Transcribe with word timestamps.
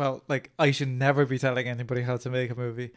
well, 0.00 0.22
like 0.28 0.50
I 0.58 0.70
should 0.70 0.88
never 0.88 1.26
be 1.26 1.38
telling 1.38 1.68
anybody 1.68 2.00
how 2.00 2.16
to 2.16 2.30
make 2.30 2.50
a 2.50 2.54
movie, 2.54 2.90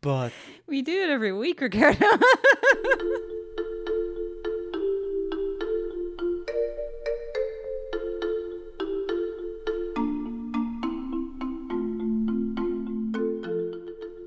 but 0.00 0.32
We 0.66 0.82
do 0.82 0.90
it 1.04 1.08
every 1.08 1.32
week, 1.32 1.60
Ricardo. 1.60 2.04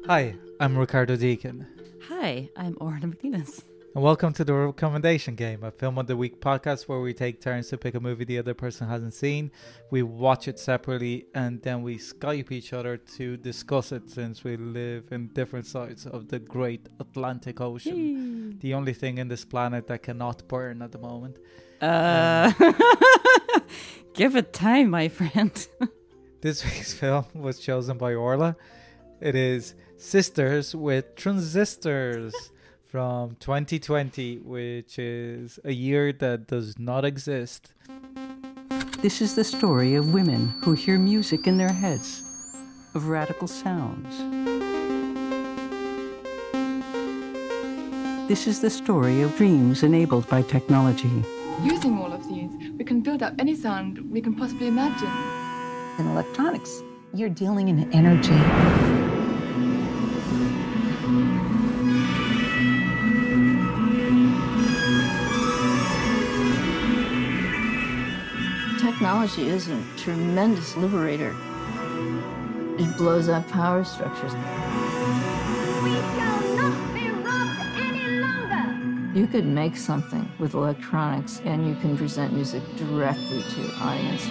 hi, 0.05 0.35
I'm 0.59 0.77
Ricardo 0.77 1.15
Deakin, 1.15 1.67
Hi, 2.09 2.49
I'm 2.55 2.77
Orla 2.79 2.99
McNelis. 3.01 3.63
And 3.97 4.03
welcome 4.03 4.31
to 4.31 4.43
the 4.43 4.53
Recommendation 4.53 5.33
Game, 5.33 5.63
a 5.63 5.71
film 5.71 5.97
of 5.97 6.05
the 6.05 6.15
week 6.15 6.39
podcast 6.39 6.87
where 6.87 6.99
we 6.99 7.15
take 7.15 7.41
turns 7.41 7.69
to 7.69 7.79
pick 7.79 7.95
a 7.95 7.99
movie 7.99 8.25
the 8.25 8.37
other 8.37 8.53
person 8.53 8.87
hasn't 8.87 9.15
seen. 9.15 9.49
We 9.89 10.03
watch 10.03 10.47
it 10.47 10.59
separately, 10.59 11.25
and 11.33 11.59
then 11.63 11.81
we 11.81 11.97
Skype 11.97 12.51
each 12.51 12.73
other 12.73 12.97
to 13.17 13.37
discuss 13.37 13.91
it, 13.91 14.07
since 14.11 14.43
we 14.43 14.55
live 14.55 15.05
in 15.09 15.29
different 15.29 15.65
sides 15.65 16.05
of 16.05 16.27
the 16.27 16.37
great 16.37 16.87
Atlantic 16.99 17.59
Ocean. 17.59 18.59
The 18.59 18.75
only 18.75 18.93
thing 18.93 19.17
in 19.17 19.29
this 19.29 19.43
planet 19.43 19.87
that 19.87 20.03
cannot 20.03 20.47
burn 20.47 20.83
at 20.83 20.91
the 20.91 20.99
moment. 20.99 21.37
Uh, 21.81 22.53
give 24.13 24.35
it 24.35 24.53
time, 24.53 24.91
my 24.91 25.07
friend. 25.07 25.67
This 26.39 26.63
week's 26.63 26.93
film 26.93 27.25
was 27.33 27.57
chosen 27.57 27.97
by 27.97 28.13
Orla. 28.13 28.57
It 29.19 29.33
is 29.33 29.73
Sisters 29.97 30.75
with 30.75 31.15
Transistors 31.15 32.51
from 32.89 33.35
2020, 33.39 34.37
which 34.39 34.97
is 34.97 35.59
a 35.65 35.73
year 35.73 36.13
that 36.13 36.47
does 36.47 36.79
not 36.79 37.03
exist. 37.03 37.73
This 39.01 39.21
is 39.21 39.35
the 39.35 39.43
story 39.43 39.95
of 39.95 40.13
women 40.13 40.53
who 40.63 40.73
hear 40.73 40.97
music 40.97 41.47
in 41.47 41.57
their 41.57 41.71
heads, 41.71 42.23
of 42.95 43.09
radical 43.09 43.47
sounds. 43.47 44.17
This 48.27 48.47
is 48.47 48.61
the 48.61 48.69
story 48.69 49.21
of 49.21 49.35
dreams 49.35 49.83
enabled 49.83 50.27
by 50.29 50.41
technology. 50.41 51.23
Using 51.63 51.97
all 51.97 52.11
of 52.11 52.27
these, 52.27 52.51
we 52.77 52.85
can 52.85 53.01
build 53.01 53.21
up 53.21 53.33
any 53.39 53.55
sound 53.55 53.99
we 54.11 54.21
can 54.21 54.33
possibly 54.35 54.67
imagine. 54.67 55.11
In 55.99 56.07
electronics, 56.07 56.83
you're 57.13 57.29
dealing 57.29 57.67
in 57.67 57.91
energy. 57.93 58.37
Technology 69.07 69.47
is 69.47 69.69
a 69.69 69.81
tremendous 69.95 70.75
liberator. 70.75 71.33
It 72.77 72.97
blows 72.97 73.29
up 73.29 73.47
power 73.47 73.85
structures. 73.85 74.33
We 74.33 75.93
shall 75.93 76.41
not 76.57 76.93
be 76.93 77.09
robbed 77.11 77.77
any 77.77 78.19
longer. 78.19 79.17
You 79.17 79.25
could 79.27 79.45
make 79.45 79.77
something 79.77 80.29
with 80.39 80.55
electronics 80.55 81.39
and 81.45 81.65
you 81.65 81.75
can 81.75 81.95
present 81.97 82.33
music 82.33 82.61
directly 82.75 83.43
to 83.43 83.61
your 83.61 83.71
audience. 83.79 84.27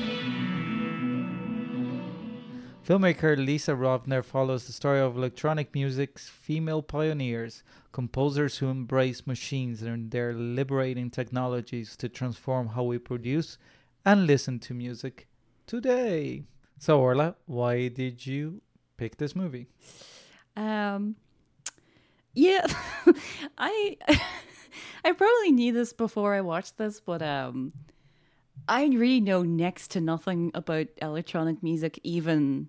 Filmmaker 2.86 3.34
Lisa 3.38 3.72
Rovner 3.72 4.22
follows 4.22 4.66
the 4.66 4.74
story 4.74 5.00
of 5.00 5.16
electronic 5.16 5.74
music's 5.74 6.28
female 6.28 6.82
pioneers, 6.82 7.62
composers 7.92 8.58
who 8.58 8.69
embrace 8.69 9.27
machines 9.27 9.80
and 9.80 10.10
their 10.10 10.34
liberating 10.34 11.08
technologies 11.08 11.97
to 11.97 12.10
transform 12.10 12.66
how 12.66 12.82
we 12.82 12.98
produce 12.98 13.56
and 14.07 14.27
listen 14.27 14.61
to 14.61 14.73
music 14.73 15.27
today. 15.67 16.45
So, 16.79 17.01
Orla, 17.01 17.35
why 17.47 17.89
did 17.89 18.25
you 18.25 18.62
pick 18.97 19.17
this 19.17 19.35
movie? 19.35 19.67
Um, 20.57 21.17
yeah, 22.33 22.67
I 23.59 23.97
I 25.05 25.12
probably 25.12 25.51
knew 25.51 25.72
this 25.72 25.93
before 25.93 26.34
I 26.34 26.41
watched 26.41 26.78
this, 26.78 27.00
but 27.00 27.21
um, 27.21 27.72
I 28.69 28.84
really 28.87 29.21
know 29.21 29.43
next 29.43 29.91
to 29.93 30.00
nothing 30.00 30.53
about 30.55 30.87
electronic 31.03 31.62
music, 31.62 31.99
even 32.05 32.69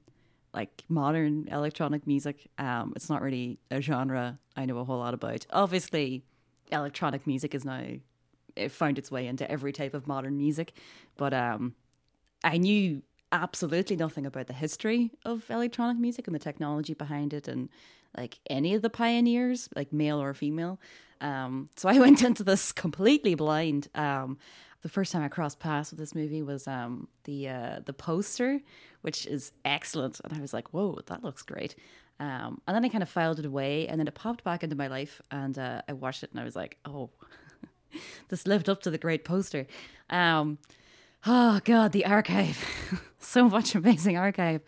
like 0.54 0.84
modern 0.90 1.48
electronic 1.52 2.08
music. 2.08 2.50
Um, 2.58 2.94
it's 2.96 3.10
not 3.10 3.22
really 3.22 3.60
a 3.70 3.80
genre 3.80 4.40
I 4.56 4.66
know 4.66 4.80
a 4.80 4.84
whole 4.84 4.98
lot 4.98 5.14
about. 5.14 5.46
Obviously, 5.52 6.24
electronic 6.72 7.28
music 7.28 7.54
is 7.54 7.64
now 7.64 7.86
it 8.58 8.72
found 8.72 8.98
its 8.98 9.12
way 9.12 9.28
into 9.28 9.50
every 9.50 9.72
type 9.72 9.94
of 9.94 10.08
modern 10.08 10.38
music, 10.38 10.74
but 11.18 11.34
um, 11.34 11.76
I 12.44 12.58
knew 12.58 13.02
absolutely 13.32 13.96
nothing 13.96 14.26
about 14.26 14.48
the 14.48 14.54
history 14.54 15.12
of 15.26 15.50
electronic 15.50 15.98
music 15.98 16.28
and 16.28 16.36
the 16.36 16.40
technology 16.40 16.94
behind 16.94 17.34
it 17.34 17.48
and 17.48 17.70
like 18.16 18.40
any 18.50 18.74
of 18.74 18.82
the 18.82 18.90
pioneers 18.90 19.70
like 19.76 19.92
male 19.92 20.22
or 20.22 20.34
female. 20.34 20.80
Um 21.22 21.70
so 21.76 21.90
i 21.90 22.00
went 22.06 22.24
into 22.24 22.44
this 22.44 22.72
completely 22.72 23.36
blind. 23.36 23.90
Um 23.96 24.38
the 24.82 24.90
first 24.90 25.12
time 25.12 25.24
i 25.24 25.28
crossed 25.28 25.60
paths 25.60 25.92
with 25.92 26.00
this 26.00 26.16
movie 26.16 26.42
was 26.42 26.68
um 26.68 27.08
the 27.26 27.50
uh 27.50 27.80
the 27.84 27.94
poster 27.94 28.62
which 29.02 29.26
is 29.26 29.52
excellent. 29.66 30.22
And 30.24 30.34
i 30.34 30.40
was 30.42 30.54
like 30.54 30.74
whoa 30.74 31.00
that 31.08 31.24
looks 31.24 31.42
great. 31.42 31.76
Um 32.20 32.62
and 32.66 32.76
then 32.76 32.86
i 32.86 32.90
kind 32.90 33.04
of 33.04 33.10
filed 33.10 33.40
it 33.40 33.46
away 33.46 33.88
and 33.88 34.00
then 34.00 34.08
it 34.08 34.16
popped 34.16 34.44
back 34.44 34.64
into 34.64 34.76
my 34.76 34.88
life 34.88 35.22
and 35.32 35.58
uh 35.58 35.82
i 35.90 35.94
watched 35.94 36.24
it 36.24 36.32
and 36.32 36.40
i 36.40 36.46
was 36.46 36.56
like 36.56 36.78
oh 36.86 37.10
this 38.30 38.48
lived 38.48 38.70
up 38.70 38.82
to 38.84 38.90
the 38.90 38.98
great 38.98 39.24
poster 39.26 39.68
um 40.10 40.58
Oh 41.26 41.60
god, 41.66 41.92
the 41.92 42.06
archive. 42.06 42.64
so 43.20 43.50
much 43.50 43.76
amazing 43.76 44.18
archive. 44.18 44.62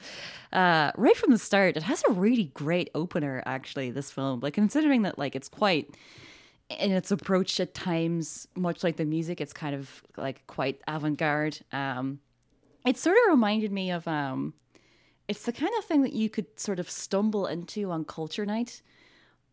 Uh 0.51 0.91
right 0.97 1.15
from 1.15 1.31
the 1.31 1.37
start, 1.37 1.77
it 1.77 1.83
has 1.83 2.03
a 2.07 2.11
really 2.11 2.51
great 2.53 2.89
opener 2.95 3.41
actually, 3.45 3.91
this 3.91 4.11
film. 4.11 4.39
Like 4.41 4.55
considering 4.55 5.03
that 5.03 5.17
like 5.17 5.35
it's 5.35 5.47
quite 5.49 5.95
in 6.69 6.91
its 6.91 7.11
approach 7.11 7.59
at 7.59 7.73
times, 7.73 8.47
much 8.55 8.83
like 8.83 8.97
the 8.97 9.05
music, 9.05 9.41
it's 9.41 9.53
kind 9.53 9.73
of 9.73 10.03
like 10.17 10.45
quite 10.47 10.81
avant-garde. 10.87 11.59
Um 11.71 12.19
it 12.85 12.97
sort 12.97 13.17
of 13.17 13.31
reminded 13.31 13.71
me 13.71 13.91
of 13.91 14.07
um 14.07 14.53
it's 15.27 15.43
the 15.43 15.53
kind 15.53 15.71
of 15.77 15.85
thing 15.85 16.01
that 16.01 16.13
you 16.13 16.29
could 16.29 16.59
sort 16.59 16.79
of 16.79 16.89
stumble 16.89 17.45
into 17.45 17.91
on 17.91 18.03
culture 18.03 18.45
night 18.45 18.81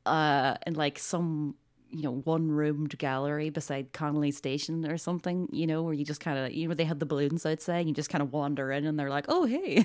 uh 0.07 0.57
like 0.71 0.99
some 0.99 1.55
you 1.97 2.03
know, 2.03 2.21
one 2.25 2.51
roomed 2.51 2.99
gallery 2.99 3.49
beside 3.51 3.93
Connolly 3.93 4.31
Station 4.31 4.87
or 4.87 4.99
something, 4.99 5.49
you 5.51 5.67
know, 5.67 5.83
where 5.83 5.95
you 5.95 6.05
just 6.05 6.21
kind 6.21 6.39
of, 6.39 6.53
you 6.53 6.69
know, 6.69 6.75
they 6.75 6.85
had 6.85 7.01
the 7.01 7.07
balloons 7.07 7.47
outside 7.47 7.81
and 7.81 7.89
you 7.89 7.95
just 7.95 8.11
kind 8.11 8.23
of 8.23 8.33
wander 8.33 8.71
in 8.71 8.87
and 8.87 8.99
they're 8.99 9.11
like, 9.11 9.25
oh, 9.29 9.45
hey, 9.45 9.83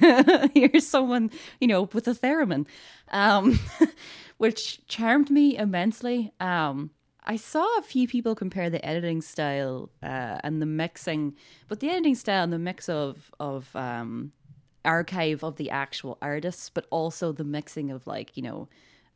here's 0.53 0.85
someone, 0.85 1.31
you 1.59 1.67
know, 1.67 1.83
with 1.93 2.07
a 2.07 2.13
theremin, 2.13 2.67
um, 3.09 3.59
which 4.37 4.85
charmed 4.87 5.29
me 5.29 5.57
immensely. 5.57 6.33
Um, 6.39 6.91
I 7.23 7.37
saw 7.37 7.65
a 7.77 7.83
few 7.83 8.07
people 8.07 8.35
compare 8.35 8.69
the 8.69 8.85
editing 8.85 9.21
style 9.21 9.89
uh, 10.03 10.39
and 10.43 10.61
the 10.61 10.65
mixing, 10.65 11.35
but 11.67 11.79
the 11.79 11.89
editing 11.89 12.15
style 12.15 12.43
and 12.43 12.51
the 12.51 12.59
mix 12.59 12.89
of, 12.89 13.31
of, 13.39 13.73
um, 13.75 14.33
archive 14.83 15.43
of 15.43 15.57
the 15.57 15.69
actual 15.69 16.17
artists, 16.21 16.69
but 16.69 16.87
also 16.89 17.31
the 17.31 17.43
mixing 17.43 17.91
of 17.91 18.07
like, 18.07 18.35
you 18.35 18.43
know, 18.43 18.67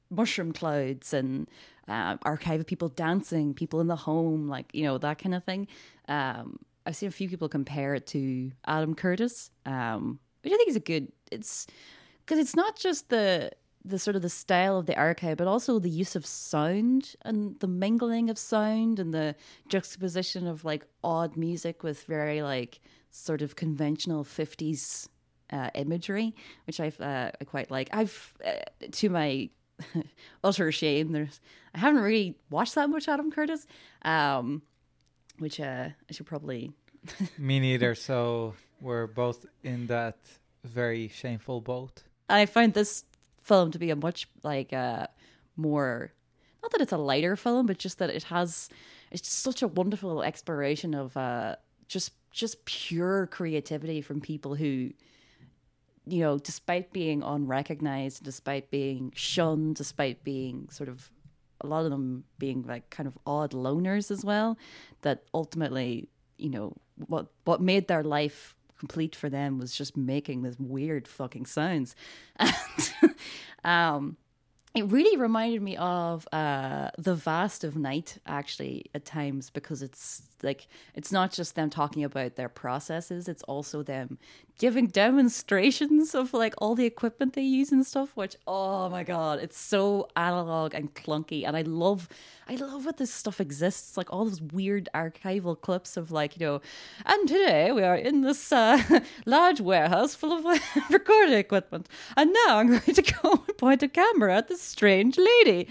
mushroom 0.10 0.52
clouds 0.52 1.14
and 1.14 1.48
uh, 1.88 2.18
archive 2.24 2.60
of 2.60 2.68
people 2.68 2.90
dancing, 2.90 3.54
people 3.54 3.82
in 3.82 3.88
the 3.88 3.96
home, 3.96 4.48
like 4.48 4.68
you 4.74 4.84
know 4.84 4.98
that 4.98 5.20
kind 5.20 5.36
of 5.36 5.44
thing. 5.44 5.68
Um, 6.08 6.60
I've 6.86 6.96
seen 6.96 7.10
a 7.10 7.12
few 7.12 7.30
people 7.30 7.50
compare 7.50 7.96
it 7.96 8.08
to 8.08 8.52
Adam 8.66 8.96
Curtis, 8.96 9.52
um, 9.66 10.20
which 10.44 10.54
I 10.54 10.58
think 10.58 10.70
is 10.70 10.76
a 10.76 10.82
good. 10.82 11.12
It's 11.32 11.68
because 12.26 12.40
it's 12.40 12.56
not 12.56 12.78
just 12.78 13.10
the 13.10 13.52
the 13.84 14.00
sort 14.00 14.16
of 14.16 14.24
the 14.24 14.30
style 14.30 14.80
of 14.80 14.88
the 14.88 14.98
archive, 14.98 15.38
but 15.38 15.48
also 15.48 15.78
the 15.78 15.90
use 15.90 16.16
of 16.16 16.26
sound 16.26 17.16
and 17.22 17.60
the 17.60 17.68
mingling 17.68 18.32
of 18.32 18.38
sound 18.38 19.00
and 19.00 19.14
the 19.14 19.36
juxtaposition 19.70 20.48
of 20.48 20.66
like 20.66 20.86
odd 21.04 21.38
music 21.38 21.84
with 21.84 22.04
very 22.04 22.42
like 22.42 22.80
sort 23.12 23.44
of 23.44 23.56
conventional 23.56 24.24
fifties 24.24 25.08
uh, 25.52 25.70
imagery, 25.76 26.36
which 26.66 26.80
I've 26.80 27.00
uh, 27.00 27.32
I 27.40 27.44
quite 27.44 27.70
like. 27.70 27.90
I've 27.92 28.34
uh, 28.46 28.54
to 28.92 29.10
my 29.10 29.50
utter 30.44 30.72
shame. 30.72 31.12
There's 31.12 31.40
I 31.74 31.80
haven't 31.80 32.02
really 32.02 32.36
watched 32.50 32.76
that 32.76 32.90
much 32.90 33.08
Adam 33.08 33.32
Curtis, 33.32 33.66
um, 34.04 34.62
which 35.40 35.60
uh, 35.60 35.90
I 36.10 36.14
should 36.14 36.26
probably. 36.26 36.72
Me 37.38 37.60
neither. 37.60 37.96
So 37.96 38.54
we're 38.82 39.08
both 39.08 39.46
in 39.64 39.88
that 39.88 40.18
very 40.64 41.08
shameful 41.08 41.62
boat. 41.62 42.04
I 42.30 42.46
find 42.46 42.74
this 42.74 43.04
film 43.44 43.72
to 43.72 43.80
be 43.80 43.92
a 43.92 43.96
much 43.96 44.28
like 44.44 44.74
uh, 44.74 45.08
more. 45.56 46.12
Not 46.62 46.72
that 46.72 46.82
it's 46.82 46.92
a 46.92 46.98
lighter 46.98 47.36
film, 47.36 47.68
but 47.68 47.78
just 47.78 48.00
that 48.00 48.10
it 48.10 48.24
has. 48.24 48.70
It's 49.12 49.30
such 49.30 49.62
a 49.62 49.68
wonderful 49.68 50.24
exploration 50.24 50.96
of 50.96 51.16
uh, 51.16 51.58
just 51.88 52.14
just 52.32 52.66
pure 52.66 53.28
creativity 53.28 54.02
from 54.02 54.20
people 54.20 54.56
who 54.56 54.92
you 56.08 56.22
know, 56.22 56.38
despite 56.38 56.94
being 56.94 57.24
unrecognized, 57.24 58.24
despite 58.24 58.70
being 58.72 59.12
shunned, 59.16 59.76
despite 59.76 60.24
being 60.24 60.70
sort 60.70 60.90
of 60.90 61.12
a 61.62 61.68
lot 61.68 61.86
of 61.86 61.92
them 61.92 62.26
being 62.38 62.64
like 62.64 62.90
kind 62.90 63.08
of 63.08 63.18
odd 63.26 63.52
loners 63.52 64.12
as 64.12 64.24
well, 64.24 64.58
that 65.02 65.24
ultimately, 65.34 66.10
you 66.38 66.50
know, 66.50 66.74
what 67.08 67.28
what 67.44 67.62
made 67.62 67.88
their 67.88 68.04
life 68.04 68.56
complete 68.78 69.16
for 69.16 69.30
them 69.30 69.58
was 69.58 69.76
just 69.76 69.96
making 69.96 70.44
this 70.44 70.60
weird 70.60 71.08
fucking 71.08 71.46
sounds. 71.46 71.96
And 73.64 73.96
um, 73.96 74.18
it 74.76 74.84
really 74.92 75.18
reminded 75.18 75.62
me 75.62 75.76
of 75.78 76.28
uh, 76.32 76.92
the 76.98 77.16
vast 77.16 77.64
of 77.64 77.76
night 77.76 78.20
actually 78.28 78.86
at 78.94 79.06
times 79.06 79.50
because 79.50 79.82
it's 79.82 80.22
like 80.44 80.68
it's 80.94 81.12
not 81.12 81.32
just 81.32 81.56
them 81.56 81.70
talking 81.70 82.04
about 82.04 82.36
their 82.36 82.50
processes 82.50 83.28
it's 83.28 83.44
also 83.44 83.84
them 83.84 84.18
giving 84.58 84.88
demonstrations 84.88 86.16
of 86.16 86.34
like 86.34 86.54
all 86.58 86.76
the 86.76 86.86
equipment 86.86 87.34
they 87.34 87.42
use 87.42 87.72
and 87.72 87.86
stuff 87.86 88.16
which 88.16 88.36
oh 88.48 88.90
my 88.90 89.04
god 89.04 89.40
it's 89.40 89.58
so 89.58 90.08
analog 90.16 90.74
and 90.74 90.94
clunky. 90.94 91.46
And 91.46 91.58
i 91.58 91.62
love 91.62 92.08
i 92.48 92.56
love 92.56 92.86
what 92.86 92.98
this 92.98 93.14
stuff 93.14 93.42
exists 93.42 93.98
like 93.98 94.12
all 94.12 94.26
those 94.26 94.42
weird 94.42 94.88
archival 94.94 95.60
clips 95.60 95.98
of 95.98 96.12
like 96.12 96.40
you 96.40 96.46
know 96.46 96.62
and 97.06 97.28
today 97.28 97.72
we 97.72 97.84
are 97.84 97.96
in 97.96 98.22
this 98.22 98.52
uh, 98.52 98.82
large 99.26 99.62
warehouse 99.62 100.16
full 100.16 100.34
of 100.34 100.62
recording 100.90 101.34
equipment 101.34 101.90
and 102.16 102.34
now 102.34 102.58
i'm 102.58 102.68
going 102.68 102.82
to 102.82 103.02
go 103.02 103.44
and 103.48 103.58
point 103.58 103.84
a 103.84 103.88
camera 103.88 104.36
at 104.38 104.48
this 104.48 104.62
strange 104.62 105.18
lady. 105.18 105.68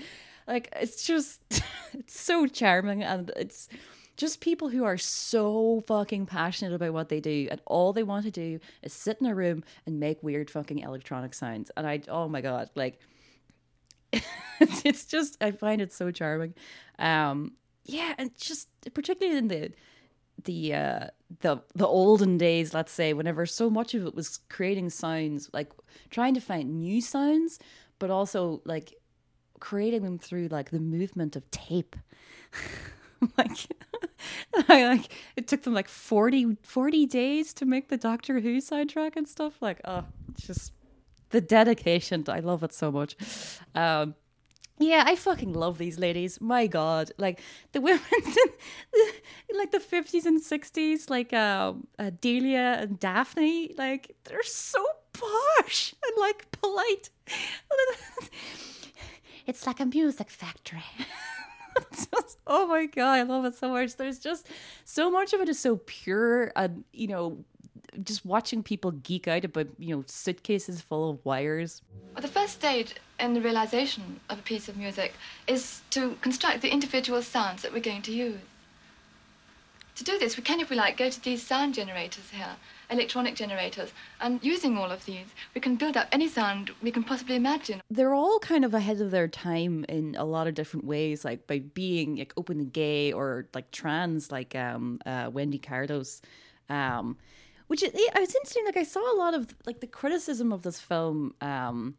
Like 0.47 0.69
it's 0.77 1.05
just 1.07 1.41
it's 1.93 2.19
so 2.19 2.47
charming 2.47 3.03
and 3.03 3.31
it's 3.37 3.69
just 4.17 4.41
people 4.41 4.69
who 4.69 4.85
are 4.85 4.99
so 4.99 5.83
fucking 5.87 6.27
passionate 6.27 6.75
about 6.75 6.93
what 6.93 7.09
they 7.09 7.21
do 7.21 7.49
and 7.51 7.61
all 7.67 7.93
they 7.93 8.03
want 8.03 8.25
to 8.25 8.31
do 8.31 8.61
is 8.83 8.93
sit 8.93 9.19
in 9.21 9.27
a 9.27 9.35
room 9.35 9.65
and 9.87 9.99
make 9.99 10.23
weird 10.23 10.51
fucking 10.51 10.79
electronic 10.79 11.35
sounds. 11.35 11.71
And 11.77 11.87
i 11.87 12.01
oh 12.09 12.29
my 12.29 12.41
god 12.41 12.71
like 12.75 13.01
it's 14.61 15.05
just 15.07 15.37
i 15.43 15.51
find 15.51 15.81
it 15.81 15.93
so 15.93 16.11
charming. 16.11 16.55
Um 16.99 17.53
yeah 17.85 18.15
and 18.19 18.35
just 18.37 18.69
particularly 18.95 19.39
in 19.39 19.49
the 19.49 19.71
the 20.45 20.75
uh 20.75 21.07
the 21.41 21.59
the 21.75 21.87
olden 21.87 22.39
days 22.39 22.75
let's 22.75 22.93
say 22.93 23.13
whenever 23.13 23.47
so 23.47 23.71
much 23.71 23.95
of 23.95 24.07
it 24.07 24.15
was 24.15 24.39
creating 24.49 24.91
sounds 24.91 25.49
like 25.53 25.73
trying 26.11 26.35
to 26.35 26.41
find 26.41 26.79
new 26.79 27.01
sounds 27.01 27.59
but 27.99 28.11
also 28.11 28.61
like 28.65 28.95
creating 29.61 30.03
them 30.03 30.19
through 30.19 30.49
like 30.49 30.71
the 30.71 30.81
movement 30.81 31.37
of 31.37 31.51
tape 31.51 31.97
like 33.39 33.67
I 34.69 34.87
like 34.87 35.13
it 35.37 35.49
took 35.49 35.63
them 35.63 35.75
like 35.75 35.89
40, 35.89 36.57
40 36.63 37.07
days 37.07 37.55
to 37.55 37.65
make 37.65 37.89
the 37.89 37.97
Doctor 37.97 38.41
Who 38.41 38.59
soundtrack 38.61 39.17
and 39.17 39.29
stuff. 39.29 39.61
Like, 39.61 39.81
oh, 39.85 40.05
just 40.37 40.73
the 41.31 41.41
dedication. 41.41 42.25
I 42.29 42.41
love 42.41 42.63
it 42.63 42.73
so 42.73 42.91
much. 42.91 43.17
Um, 43.75 44.15
yeah, 44.79 45.05
I 45.07 45.15
fucking 45.15 45.53
love 45.53 45.79
these 45.79 45.99
ladies. 45.99 46.41
My 46.41 46.67
God, 46.67 47.13
like 47.17 47.41
the 47.73 47.81
women 47.81 48.01
in 48.13 49.57
like 49.57 49.71
the 49.71 49.81
fifties 49.81 50.27
and 50.27 50.41
sixties, 50.41 51.09
like 51.09 51.33
um, 51.33 51.87
uh, 51.99 52.11
Delia 52.21 52.79
and 52.81 52.99
Daphne, 52.99 53.73
like 53.79 54.17
they're 54.25 54.43
so 54.43 54.85
posh 55.13 55.95
and 56.05 56.21
like 56.21 56.51
polite. 56.51 57.11
it's 59.47 59.67
like 59.67 59.79
a 59.79 59.87
music 59.87 60.29
factory. 60.29 60.85
Just- 61.93 62.39
oh 62.47 62.67
my 62.67 62.87
god, 62.87 63.13
I 63.15 63.23
love 63.23 63.45
it 63.45 63.55
so 63.55 63.71
much. 63.71 63.97
There's 63.97 64.19
just 64.19 64.49
so 64.85 65.11
much 65.11 65.33
of 65.33 65.41
it 65.41 65.49
is 65.49 65.59
so 65.59 65.81
pure, 65.87 66.53
and 66.57 66.85
you 66.93 67.09
know, 67.09 67.45
just 68.03 68.25
watching 68.25 68.63
people 68.63 68.91
geek 68.93 69.29
out 69.29 69.45
about 69.45 69.69
you 69.79 69.97
know 69.97 70.05
suitcases 70.07 70.81
full 70.81 71.11
of 71.11 71.25
wires. 71.25 71.83
Well, 72.15 72.23
the 72.23 72.29
first 72.29 72.55
stage 72.55 72.95
in 73.19 73.35
the 73.35 73.41
realization 73.41 74.21
of 74.29 74.39
a 74.39 74.43
piece 74.43 74.69
of 74.69 74.77
music 74.77 75.15
is 75.47 75.83
to 75.91 76.17
construct 76.21 76.63
the 76.63 76.71
individual 76.71 77.23
sounds 77.23 77.63
that 77.63 77.73
we're 77.73 77.81
going 77.81 78.03
to 78.03 78.13
use. 78.13 78.39
To 79.97 80.03
do 80.05 80.19
this, 80.19 80.37
we 80.37 80.43
can, 80.43 80.59
if 80.59 80.71
we 80.71 80.77
like, 80.77 80.97
go 80.97 81.09
to 81.09 81.23
these 81.23 81.41
sound 81.41 81.75
generators 81.75 82.29
here, 82.31 82.57
electronic 82.91 83.37
generators, 83.37 83.93
and 84.21 84.43
using 84.43 84.77
all 84.77 84.91
of 84.91 85.05
these, 85.05 85.27
we 85.55 85.61
can 85.61 85.77
build 85.77 85.97
up 85.97 86.09
any 86.11 86.27
sound 86.27 86.73
we 86.83 86.91
can 86.91 87.05
possibly 87.05 87.37
imagine. 87.37 87.81
They're 87.89 88.13
all 88.13 88.41
kind 88.41 88.65
of 88.65 88.75
ahead 88.75 89.01
of 89.01 89.13
their 89.13 89.29
time 89.29 89.85
in 89.89 90.17
a 90.19 90.25
lot 90.25 90.49
of 90.49 90.55
different 90.55 90.85
ways, 90.85 91.25
like 91.25 91.47
by 91.47 91.61
being 91.61 92.17
like 92.17 92.33
openly 92.37 92.65
gay 92.65 93.13
or 93.13 93.47
like 93.55 93.71
trans, 93.71 94.33
like 94.33 94.57
um 94.57 95.01
uh, 95.07 95.31
Wendy 95.33 95.59
Carlos. 95.59 96.21
Um, 96.69 97.17
which 97.69 97.83
is, 97.83 97.93
yeah, 97.95 98.21
it's 98.21 98.35
interesting. 98.35 98.65
Like 98.65 98.77
I 98.77 98.83
saw 98.83 99.15
a 99.15 99.17
lot 99.17 99.35
of 99.35 99.55
like 99.65 99.81
the 99.81 99.87
criticism 99.87 100.53
of 100.53 100.63
this 100.63 100.81
film 100.81 101.35
um, 101.41 101.95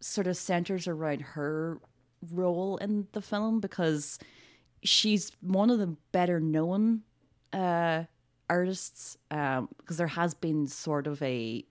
sort 0.00 0.26
of 0.26 0.36
centers 0.36 0.86
around 0.86 1.20
her 1.20 1.80
role 2.32 2.76
in 2.76 3.08
the 3.12 3.20
film 3.20 3.60
because 3.60 4.18
she's 4.82 5.32
one 5.40 5.70
of 5.70 5.78
the 5.78 5.96
better 6.12 6.40
known 6.40 7.02
uh, 7.52 8.04
artists 8.48 9.16
um, 9.30 9.68
because 9.78 9.96
there 9.96 10.06
has 10.06 10.34
been 10.34 10.66
sort 10.66 11.06
of 11.06 11.22
a 11.22 11.64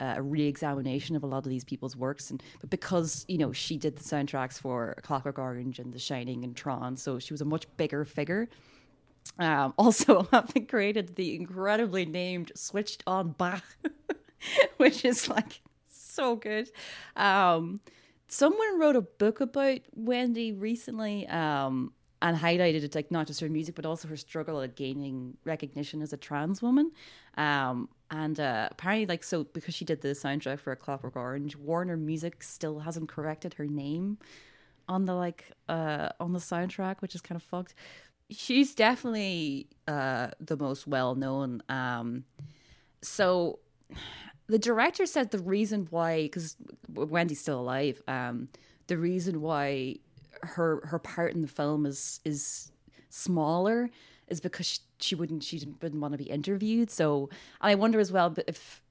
uh, 0.00 0.14
a 0.18 0.22
re-examination 0.22 1.16
of 1.16 1.24
a 1.24 1.26
lot 1.26 1.38
of 1.38 1.50
these 1.50 1.64
people's 1.64 1.96
works 1.96 2.30
and 2.30 2.40
but 2.60 2.70
because 2.70 3.24
you 3.28 3.36
know 3.36 3.52
she 3.52 3.76
did 3.76 3.96
the 3.96 4.04
soundtracks 4.04 4.58
for 4.60 4.96
Clockwork 5.02 5.38
Orange 5.38 5.80
and 5.80 5.92
The 5.92 5.98
Shining 5.98 6.44
and 6.44 6.54
Tron 6.54 6.96
so 6.96 7.18
she 7.18 7.32
was 7.32 7.40
a 7.40 7.44
much 7.44 7.66
bigger 7.76 8.04
figure. 8.04 8.48
Um, 9.38 9.74
also 9.78 10.28
having 10.32 10.66
created 10.66 11.16
the 11.16 11.34
incredibly 11.34 12.06
named 12.06 12.52
Switched 12.54 13.02
On 13.06 13.30
Bach 13.32 13.64
which 14.76 15.04
is 15.04 15.28
like 15.28 15.60
so 15.88 16.36
good. 16.36 16.70
Um, 17.16 17.80
someone 18.28 18.78
wrote 18.78 18.96
a 18.96 19.02
book 19.02 19.40
about 19.40 19.80
Wendy 19.94 20.52
recently 20.52 21.26
um, 21.26 21.92
and 22.20 22.36
highlighted 22.36 22.82
it 22.82 22.94
like 22.94 23.10
not 23.10 23.26
just 23.26 23.40
her 23.40 23.48
music 23.48 23.74
but 23.74 23.86
also 23.86 24.08
her 24.08 24.16
struggle 24.16 24.60
at 24.60 24.74
gaining 24.74 25.36
recognition 25.44 26.02
as 26.02 26.12
a 26.12 26.16
trans 26.16 26.60
woman. 26.60 26.90
Um, 27.36 27.88
and 28.10 28.40
uh, 28.40 28.68
apparently 28.70 29.06
like 29.06 29.22
so 29.22 29.44
because 29.44 29.74
she 29.74 29.84
did 29.84 30.00
the 30.00 30.08
soundtrack 30.08 30.60
for 30.60 30.72
a 30.72 30.76
clockwork 30.76 31.16
orange 31.16 31.56
warner 31.56 31.96
music 31.96 32.42
still 32.42 32.80
hasn't 32.80 33.08
corrected 33.08 33.54
her 33.54 33.66
name 33.66 34.18
on 34.88 35.04
the 35.04 35.14
like 35.14 35.52
uh 35.68 36.08
on 36.18 36.32
the 36.32 36.38
soundtrack 36.38 36.96
which 37.00 37.14
is 37.14 37.20
kind 37.20 37.36
of 37.36 37.42
fucked. 37.42 37.74
She's 38.30 38.74
definitely 38.74 39.68
uh 39.86 40.28
the 40.40 40.56
most 40.56 40.86
well 40.86 41.14
known 41.14 41.62
um 41.68 42.24
so 43.02 43.60
the 44.48 44.58
director 44.58 45.06
said 45.06 45.30
the 45.30 45.38
reason 45.38 45.86
why 45.90 46.22
because 46.22 46.56
wendy's 46.88 47.40
still 47.40 47.60
alive 47.60 48.02
um 48.08 48.48
the 48.88 48.96
reason 48.96 49.40
why 49.42 49.96
her 50.42 50.86
her 50.86 50.98
part 50.98 51.34
in 51.34 51.42
the 51.42 51.48
film 51.48 51.86
is 51.86 52.20
is 52.24 52.70
smaller 53.10 53.90
is 54.28 54.40
because 54.40 54.66
she, 54.66 54.78
she 54.98 55.14
wouldn't 55.14 55.42
she 55.42 55.58
didn't, 55.58 55.82
wouldn't 55.82 56.00
want 56.00 56.12
to 56.12 56.18
be 56.18 56.30
interviewed. 56.30 56.90
So 56.90 57.30
i 57.60 57.74
wonder 57.74 57.98
as 58.00 58.12
well 58.12 58.34
if 58.46 58.82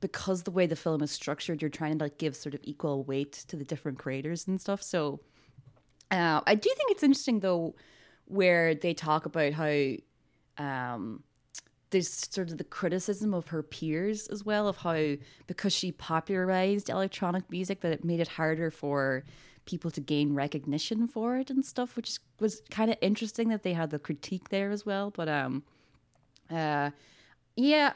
because 0.00 0.44
the 0.44 0.50
way 0.50 0.66
the 0.66 0.76
film 0.76 1.02
is 1.02 1.10
structured 1.10 1.60
you're 1.60 1.70
trying 1.70 1.98
to 1.98 2.04
like 2.04 2.18
give 2.18 2.36
sort 2.36 2.54
of 2.54 2.60
equal 2.62 3.02
weight 3.04 3.32
to 3.48 3.56
the 3.56 3.64
different 3.64 3.98
creators 3.98 4.46
and 4.46 4.60
stuff. 4.60 4.82
So 4.82 5.20
uh, 6.10 6.40
i 6.46 6.54
do 6.54 6.70
think 6.76 6.90
it's 6.90 7.02
interesting 7.02 7.40
though 7.40 7.74
where 8.26 8.74
they 8.74 8.94
talk 8.94 9.26
about 9.26 9.52
how 9.52 9.94
um 10.58 11.22
there's 11.90 12.28
sort 12.30 12.50
of 12.50 12.58
the 12.58 12.64
criticism 12.64 13.32
of 13.32 13.48
her 13.48 13.62
peers 13.62 14.28
as 14.28 14.44
well 14.44 14.68
of 14.68 14.78
how 14.78 15.16
because 15.46 15.72
she 15.72 15.92
popularized 15.92 16.88
electronic 16.88 17.50
music 17.50 17.80
that 17.80 17.92
it 17.92 18.04
made 18.04 18.20
it 18.20 18.28
harder 18.28 18.70
for 18.70 19.24
people 19.64 19.90
to 19.90 20.00
gain 20.00 20.34
recognition 20.34 21.06
for 21.06 21.36
it 21.36 21.50
and 21.50 21.64
stuff 21.64 21.96
which 21.96 22.18
was 22.40 22.62
kind 22.70 22.90
of 22.90 22.96
interesting 23.00 23.48
that 23.48 23.62
they 23.62 23.74
had 23.74 23.90
the 23.90 23.98
critique 23.98 24.48
there 24.48 24.70
as 24.70 24.86
well 24.86 25.10
but 25.10 25.28
um 25.28 25.62
uh 26.50 26.90
yeah 27.56 27.92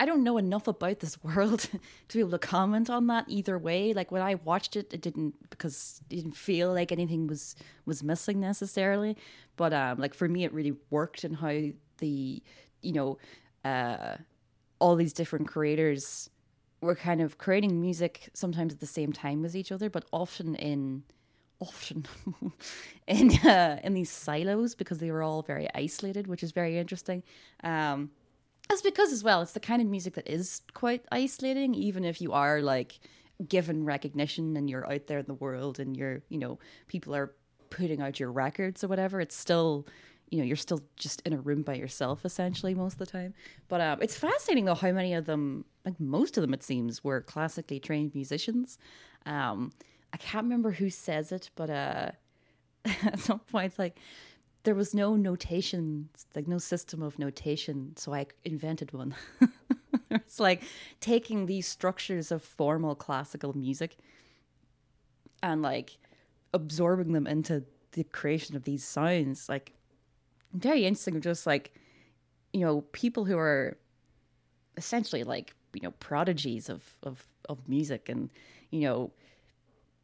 i 0.00 0.04
don't 0.04 0.24
know 0.24 0.38
enough 0.38 0.66
about 0.66 0.98
this 0.98 1.22
world 1.24 1.60
to 2.08 2.14
be 2.14 2.20
able 2.20 2.30
to 2.30 2.38
comment 2.38 2.90
on 2.90 3.06
that 3.06 3.24
either 3.28 3.58
way. 3.58 3.92
Like 3.92 4.10
when 4.10 4.22
i 4.22 4.34
watched 4.34 4.74
it 4.74 4.92
it 4.92 5.00
didn't 5.00 5.34
because 5.50 6.00
it 6.10 6.16
didn't 6.16 6.36
feel 6.36 6.72
like 6.72 6.90
anything 6.90 7.28
was 7.28 7.54
was 7.86 8.02
missing 8.02 8.40
necessarily 8.40 9.16
but 9.56 9.72
um 9.72 9.98
like 9.98 10.14
for 10.14 10.28
me 10.28 10.42
it 10.42 10.52
really 10.52 10.74
worked 10.90 11.22
in 11.22 11.34
how 11.34 11.70
the 11.98 12.42
you 12.82 12.92
know 12.92 13.18
uh 13.64 14.16
all 14.78 14.96
these 14.96 15.12
different 15.12 15.46
creators 15.46 16.28
were 16.82 16.96
kind 16.96 17.20
of 17.20 17.38
creating 17.38 17.80
music 17.80 18.28
sometimes 18.34 18.72
at 18.72 18.80
the 18.80 18.86
same 18.86 19.12
time 19.12 19.44
as 19.44 19.56
each 19.56 19.70
other, 19.70 19.88
but 19.88 20.04
often 20.12 20.56
in 20.56 21.04
often 21.60 22.04
in 23.06 23.30
uh, 23.46 23.78
in 23.84 23.94
these 23.94 24.10
silos 24.10 24.74
because 24.74 24.98
they 24.98 25.10
were 25.10 25.22
all 25.22 25.42
very 25.42 25.68
isolated, 25.74 26.26
which 26.26 26.42
is 26.42 26.50
very 26.50 26.76
interesting. 26.76 27.22
Um, 27.62 28.10
that's 28.68 28.82
because 28.82 29.12
as 29.12 29.22
well, 29.22 29.42
it's 29.42 29.52
the 29.52 29.60
kind 29.60 29.80
of 29.80 29.88
music 29.88 30.14
that 30.14 30.28
is 30.28 30.62
quite 30.74 31.04
isolating, 31.12 31.74
even 31.74 32.04
if 32.04 32.20
you 32.20 32.32
are 32.32 32.60
like 32.60 32.98
given 33.48 33.84
recognition 33.84 34.56
and 34.56 34.68
you're 34.68 34.90
out 34.92 35.06
there 35.06 35.18
in 35.18 35.26
the 35.26 35.34
world 35.34 35.78
and 35.78 35.96
you're 35.96 36.22
you 36.28 36.38
know 36.38 36.58
people 36.88 37.14
are 37.14 37.32
putting 37.70 38.02
out 38.02 38.18
your 38.18 38.32
records 38.32 38.82
or 38.82 38.88
whatever. 38.88 39.20
It's 39.20 39.36
still 39.36 39.86
you 40.32 40.38
know 40.38 40.44
you're 40.44 40.56
still 40.56 40.80
just 40.96 41.20
in 41.22 41.32
a 41.32 41.38
room 41.38 41.62
by 41.62 41.74
yourself 41.74 42.24
essentially 42.24 42.74
most 42.74 42.94
of 42.94 42.98
the 42.98 43.06
time 43.06 43.34
but 43.68 43.80
um, 43.80 43.98
it's 44.00 44.16
fascinating 44.16 44.64
though 44.64 44.74
how 44.74 44.90
many 44.90 45.14
of 45.14 45.26
them 45.26 45.64
like 45.84 45.98
most 46.00 46.36
of 46.36 46.42
them 46.42 46.54
it 46.54 46.62
seems 46.62 47.04
were 47.04 47.20
classically 47.20 47.78
trained 47.78 48.14
musicians 48.14 48.78
um, 49.26 49.70
i 50.12 50.16
can't 50.16 50.44
remember 50.44 50.72
who 50.72 50.88
says 50.90 51.30
it 51.30 51.50
but 51.54 51.70
uh, 51.70 52.10
at 52.84 53.18
some 53.20 53.38
point 53.40 53.66
it's 53.66 53.78
like 53.78 53.98
there 54.64 54.74
was 54.74 54.94
no 54.94 55.16
notation 55.16 56.08
like 56.34 56.48
no 56.48 56.58
system 56.58 57.02
of 57.02 57.18
notation 57.18 57.92
so 57.96 58.14
i 58.14 58.26
invented 58.44 58.92
one 58.92 59.14
it's 60.10 60.40
like 60.40 60.62
taking 61.00 61.46
these 61.46 61.68
structures 61.68 62.32
of 62.32 62.42
formal 62.42 62.94
classical 62.94 63.56
music 63.56 63.96
and 65.42 65.60
like 65.60 65.98
absorbing 66.54 67.12
them 67.12 67.26
into 67.26 67.64
the 67.92 68.04
creation 68.04 68.56
of 68.56 68.64
these 68.64 68.84
sounds. 68.84 69.48
Like 69.48 69.72
very 70.52 70.84
interesting, 70.84 71.20
just 71.20 71.46
like 71.46 71.72
you 72.52 72.60
know, 72.60 72.82
people 72.92 73.24
who 73.24 73.38
are 73.38 73.76
essentially 74.76 75.24
like 75.24 75.54
you 75.74 75.80
know 75.82 75.92
prodigies 75.92 76.68
of 76.68 76.82
of 77.02 77.26
of 77.48 77.68
music 77.68 78.08
and 78.08 78.30
you 78.70 78.80
know 78.80 79.10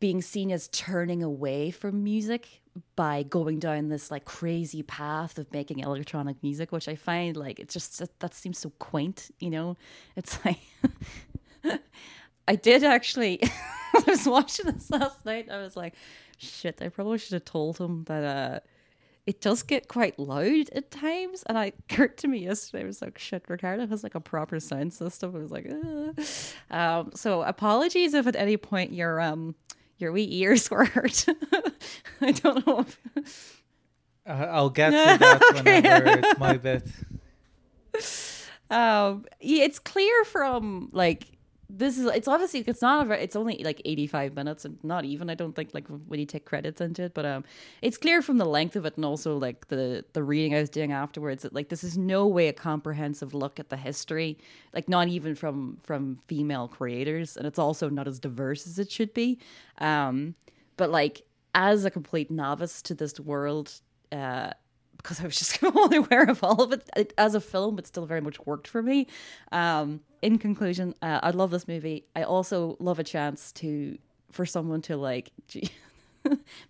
being 0.01 0.23
seen 0.23 0.51
as 0.53 0.69
turning 0.69 1.23
away 1.23 1.71
from 1.71 2.05
music 2.05 2.61
by 2.95 3.23
going 3.25 3.59
down 3.59 3.89
this 3.89 4.11
like 4.11 4.25
crazy 4.25 4.83
path 4.83 5.39
of 5.39 5.53
making 5.53 5.81
electronic 5.81 6.37
music 6.43 6.71
which 6.71 6.89
i 6.89 6.95
find 6.95 7.37
like 7.37 7.59
it 7.59 7.69
just 7.69 7.99
that, 7.99 8.19
that 8.21 8.35
seems 8.35 8.59
so 8.59 8.71
quaint 8.79 9.31
you 9.41 9.51
know? 9.51 9.77
It's 10.17 10.39
like 10.45 10.59
i 12.47 12.55
did 12.55 12.85
actually 12.85 13.41
i 13.95 14.03
was 14.07 14.27
watching 14.27 14.67
this 14.67 14.91
last 14.91 15.25
night 15.25 15.51
i 15.51 15.59
was 15.59 15.77
like 15.77 15.95
shit 16.39 16.81
i 16.81 16.89
probably 16.89 17.19
should 17.19 17.35
have 17.35 17.45
told 17.45 17.79
him 17.79 18.05
that 18.05 18.25
uh 18.25 18.61
it 19.29 19.43
does 19.43 19.63
get 19.63 19.89
quite 19.89 20.19
loud 20.19 20.71
at 20.73 20.91
times. 20.91 21.43
And 21.47 21.59
I 21.59 21.67
occurred 21.91 22.17
to 22.19 22.29
me 22.29 22.39
yesterday, 22.39 22.83
I 22.83 22.87
was 22.87 23.03
like, 23.03 23.19
shit, 23.19 23.45
Ricardo 23.47 23.87
has 23.87 24.03
like 24.03 24.15
a 24.15 24.21
proper 24.21 24.59
sound 24.59 24.95
system. 24.95 25.37
I 25.37 25.39
was 25.39 25.51
like, 25.51 25.71
uh. 25.71 26.75
um, 26.75 27.11
so 27.15 27.43
apologies 27.43 28.15
if 28.15 28.27
at 28.27 28.35
any 28.35 28.57
point 28.57 28.95
your 28.95 29.21
um 29.21 29.55
your 29.99 30.13
wee 30.13 30.29
ears 30.31 30.71
were 30.71 30.87
hurt. 30.87 31.27
I 32.23 32.33
don't 32.33 32.67
know. 32.67 32.87
If... 33.15 33.63
Uh, 34.27 34.47
I'll 34.51 34.71
get 34.71 34.91
to 34.91 35.19
that 35.19 35.63
whenever 35.63 36.19
it's 36.21 36.39
my 36.39 36.57
bit. 36.57 36.87
Um, 38.71 39.27
yeah, 39.41 39.65
it's 39.65 39.79
clear 39.79 40.25
from 40.25 40.89
like 40.93 41.27
this 41.71 41.99
is 41.99 42.07
it's 42.07 42.27
obviously 42.27 42.65
it's 42.67 42.81
not 42.81 43.11
a 43.11 43.23
it's 43.23 43.37
only 43.37 43.63
like 43.63 43.83
85 43.85 44.35
minutes 44.35 44.65
and 44.65 44.83
not 44.83 45.05
even 45.05 45.29
i 45.29 45.35
don't 45.35 45.55
think 45.55 45.71
like 45.75 45.87
when 45.89 46.19
you 46.19 46.25
take 46.25 46.47
credits 46.47 46.81
into 46.81 47.03
it 47.03 47.13
but 47.13 47.27
um 47.27 47.45
it's 47.83 47.99
clear 47.99 48.23
from 48.23 48.39
the 48.39 48.47
length 48.47 48.75
of 48.75 48.87
it 48.87 48.97
and 48.97 49.05
also 49.05 49.37
like 49.37 49.69
the 49.69 50.03
the 50.15 50.23
reading 50.23 50.55
i 50.55 50.61
was 50.61 50.71
doing 50.71 50.93
afterwards 50.93 51.43
that 51.43 51.53
like 51.53 51.69
this 51.69 51.85
is 51.85 51.99
no 51.99 52.27
way 52.27 52.49
a 52.49 52.55
comprehensive 52.55 53.35
look 53.35 53.61
at 53.61 53.69
the 53.69 53.77
history 53.77 54.39
like 54.73 54.89
not 54.89 55.09
even 55.09 55.35
from 55.35 55.77
from 55.83 56.17
female 56.27 56.69
creators 56.69 57.37
and 57.37 57.47
it's 57.47 57.59
also 57.59 57.91
not 57.91 58.09
as 58.09 58.19
diverse 58.19 58.67
as 58.67 58.79
it 58.79 58.91
should 58.91 59.13
be 59.13 59.39
um 59.79 60.35
but 60.79 60.91
like 60.91 61.23
as 61.55 61.85
a 61.85 61.91
complete 61.91 62.31
novice 62.31 62.81
to 62.81 62.95
this 62.95 63.21
world 63.21 63.81
uh 64.11 64.51
because 64.97 65.21
I 65.21 65.25
was 65.25 65.39
just 65.39 65.63
only 65.77 65.99
aware 65.99 66.25
of 66.25 66.43
all 66.43 66.61
of 66.61 66.73
it. 66.73 66.91
it. 66.97 67.15
As 67.17 67.37
a 67.37 67.41
film, 67.41 67.79
it 67.79 67.87
still 67.87 68.05
very 68.05 68.21
much 68.21 68.45
worked 68.45 68.67
for 68.67 68.83
me. 68.83 69.07
Um, 69.53 70.01
in 70.23 70.39
conclusion, 70.39 70.95
uh, 71.03 71.21
I 71.23 71.31
love 71.31 71.51
this 71.51 71.69
movie. 71.69 72.05
I 72.15 72.23
also 72.23 72.77
love 72.81 72.99
a 72.99 73.05
chance 73.05 73.53
to 73.53 73.99
for 74.31 74.45
someone 74.45 74.83
to 74.83 74.97
like 74.97 75.31
gee, 75.49 75.71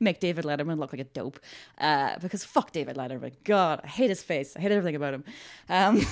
make 0.01 0.21
David 0.21 0.45
Letterman 0.45 0.79
look 0.79 0.93
like 0.93 1.01
a 1.01 1.05
dope. 1.05 1.41
Uh, 1.79 2.19
because 2.19 2.45
fuck 2.45 2.73
David 2.73 2.97
Letterman. 2.97 3.33
God, 3.45 3.81
I 3.85 3.87
hate 3.87 4.11
his 4.11 4.23
face. 4.23 4.57
I 4.57 4.61
hate 4.61 4.73
everything 4.73 4.97
about 4.97 5.15
him. 5.15 5.25
Um, 5.69 6.01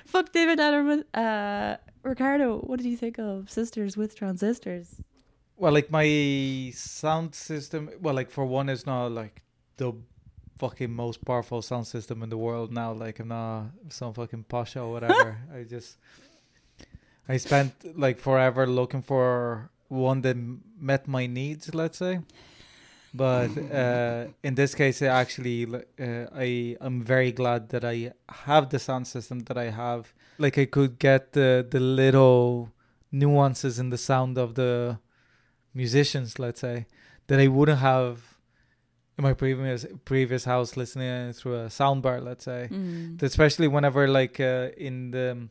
fuck 0.05 0.31
David 0.31 0.59
Letterman. 0.59 1.03
Uh, 1.13 1.77
Ricardo, 2.03 2.59
what 2.59 2.77
did 2.79 2.87
you 2.87 2.97
think 2.97 3.17
of 3.17 3.49
Sisters 3.49 3.95
with 3.95 4.15
Transistors? 4.15 5.01
Well, 5.55 5.71
like 5.71 5.91
my 5.91 6.71
sound 6.75 7.35
system, 7.35 7.89
well, 8.01 8.15
like 8.15 8.31
for 8.31 8.45
one, 8.45 8.69
is 8.69 8.85
not 8.85 9.11
like 9.11 9.43
the 9.77 9.93
fucking 10.57 10.91
most 10.91 11.23
powerful 11.25 11.61
sound 11.61 11.87
system 11.87 12.23
in 12.23 12.29
the 12.29 12.37
world 12.37 12.71
now. 12.71 12.93
Like 12.93 13.19
I'm 13.19 13.29
not 13.29 13.71
some 13.89 14.13
fucking 14.13 14.45
posh 14.45 14.75
or 14.75 14.91
whatever. 14.91 15.37
I 15.53 15.63
just 15.63 15.97
I 17.27 17.37
spent 17.37 17.97
like 17.97 18.19
forever 18.19 18.67
looking 18.67 19.01
for 19.01 19.69
one 19.87 20.21
that 20.21 20.37
met 20.79 21.07
my 21.07 21.25
needs. 21.27 21.73
Let's 21.73 21.97
say. 21.97 22.19
But 23.13 23.51
uh, 23.71 24.25
in 24.41 24.55
this 24.55 24.73
case, 24.73 25.03
I 25.03 25.05
actually, 25.05 25.67
uh, 25.67 26.25
I 26.33 26.75
am 26.81 27.03
very 27.03 27.31
glad 27.31 27.69
that 27.69 27.85
I 27.85 28.13
have 28.27 28.69
the 28.69 28.79
sound 28.79 29.05
system 29.05 29.41
that 29.41 29.57
I 29.57 29.69
have. 29.69 30.11
Like 30.39 30.57
I 30.57 30.65
could 30.65 30.97
get 30.97 31.33
the 31.33 31.65
the 31.69 31.79
little 31.79 32.71
nuances 33.11 33.77
in 33.77 33.91
the 33.91 33.99
sound 33.99 34.39
of 34.39 34.55
the 34.55 34.97
musicians, 35.75 36.39
let's 36.39 36.61
say, 36.61 36.87
that 37.27 37.39
I 37.39 37.47
wouldn't 37.47 37.79
have 37.79 38.32
in 39.17 39.23
my 39.23 39.33
previous 39.33 39.85
previous 40.05 40.45
house 40.45 40.75
listening 40.75 41.33
through 41.33 41.55
a 41.55 41.65
soundbar, 41.67 42.23
let's 42.23 42.45
say. 42.45 42.67
Mm. 42.71 43.21
Especially 43.21 43.67
whenever 43.67 44.07
like 44.07 44.39
uh, 44.39 44.69
in 44.77 45.11
the 45.11 45.49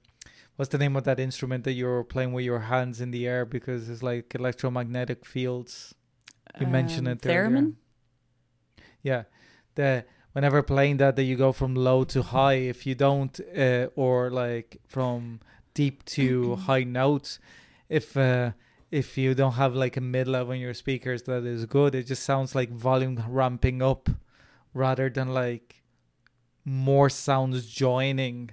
what's 0.57 0.71
the 0.71 0.79
name 0.79 0.97
of 0.97 1.05
that 1.05 1.19
instrument 1.21 1.65
that 1.65 1.73
you're 1.73 2.05
playing 2.05 2.33
with 2.33 2.45
your 2.45 2.61
hands 2.61 3.01
in 3.01 3.11
the 3.11 3.27
air 3.27 3.45
because 3.45 3.89
it's 3.89 4.03
like 4.03 4.35
electromagnetic 4.35 5.25
fields. 5.25 5.95
You 6.61 6.67
mentioned 6.67 7.09
Um, 7.09 7.15
it 7.15 7.27
earlier. 7.27 7.49
Theremin? 7.49 7.75
Yeah, 9.03 9.23
the 9.75 10.05
whenever 10.33 10.63
playing 10.63 10.99
that, 10.99 11.17
that 11.17 11.23
you 11.25 11.37
go 11.37 11.53
from 11.53 11.75
low 11.75 12.05
to 12.05 12.23
high. 12.23 12.55
If 12.55 12.87
you 12.87 12.95
don't, 12.95 13.39
uh, 13.57 13.89
or 13.97 14.31
like 14.31 14.79
from 14.87 15.41
deep 15.75 16.05
to 16.17 16.57
high 16.69 16.85
notes, 16.85 17.39
if 17.89 18.17
uh, 18.17 18.53
if 18.93 19.17
you 19.19 19.35
don't 19.35 19.55
have 19.55 19.75
like 19.75 19.97
a 19.97 20.01
mid 20.01 20.29
level 20.29 20.53
in 20.53 20.61
your 20.61 20.75
speakers 20.75 21.23
that 21.25 21.45
is 21.45 21.65
good, 21.67 21.95
it 21.97 22.05
just 22.07 22.23
sounds 22.23 22.55
like 22.55 22.71
volume 22.71 23.21
ramping 23.29 23.83
up 23.83 24.09
rather 24.75 25.09
than 25.11 25.33
like 25.35 25.83
more 26.65 27.09
sounds 27.11 27.67
joining 27.67 28.51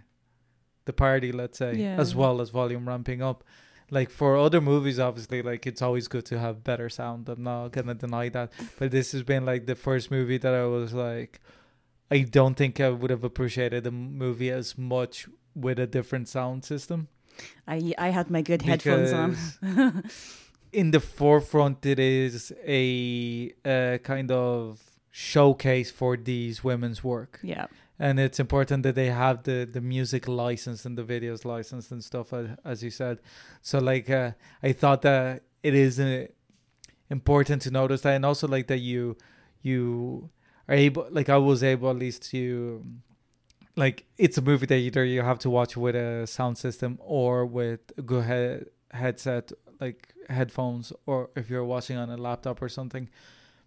the 0.85 0.93
party. 0.93 1.31
Let's 1.31 1.57
say 1.59 1.75
Yeah. 1.75 1.97
as 1.99 2.15
well 2.15 2.41
as 2.41 2.49
volume 2.49 2.87
ramping 2.87 3.21
up. 3.21 3.43
Like 3.91 4.09
for 4.09 4.37
other 4.37 4.61
movies, 4.61 4.99
obviously, 4.99 5.41
like 5.41 5.67
it's 5.67 5.81
always 5.81 6.07
good 6.07 6.25
to 6.27 6.39
have 6.39 6.63
better 6.63 6.89
sound. 6.89 7.27
I'm 7.27 7.43
not 7.43 7.69
gonna 7.71 7.95
deny 7.95 8.29
that. 8.29 8.51
But 8.79 8.91
this 8.91 9.11
has 9.11 9.23
been 9.23 9.45
like 9.45 9.65
the 9.65 9.75
first 9.75 10.09
movie 10.11 10.37
that 10.37 10.53
I 10.53 10.65
was 10.65 10.93
like, 10.93 11.41
I 12.11 12.19
don't 12.21 12.55
think 12.55 12.79
I 12.79 12.89
would 12.89 13.09
have 13.11 13.23
appreciated 13.23 13.83
the 13.83 13.91
movie 13.91 14.51
as 14.51 14.77
much 14.77 15.27
with 15.55 15.79
a 15.79 15.87
different 15.87 16.27
sound 16.27 16.63
system. 16.63 17.07
I 17.67 17.93
I 17.97 18.09
had 18.09 18.29
my 18.29 18.41
good 18.41 18.61
headphones 18.61 19.13
on. 19.13 20.03
in 20.71 20.91
the 20.91 20.99
forefront, 20.99 21.85
it 21.85 21.99
is 21.99 22.53
a, 22.65 23.53
uh 23.65 23.97
kind 24.03 24.31
of 24.31 24.79
showcase 25.11 25.91
for 25.91 26.15
these 26.15 26.63
women's 26.63 27.03
work, 27.03 27.39
yeah. 27.43 27.65
and 27.97 28.19
it's 28.19 28.39
important 28.39 28.83
that 28.83 28.95
they 28.95 29.07
have 29.07 29.43
the 29.43 29.67
the 29.71 29.81
music 29.81 30.27
license 30.27 30.85
and 30.85 30.97
the 30.97 31.03
videos 31.03 31.43
licensed 31.45 31.91
and 31.91 32.03
stuff, 32.03 32.31
as, 32.33 32.47
as 32.63 32.83
you 32.83 32.91
said. 32.91 33.19
So, 33.61 33.79
like, 33.79 34.09
uh, 34.09 34.31
I 34.61 34.71
thought 34.73 35.01
that 35.01 35.43
it 35.63 35.73
is 35.73 35.99
uh, 35.99 36.27
important 37.09 37.61
to 37.63 37.71
notice 37.71 38.01
that, 38.01 38.15
and 38.15 38.25
also 38.25 38.47
like 38.47 38.67
that 38.67 38.79
you 38.79 39.17
you 39.61 40.29
are 40.67 40.75
able, 40.75 41.07
like, 41.09 41.29
I 41.29 41.37
was 41.37 41.63
able 41.63 41.89
at 41.89 41.97
least 41.97 42.29
to 42.31 42.83
like 43.75 44.05
it's 44.17 44.37
a 44.37 44.41
movie 44.41 44.65
that 44.65 44.75
either 44.77 45.03
you 45.05 45.21
have 45.21 45.39
to 45.39 45.49
watch 45.49 45.77
with 45.77 45.95
a 45.95 46.25
sound 46.27 46.57
system 46.57 46.97
or 47.01 47.45
with 47.45 47.79
a 47.97 48.01
good 48.01 48.25
head 48.25 48.65
headset 48.91 49.51
like 49.79 50.13
headphones 50.29 50.91
or 51.05 51.29
if 51.35 51.49
you're 51.49 51.63
watching 51.63 51.95
on 51.97 52.09
a 52.09 52.17
laptop 52.17 52.61
or 52.61 52.69
something 52.69 53.07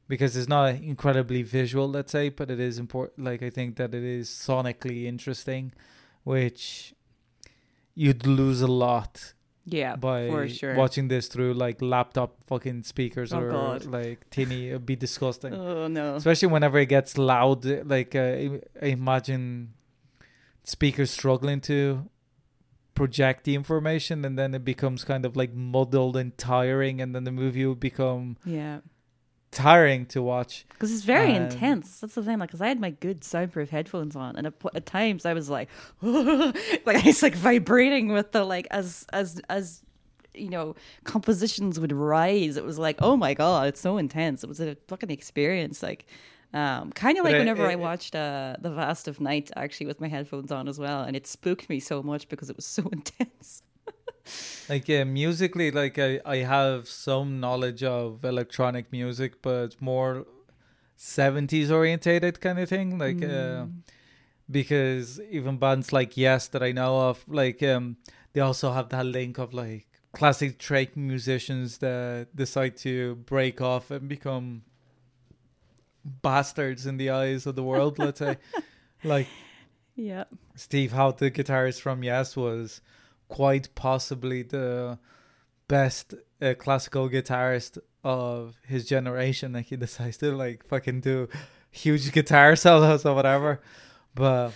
because 0.08 0.36
it's 0.36 0.48
not 0.48 0.74
incredibly 0.74 1.42
visual 1.42 1.88
let's 1.88 2.12
say 2.12 2.28
but 2.28 2.50
it 2.50 2.60
is 2.60 2.78
important 2.78 3.24
like 3.24 3.42
i 3.42 3.48
think 3.50 3.76
that 3.76 3.94
it 3.94 4.02
is 4.02 4.28
sonically 4.28 5.04
interesting 5.06 5.72
which 6.24 6.94
you'd 7.94 8.26
lose 8.26 8.60
a 8.62 8.66
lot 8.66 9.34
Yeah, 9.64 9.94
by 9.96 10.28
for 10.28 10.48
sure. 10.48 10.74
watching 10.74 11.08
this 11.08 11.28
through 11.28 11.54
like 11.54 11.80
laptop 11.80 12.30
fucking 12.46 12.82
speakers 12.82 13.32
Oh, 13.32 13.40
or 13.40 13.50
God. 13.50 13.84
like 13.86 14.28
tinny 14.30 14.68
it'd 14.70 14.86
be 14.86 14.96
disgusting 14.96 15.52
Oh 15.68 15.86
no. 15.88 16.16
especially 16.16 16.48
whenever 16.48 16.78
it 16.78 16.86
gets 16.86 17.16
loud 17.16 17.64
like 17.88 18.14
uh, 18.14 18.58
I 18.82 18.86
imagine 18.86 19.74
speakers 20.64 21.10
struggling 21.10 21.60
to 21.62 22.08
project 22.94 23.44
the 23.44 23.54
information 23.54 24.24
and 24.24 24.38
then 24.38 24.54
it 24.54 24.64
becomes 24.64 25.02
kind 25.04 25.24
of 25.24 25.36
like 25.36 25.52
muddled 25.54 26.16
and 26.16 26.36
tiring 26.36 27.00
and 27.00 27.14
then 27.14 27.24
the 27.24 27.32
movie 27.32 27.64
will 27.64 27.74
become 27.74 28.36
Yeah. 28.44 28.80
tiring 29.50 30.06
to 30.06 30.22
watch 30.22 30.64
Because 30.68 30.92
it's 30.92 31.02
very 31.04 31.34
Um, 31.34 31.44
intense. 31.44 32.00
That's 32.00 32.14
the 32.14 32.22
thing. 32.22 32.38
Like, 32.38 32.50
because 32.50 32.60
I 32.60 32.68
had 32.68 32.80
my 32.80 32.90
good 32.90 33.24
soundproof 33.24 33.70
headphones 33.70 34.14
on, 34.16 34.36
and 34.36 34.46
at, 34.46 34.54
at 34.74 34.86
times 34.86 35.24
I 35.24 35.32
was 35.32 35.48
like, 35.50 35.68
like 36.02 36.52
it's 37.06 37.22
like 37.22 37.34
vibrating 37.34 38.08
with 38.12 38.32
the 38.32 38.44
like 38.44 38.66
as 38.70 39.06
as 39.12 39.40
as 39.48 39.82
you 40.34 40.48
know 40.48 40.74
compositions 41.04 41.78
would 41.80 41.92
rise. 41.92 42.56
It 42.56 42.64
was 42.64 42.78
like, 42.78 42.96
oh 43.00 43.16
my 43.16 43.34
god, 43.34 43.68
it's 43.68 43.80
so 43.80 43.96
intense. 43.98 44.42
It 44.44 44.48
was 44.48 44.60
a 44.60 44.76
fucking 44.88 45.10
experience. 45.10 45.82
Like, 45.82 46.06
um, 46.52 46.92
kind 46.92 47.18
of 47.18 47.24
like 47.24 47.34
it- 47.34 47.38
whenever 47.38 47.66
I 47.66 47.76
watched 47.76 48.14
uh, 48.14 48.56
the 48.60 48.70
Vast 48.70 49.08
of 49.08 49.20
Night 49.20 49.50
actually 49.56 49.86
with 49.86 50.00
my 50.00 50.08
headphones 50.08 50.52
on 50.52 50.68
as 50.68 50.78
well, 50.78 51.02
and 51.02 51.16
it 51.16 51.26
spooked 51.26 51.68
me 51.68 51.80
so 51.80 52.02
much 52.02 52.28
because 52.28 52.50
it 52.50 52.56
was 52.56 52.66
so 52.66 52.82
intense. 52.92 53.62
like 54.68 54.88
uh, 54.88 55.04
musically 55.04 55.70
like 55.70 55.98
I, 55.98 56.20
I 56.24 56.36
have 56.38 56.88
some 56.88 57.40
knowledge 57.40 57.82
of 57.82 58.24
electronic 58.24 58.92
music 58.92 59.42
but 59.42 59.74
more 59.80 60.26
70s 60.96 61.70
orientated 61.72 62.40
kind 62.40 62.58
of 62.60 62.68
thing 62.68 62.98
like 62.98 63.20
uh, 63.22 63.66
because 64.50 65.20
even 65.30 65.56
bands 65.58 65.92
like 65.92 66.16
Yes 66.16 66.46
that 66.48 66.62
I 66.62 66.72
know 66.72 67.08
of, 67.08 67.24
like 67.28 67.62
um, 67.62 67.96
they 68.32 68.40
also 68.40 68.72
have 68.72 68.88
that 68.90 69.06
link 69.06 69.38
of 69.38 69.52
like 69.52 69.86
classic 70.12 70.58
Drake 70.58 70.96
musicians 70.96 71.78
that 71.78 72.28
decide 72.34 72.76
to 72.78 73.16
break 73.16 73.60
off 73.60 73.90
and 73.90 74.08
become 74.08 74.62
bastards 76.04 76.86
in 76.86 76.96
the 76.96 77.10
eyes 77.10 77.46
of 77.46 77.54
the 77.54 77.62
world. 77.62 77.98
let's 77.98 78.18
say, 78.18 78.38
like 79.04 79.26
Yeah. 79.94 80.24
Steve 80.54 80.92
Howe, 80.92 81.12
the 81.12 81.30
guitarist 81.30 81.80
from 81.80 82.02
Yes, 82.02 82.36
was 82.36 82.80
quite 83.28 83.74
possibly 83.74 84.42
the 84.42 84.98
best 85.68 86.14
uh, 86.40 86.54
classical 86.58 87.08
guitarist 87.08 87.78
of 88.04 88.56
his 88.66 88.84
generation. 88.86 89.52
Like 89.52 89.66
he 89.66 89.76
decides 89.76 90.16
to 90.18 90.32
like 90.32 90.66
fucking 90.66 91.00
do 91.00 91.28
huge 91.70 92.12
guitar 92.12 92.56
solos 92.64 93.04
or 93.06 93.14
whatever. 93.14 93.60
But 94.14 94.52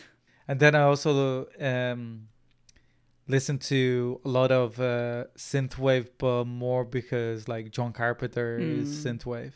and 0.49 0.61
then 0.61 0.75
I 0.75 0.83
also 0.83 1.47
um 1.61 2.29
listen 3.29 3.59
to 3.59 4.21
a 4.25 4.29
lot 4.29 4.53
of 4.53 4.79
uh, 4.79 5.25
synthwave, 5.37 6.09
but 6.19 6.45
more 6.45 6.85
because 6.85 7.49
like 7.49 7.71
John 7.71 7.93
Carpenter 7.93 8.59
is 8.59 8.89
Mm. 8.89 9.19
synthwave, 9.19 9.53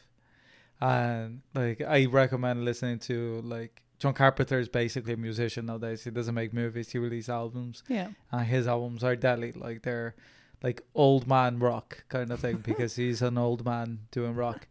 and 0.81 1.43
like 1.55 1.81
I 1.81 2.07
recommend 2.07 2.65
listening 2.65 2.99
to 3.01 3.41
like 3.43 3.83
John 3.99 4.15
Carpenter 4.15 4.59
is 4.59 4.69
basically 4.69 5.13
a 5.13 5.17
musician 5.17 5.67
nowadays. 5.67 6.05
He 6.05 6.11
doesn't 6.11 6.35
make 6.35 6.53
movies; 6.55 6.91
he 6.91 6.99
releases 6.99 7.29
albums, 7.29 7.83
Yeah. 7.89 8.09
and 8.33 8.47
his 8.47 8.67
albums 8.67 9.05
are 9.05 9.17
deadly. 9.17 9.53
Like 9.53 9.83
they're 9.83 10.15
like 10.63 10.83
old 10.95 11.27
man 11.27 11.59
rock 11.59 12.05
kind 12.09 12.31
of 12.31 12.41
thing 12.41 12.57
because 12.65 12.97
he's 12.97 13.23
an 13.23 13.37
old 13.39 13.65
man 13.65 14.01
doing 14.11 14.35
rock. 14.35 14.67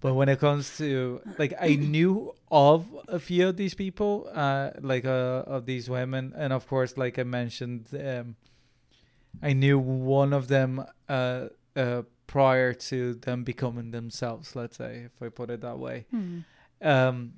But 0.00 0.14
when 0.14 0.28
it 0.28 0.38
comes 0.40 0.76
to 0.78 1.20
like, 1.38 1.54
I 1.60 1.74
knew 1.94 2.34
of 2.50 2.86
a 3.08 3.18
few 3.18 3.48
of 3.48 3.56
these 3.56 3.74
people, 3.74 4.28
uh, 4.34 4.70
like 4.80 5.04
uh, 5.04 5.42
of 5.46 5.64
these 5.66 5.88
women, 5.88 6.32
and 6.36 6.52
of 6.52 6.66
course, 6.68 6.96
like 6.96 7.18
I 7.18 7.22
mentioned, 7.24 7.86
um, 7.94 8.36
I 9.42 9.52
knew 9.52 9.78
one 9.78 10.32
of 10.32 10.48
them 10.48 10.84
uh, 11.08 11.48
uh, 11.74 12.02
prior 12.26 12.72
to 12.72 13.14
them 13.14 13.44
becoming 13.44 13.90
themselves. 13.90 14.56
Let's 14.56 14.76
say, 14.76 15.06
if 15.06 15.22
I 15.22 15.28
put 15.28 15.50
it 15.50 15.60
that 15.60 15.78
way. 15.78 16.06
Hmm. 16.10 16.40
Um, 16.82 17.34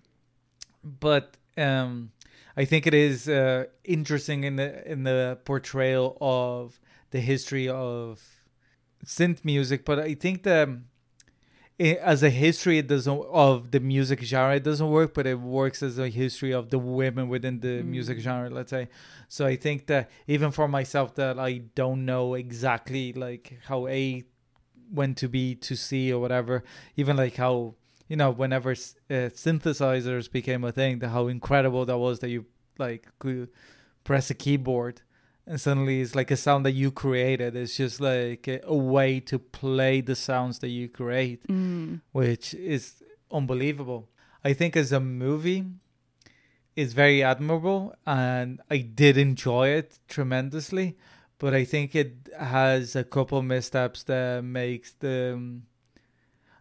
but 0.83 1.37
um, 1.57 2.12
I 2.57 2.64
think 2.64 2.87
it 2.87 2.95
is 2.95 3.28
uh, 3.28 3.66
interesting 3.85 4.45
in 4.45 4.57
the 4.57 4.90
in 4.90 5.04
the 5.04 5.38
portrayal 5.45 6.16
of 6.21 6.80
the 7.11 7.21
history 7.21 7.68
of 7.68 8.23
synth 9.04 9.45
music. 9.45 9.85
But 9.85 9.99
I 9.99 10.14
think 10.14 10.42
the 10.42 10.80
i 11.80 11.85
as 12.02 12.23
a 12.23 12.30
history, 12.30 12.78
it 12.78 12.88
doesn't 12.88 13.25
of 13.30 13.71
the 13.71 13.80
music 13.80 14.23
genre. 14.23 14.57
It 14.57 14.64
doesn't 14.64 14.90
work, 14.90 15.14
but 15.14 15.26
it 15.26 15.38
works 15.38 15.83
as 15.83 15.99
a 15.99 16.09
history 16.09 16.52
of 16.52 16.71
the 16.71 16.78
women 16.78 17.28
within 17.28 17.61
the 17.61 17.83
music 17.83 18.18
genre. 18.18 18.50
Let's 18.50 18.71
say. 18.71 18.88
So 19.28 19.47
I 19.47 19.57
think 19.57 19.87
that 19.87 20.11
even 20.26 20.50
for 20.50 20.66
myself, 20.66 21.14
that 21.14 21.38
I 21.38 21.59
don't 21.75 22.04
know 22.04 22.35
exactly 22.35 23.12
like 23.12 23.59
how 23.64 23.87
A 23.87 24.25
went 24.92 25.16
to 25.18 25.28
be 25.28 25.54
to 25.54 25.76
see 25.76 26.12
or 26.12 26.21
whatever. 26.21 26.64
Even 26.97 27.16
like 27.16 27.37
how 27.37 27.75
you 28.09 28.16
know 28.16 28.30
whenever 28.30 28.73
uh, 28.73 29.30
synthesizers 29.35 30.30
became 30.30 30.64
a 30.64 30.73
thing, 30.73 30.99
the 30.99 31.09
how 31.11 31.28
incredible 31.28 31.85
that 31.87 31.99
was 31.99 32.18
that 32.21 32.28
you 32.30 32.47
like 32.78 33.07
could 33.18 33.49
press 34.04 34.30
a 34.30 34.35
keyboard 34.35 35.02
and 35.47 35.61
suddenly 35.61 36.00
it's 36.02 36.14
like 36.14 36.30
a 36.30 36.37
sound 36.37 36.64
that 36.66 36.73
you 36.73 36.90
created. 36.90 37.57
It's 37.57 37.76
just 37.76 38.00
like 38.00 38.47
a, 38.49 38.61
a 38.64 38.76
way 38.76 39.18
to 39.21 39.38
play 39.38 40.00
the 40.02 40.14
sounds 40.14 40.59
that 40.61 40.68
you 40.68 40.88
create, 40.88 41.47
Mm. 41.49 42.00
which 42.12 42.52
is 42.54 43.02
unbelievable. 43.33 44.09
I 44.45 44.52
think 44.52 44.76
as 44.76 44.92
a 44.92 45.00
movie, 45.00 45.64
it's 46.76 46.92
very 46.92 47.23
admirable, 47.23 47.95
and 48.07 48.61
I 48.71 48.78
did 48.78 49.16
enjoy 49.16 49.68
it 49.68 49.99
tremendously. 50.07 50.97
But 51.38 51.54
I 51.54 51.64
think 51.64 51.95
it 51.95 52.28
has 52.38 52.97
a 52.97 53.04
couple 53.04 53.40
missteps 53.42 54.02
that 54.04 54.42
makes 54.42 54.92
the 54.92 55.61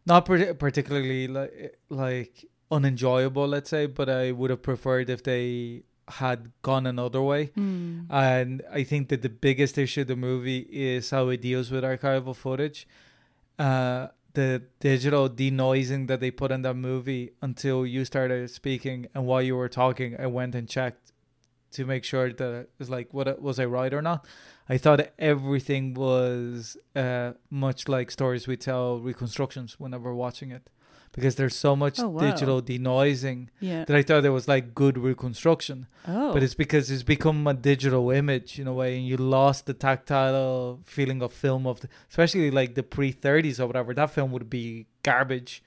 not 0.06 0.26
par- 0.26 0.54
particularly 0.54 1.28
like 1.28 1.80
like 1.90 2.46
unenjoyable, 2.72 3.48
let's 3.48 3.70
say. 3.70 3.88
But 3.88 4.10
I 4.10 4.32
would 4.32 4.50
have 4.50 4.62
preferred 4.62 5.10
if 5.10 5.24
they 5.24 5.84
had 6.08 6.52
gone 6.62 6.86
another 6.86 7.22
way. 7.22 7.48
Mm. 7.58 8.06
And 8.10 8.62
I 8.72 8.84
think 8.84 9.10
that 9.10 9.22
the 9.22 9.30
biggest 9.30 9.78
issue 9.78 10.02
of 10.02 10.08
the 10.08 10.16
movie 10.16 10.68
is 10.72 11.10
how 11.10 11.30
it 11.30 11.42
deals 11.42 11.72
with 11.72 11.84
archival 11.84 12.36
footage. 12.36 12.88
Uh, 13.60 14.08
the 14.34 14.62
digital 14.80 15.28
denoising 15.28 16.08
that 16.08 16.20
they 16.20 16.30
put 16.30 16.52
in 16.52 16.62
that 16.62 16.76
movie 16.76 17.32
until 17.42 17.86
you 17.86 18.06
started 18.06 18.50
speaking 18.52 19.08
and 19.16 19.26
while 19.26 19.42
you 19.42 19.56
were 19.56 19.68
talking, 19.68 20.16
I 20.20 20.28
went 20.28 20.54
and 20.54 20.70
checked 20.70 21.12
to 21.72 21.86
make 21.86 22.04
sure 22.04 22.32
that 22.32 22.54
it 22.62 22.70
was 22.80 22.90
like, 22.90 23.14
what 23.14 23.42
was 23.42 23.60
I 23.60 23.66
right 23.66 23.94
or 23.94 24.02
not? 24.02 24.26
I 24.70 24.78
thought 24.78 25.00
everything 25.20 25.94
was 25.94 26.78
uh, 26.96 27.34
much 27.50 27.88
like 27.88 28.12
stories 28.12 28.48
we 28.48 28.58
tell 28.58 29.00
reconstructions 29.00 29.80
whenever 29.80 30.14
watching 30.14 30.52
it, 30.52 30.70
because 31.14 31.36
there's 31.36 31.56
so 31.56 31.76
much 31.76 32.00
Oh, 32.00 32.10
wow. 32.10 32.20
digital 32.20 32.62
denoising 32.62 33.48
Yeah. 33.60 33.86
that 33.86 33.96
I 33.96 34.02
thought 34.04 34.26
it 34.26 34.30
was 34.30 34.48
like 34.48 34.74
good 34.76 34.98
reconstruction 34.98 35.88
Oh. 36.08 36.34
but 36.34 36.44
it's 36.44 36.54
because 36.54 36.90
it's 36.92 37.04
become 37.04 37.48
a 37.48 37.54
digital 37.54 38.10
image 38.12 38.60
in 38.60 38.68
a 38.68 38.74
way, 38.74 38.98
and 38.98 39.08
you 39.08 39.18
lost 39.18 39.66
the 39.68 39.74
tactile 39.74 40.80
feeling 40.86 41.22
of 41.22 41.32
film 41.34 41.66
of, 41.68 41.80
the, 41.82 41.90
especially 42.10 42.52
like 42.52 42.76
the 42.76 42.84
pre 42.84 43.12
thirties 43.12 43.60
or 43.60 43.68
whatever. 43.68 43.94
That 43.94 44.12
film 44.12 44.32
would 44.32 44.50
be 44.50 44.88
garbage, 45.04 45.64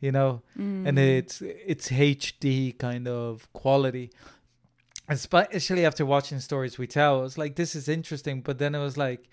you 0.00 0.12
know, 0.12 0.42
Mm. 0.58 0.88
and 0.88 0.98
it's 0.98 1.42
it's 1.42 1.88
HD 1.90 2.72
kind 2.78 3.06
of 3.08 3.52
quality. 3.52 4.10
Especially 5.08 5.84
after 5.84 6.06
watching 6.06 6.40
stories 6.40 6.78
we 6.78 6.86
tell, 6.86 7.24
it's 7.24 7.36
like 7.36 7.56
this 7.56 7.74
is 7.74 7.88
interesting, 7.88 8.40
but 8.40 8.58
then 8.58 8.74
it 8.74 8.80
was 8.80 8.96
like, 8.96 9.28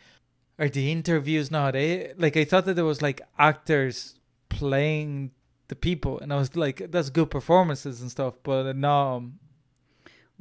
are 0.59 0.67
the 0.67 0.91
interviews 0.91 1.49
not 1.49 1.75
it? 1.75 2.19
Like 2.19 2.35
I 2.35 2.43
thought 2.43 2.65
that 2.65 2.73
there 2.73 2.85
was 2.85 3.01
like 3.01 3.21
actors 3.39 4.19
playing 4.49 5.31
the 5.69 5.75
people, 5.75 6.19
and 6.19 6.33
I 6.33 6.37
was 6.37 6.55
like, 6.55 6.91
that's 6.91 7.09
good 7.09 7.31
performances 7.31 8.01
and 8.01 8.11
stuff, 8.11 8.33
but 8.43 8.75
no, 8.75 9.15
um, 9.15 9.39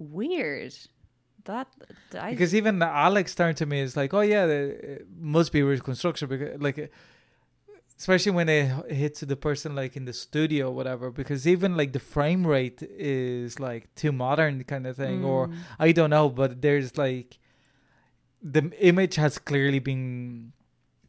Weird. 0.00 0.74
That 1.44 1.68
I 2.18 2.30
because 2.30 2.54
even 2.54 2.82
Alex 2.82 3.34
turned 3.34 3.56
to 3.58 3.66
me 3.66 3.80
is 3.80 3.96
like, 3.96 4.14
oh 4.14 4.20
yeah, 4.20 4.46
it 4.46 5.06
must 5.18 5.52
be 5.52 5.62
reconstruction 5.62 6.28
because 6.28 6.60
like, 6.60 6.90
especially 8.00 8.32
when 8.32 8.48
it 8.48 8.66
hits 8.90 9.20
the 9.20 9.36
person 9.36 9.74
like 9.74 9.94
in 10.00 10.06
the 10.06 10.12
studio 10.26 10.68
or 10.68 10.74
whatever. 10.80 11.10
Because 11.20 11.46
even 11.46 11.76
like 11.76 11.92
the 11.92 12.04
frame 12.14 12.46
rate 12.46 12.80
is 12.82 13.60
like 13.60 13.94
too 13.94 14.10
modern 14.10 14.64
kind 14.64 14.86
of 14.86 14.96
thing, 14.96 15.18
or 15.32 15.48
Mm. 15.48 15.54
I 15.86 15.92
don't 15.92 16.10
know, 16.16 16.28
but 16.30 16.50
there's 16.62 16.96
like 16.96 17.38
the 18.42 18.64
image 18.80 19.16
has 19.16 19.38
clearly 19.38 19.80
been 19.80 20.52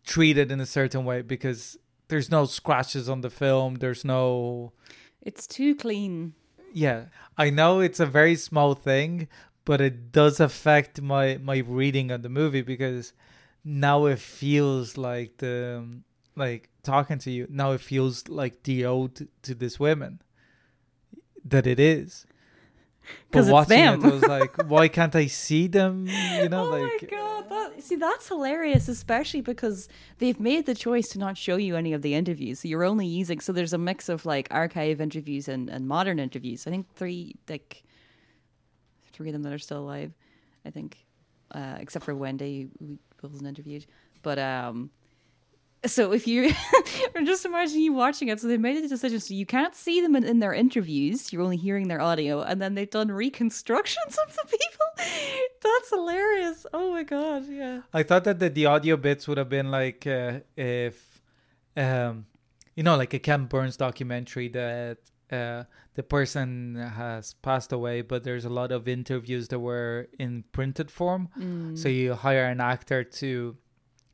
treated 0.06 0.52
in 0.52 0.60
a 0.60 0.66
certain 0.66 1.06
way 1.06 1.22
because 1.22 1.78
there's 2.10 2.30
no 2.30 2.44
scratches 2.46 3.08
on 3.08 3.22
the 3.22 3.30
film. 3.30 3.76
There's 3.76 4.04
no 4.04 4.74
it's 5.30 5.46
too 5.48 5.76
clean. 5.76 6.34
yeah 6.74 7.02
i 7.38 7.48
know 7.60 7.72
it's 7.88 8.00
a 8.00 8.06
very 8.20 8.36
small 8.50 8.74
thing 8.90 9.28
but 9.66 9.80
it 9.88 9.96
does 10.20 10.40
affect 10.40 10.94
my 11.14 11.26
my 11.50 11.58
reading 11.82 12.08
of 12.12 12.22
the 12.26 12.30
movie 12.42 12.64
because 12.74 13.06
now 13.64 13.98
it 14.14 14.20
feels 14.20 14.88
like 15.10 15.32
the 15.46 15.58
like 16.36 16.70
talking 16.84 17.18
to 17.20 17.32
you 17.32 17.48
now 17.50 17.72
it 17.72 17.82
feels 17.82 18.28
like 18.28 18.68
ode 18.86 19.28
to 19.42 19.54
this 19.56 19.80
women 19.80 20.22
that 21.44 21.68
it 21.68 21.80
is 21.80 22.26
'Cause 23.32 23.48
it's 23.48 23.52
watching 23.54 23.78
them. 23.78 24.06
it, 24.06 24.14
was 24.14 24.24
like, 24.24 24.56
why 24.68 24.88
can't 24.88 25.16
I 25.16 25.26
see 25.26 25.66
them? 25.68 26.06
You 26.08 26.50
know, 26.50 26.68
oh 26.68 26.70
like 26.70 27.02
my 27.02 27.08
god! 27.10 27.50
That, 27.50 27.82
see, 27.82 27.96
that's 27.96 28.28
hilarious, 28.28 28.88
especially 28.88 29.42
because 29.42 29.90
they've 30.20 30.40
made 30.40 30.68
the 30.68 30.76
choice 30.76 31.10
to 31.10 31.20
not 31.20 31.36
show 31.36 31.56
you 31.56 31.76
any 31.76 31.94
of 31.94 32.04
the 32.04 32.14
interviews. 32.14 32.60
So 32.60 32.68
you're 32.68 32.84
only 32.84 33.08
using. 33.08 33.40
So 33.40 33.54
there's 33.54 33.74
a 33.74 33.78
mix 33.80 34.08
of 34.08 34.26
like 34.26 34.48
archive 34.52 35.02
interviews 35.02 35.48
and, 35.48 35.68
and 35.68 35.88
modern 35.88 36.20
interviews. 36.20 36.68
I 36.68 36.70
think 36.70 36.94
three, 36.96 37.36
like 37.50 37.84
three 39.14 39.30
of 39.30 39.34
them 39.34 39.44
that 39.44 39.54
are 39.54 39.60
still 39.60 39.80
alive. 39.80 40.14
I 40.64 40.70
think, 40.70 41.06
uh, 41.56 41.78
except 41.80 42.06
for 42.06 42.14
Wendy, 42.14 42.70
who 42.80 43.00
wasn't 43.24 43.48
interviewed. 43.48 43.88
But 44.22 44.38
um, 44.38 44.92
so 45.86 46.12
if 46.12 46.28
you 46.28 46.52
or 47.16 47.22
just 47.22 47.46
imagine 47.46 47.80
you 47.80 47.94
watching 47.94 48.28
it 48.28 48.40
so 48.40 48.48
they 48.48 48.58
made 48.58 48.84
a 48.84 48.88
decision 48.88 49.20
so 49.20 49.34
you 49.34 49.46
can't 49.46 49.76
see 49.76 50.02
them 50.02 50.16
in, 50.16 50.24
in 50.24 50.40
their 50.40 50.54
interviews 50.54 51.34
you're 51.34 51.42
only 51.42 51.58
hearing 51.58 51.88
their 51.88 52.02
audio 52.02 52.42
and 52.42 52.62
then 52.62 52.76
they've 52.76 52.90
done 52.90 53.12
reconstructions 53.12 54.18
of 54.28 54.36
the 54.36 54.46
people? 54.46 54.86
That's 55.64 55.90
hilarious. 55.90 56.66
Oh 56.74 56.92
my 56.92 57.04
god 57.04 57.46
yeah. 57.50 57.82
I 57.94 58.04
thought 58.04 58.24
that 58.26 58.40
the, 58.40 58.50
the 58.50 58.66
audio 58.66 58.98
bits 58.98 59.28
would 59.28 59.38
have 59.38 59.50
been 59.50 59.72
like 59.72 60.06
uh, 60.06 60.40
if, 60.56 61.22
um, 61.76 62.26
you 62.76 62.84
know, 62.84 62.96
like 62.96 63.14
a 63.14 63.20
Ken 63.20 63.46
Burns 63.46 63.78
documentary 63.78 64.50
that 64.50 64.98
uh, 65.32 65.64
the 65.96 66.04
person 66.04 66.76
has 66.76 67.34
passed 67.36 67.72
away, 67.72 68.02
but 68.02 68.24
there's 68.24 68.46
a 68.46 68.50
lot 68.50 68.72
of 68.72 68.88
interviews 68.88 69.48
that 69.50 69.60
were 69.60 70.08
in 70.20 70.44
printed 70.52 70.92
form. 70.92 71.30
So 71.76 71.90
you 71.90 72.14
hire 72.14 72.46
an 72.46 72.62
actor 72.62 73.04
to 73.04 73.58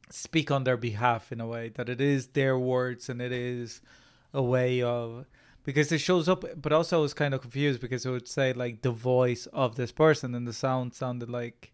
speak 0.09 0.51
on 0.51 0.63
their 0.63 0.77
behalf 0.77 1.31
in 1.31 1.41
a 1.41 1.47
way 1.47 1.69
that 1.75 1.89
it 1.89 1.99
is 2.01 2.27
their 2.27 2.57
words 2.57 3.09
and 3.09 3.21
it 3.21 3.31
is 3.31 3.81
a 4.33 4.41
way 4.41 4.81
of 4.81 5.25
because 5.63 5.91
it 5.91 5.97
shows 5.97 6.29
up, 6.29 6.45
but 6.61 6.71
also 6.71 6.99
I 6.99 7.01
was 7.01 7.13
kind 7.13 7.33
of 7.33 7.41
confused 7.41 7.81
because 7.81 8.05
it 8.05 8.09
would 8.09 8.27
say 8.27 8.53
like 8.53 8.83
the 8.83 8.91
voice 8.91 9.47
of 9.47 9.75
this 9.75 9.91
person, 9.91 10.33
and 10.33 10.47
the 10.47 10.53
sound 10.53 10.93
sounded 10.93 11.29
like 11.29 11.73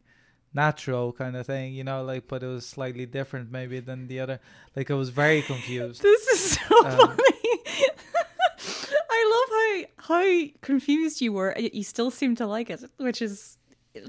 natural 0.52 1.14
kind 1.14 1.36
of 1.36 1.46
thing, 1.46 1.74
you 1.74 1.84
know, 1.84 2.04
like, 2.04 2.28
but 2.28 2.42
it 2.42 2.48
was 2.48 2.66
slightly 2.66 3.06
different 3.06 3.52
maybe 3.52 3.80
than 3.80 4.08
the 4.08 4.20
other. 4.20 4.40
Like, 4.76 4.90
I 4.90 4.96
was 4.96 5.10
very 5.10 5.42
confused. 5.44 6.02
This 6.10 6.28
is 6.28 6.52
so 6.58 6.86
Um, 6.86 6.98
funny. 6.98 7.50
I 9.10 9.22
love 9.34 9.88
how 9.98 10.16
how 10.18 10.48
confused 10.62 11.22
you 11.22 11.32
were. 11.34 11.56
You 11.58 11.84
still 11.84 12.12
seem 12.12 12.36
to 12.38 12.46
like 12.48 12.70
it, 12.72 12.84
which 12.98 13.22
is 13.22 13.58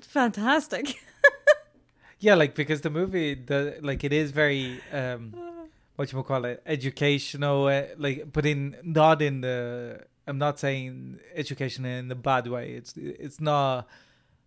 fantastic. 0.02 0.94
Yeah, 2.24 2.36
like 2.36 2.54
because 2.54 2.80
the 2.80 2.88
movie, 2.88 3.34
the 3.34 3.76
like 3.82 4.02
it 4.02 4.10
is 4.10 4.30
very 4.30 4.80
um, 4.90 5.34
what 5.96 6.10
you 6.10 6.22
call 6.22 6.46
it, 6.46 6.62
educational. 6.64 7.66
Uh, 7.66 7.82
like, 7.98 8.32
but 8.32 8.46
in 8.46 8.78
not 8.82 9.20
in 9.20 9.42
the. 9.42 10.00
I'm 10.26 10.38
not 10.38 10.58
saying 10.58 11.20
education 11.34 11.84
in 11.84 12.08
the 12.08 12.14
bad 12.14 12.46
way. 12.46 12.70
It's 12.72 12.94
it's 12.96 13.42
not 13.42 13.86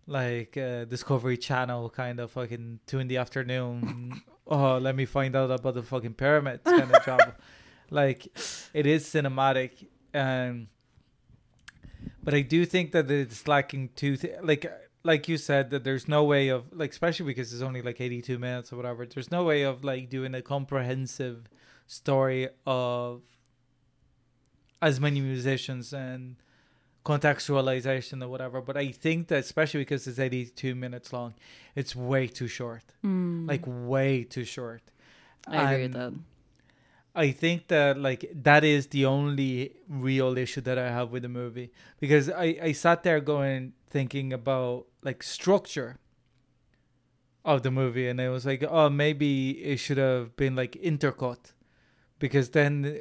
like 0.08 0.58
uh, 0.58 0.86
Discovery 0.86 1.38
Channel 1.38 1.92
kind 1.92 2.20
of 2.20 2.32
fucking 2.32 2.80
two 2.88 2.98
in 2.98 3.10
the 3.10 3.18
afternoon. 3.18 4.24
oh, 4.48 4.80
let 4.80 4.96
me 4.96 5.06
find 5.06 5.36
out 5.36 5.52
about 5.52 5.76
the 5.76 5.84
fucking 5.84 6.16
pyramids 6.16 6.64
kind 6.64 6.92
of 6.92 7.06
job. 7.06 7.36
Like, 7.90 8.26
it 8.74 8.86
is 8.86 9.06
cinematic, 9.06 9.88
um, 10.14 10.68
but 12.22 12.34
I 12.34 12.42
do 12.42 12.66
think 12.66 12.92
that 12.92 13.10
it's 13.10 13.48
lacking 13.48 13.92
two. 13.96 14.18
Th- 14.18 14.34
like 14.44 14.70
like 15.08 15.30
you 15.30 15.38
said 15.38 15.70
that 15.70 15.86
there's 15.86 16.08
no 16.08 16.22
way 16.26 16.50
of 16.50 16.66
like 16.74 16.92
especially 16.92 17.26
because 17.26 17.54
it's 17.54 17.64
only 17.64 17.82
like 17.82 18.00
82 18.02 18.38
minutes 18.38 18.74
or 18.74 18.76
whatever 18.76 19.06
there's 19.06 19.32
no 19.32 19.46
way 19.46 19.62
of 19.64 19.84
like 19.84 20.10
doing 20.10 20.36
a 20.36 20.42
comprehensive 20.42 21.50
story 21.88 22.50
of 22.66 23.22
as 24.82 25.00
many 25.00 25.22
musicians 25.22 25.94
and 25.94 26.36
contextualization 27.06 28.22
or 28.22 28.28
whatever. 28.28 28.60
But 28.60 28.76
i 28.76 28.92
think 28.92 29.30
that 29.30 29.40
especially 29.40 29.80
because 29.82 30.06
it's 30.08 30.20
82 30.20 30.76
minutes 30.76 31.14
long 31.14 31.34
it's 31.74 31.96
way 31.96 32.28
too 32.28 32.48
short. 32.48 32.84
Hmm. 33.02 33.48
Like 33.48 33.64
way 33.66 34.24
too 34.24 34.44
short. 34.44 34.82
I 35.48 35.74
agree 35.74 35.84
with 35.84 35.94
that. 35.94 36.14
I 37.16 37.32
think 37.32 37.68
that 37.70 37.98
like 37.98 38.30
that 38.50 38.64
is 38.64 38.88
the 38.88 39.06
only 39.06 39.52
real 39.88 40.38
issue 40.38 40.62
that 40.62 40.78
I 40.78 40.90
have 40.98 41.12
with 41.12 41.24
the 41.24 41.30
movie. 41.30 41.72
Because 42.00 42.30
I 42.30 42.48
I 42.70 42.72
sat 42.74 43.04
there 43.04 43.22
going 43.22 43.74
thinking 43.90 44.34
about 44.34 44.86
like 45.02 45.24
structure 45.24 45.98
of 47.46 47.64
the 47.64 47.72
movie 47.72 48.08
and 48.08 48.20
I 48.20 48.30
was 48.30 48.46
like 48.46 48.64
oh 48.70 48.90
maybe 48.90 49.52
it 49.52 49.78
should 49.78 49.98
have 49.98 50.36
been 50.36 50.56
like 50.56 50.74
intercut 50.84 51.54
because 52.20 52.50
then 52.50 53.00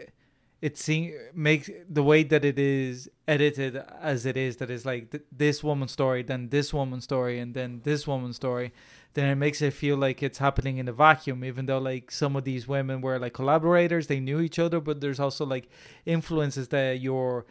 it 0.62 0.78
seems 0.78 1.14
makes 1.34 1.68
the 1.88 2.02
way 2.02 2.22
that 2.22 2.44
it 2.44 2.58
is 2.58 3.10
edited 3.28 3.76
as 4.00 4.24
it 4.24 4.36
is 4.36 4.56
that 4.56 4.70
is 4.70 4.86
like 4.86 5.10
th- 5.10 5.24
this 5.30 5.62
woman's 5.64 5.92
story 5.92 6.22
then 6.22 6.48
this 6.48 6.72
woman's 6.72 7.04
story 7.04 7.38
and 7.38 7.54
then 7.54 7.80
this 7.84 8.06
woman's 8.06 8.36
story 8.36 8.72
then 9.14 9.28
it 9.28 9.34
makes 9.34 9.60
it 9.60 9.72
feel 9.72 9.96
like 9.96 10.22
it's 10.22 10.38
happening 10.38 10.78
in 10.78 10.88
a 10.88 10.92
vacuum 10.92 11.44
even 11.44 11.66
though 11.66 11.78
like 11.78 12.10
some 12.10 12.36
of 12.36 12.44
these 12.44 12.68
women 12.68 13.00
were 13.00 13.18
like 13.18 13.34
collaborators 13.34 14.06
they 14.06 14.20
knew 14.20 14.40
each 14.40 14.58
other 14.58 14.80
but 14.80 15.00
there's 15.00 15.20
also 15.20 15.44
like 15.44 15.68
influences 16.04 16.68
that 16.68 17.00
your 17.00 17.44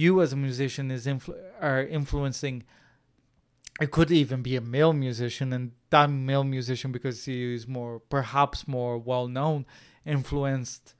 you 0.00 0.10
as 0.24 0.30
a 0.32 0.36
musician 0.48 0.90
is 0.96 1.02
influ- 1.14 1.38
are 1.60 1.82
influencing 1.98 2.56
it 3.84 3.90
could 3.96 4.10
even 4.22 4.40
be 4.42 4.54
a 4.56 4.60
male 4.76 4.92
musician 5.06 5.52
and 5.52 5.64
that 5.90 6.08
male 6.10 6.44
musician 6.56 6.88
because 6.92 7.18
he 7.28 7.54
is 7.56 7.64
more 7.78 7.94
perhaps 8.16 8.58
more 8.76 8.94
well 9.10 9.26
known 9.38 9.60
influenced 10.16 10.94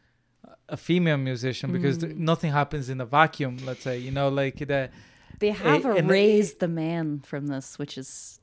a 0.68 0.76
female 0.76 1.16
musician 1.31 1.72
because 1.76 1.96
th- 1.98 2.14
nothing 2.31 2.52
happens 2.61 2.88
in 2.94 3.00
a 3.00 3.07
vacuum 3.18 3.55
let's 3.68 3.83
say 3.88 3.96
you 4.07 4.11
know 4.18 4.28
like 4.42 4.59
that 4.72 4.90
They 5.38 5.52
have 5.52 5.85
and- 5.87 6.11
erased 6.11 6.59
the 6.64 6.68
man 6.85 7.07
from 7.31 7.42
this, 7.52 7.66
which 7.81 7.94
is 8.02 8.38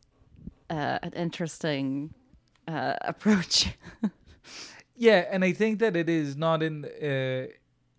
uh, 0.75 0.97
an 1.07 1.13
interesting 1.25 1.87
uh, 2.67 2.95
approach. 3.13 3.55
Yeah, 5.07 5.19
and 5.33 5.41
I 5.49 5.53
think 5.53 5.79
that 5.79 5.95
it 5.95 6.09
is 6.09 6.35
not 6.45 6.61
in 6.67 6.75
uh 6.85 7.47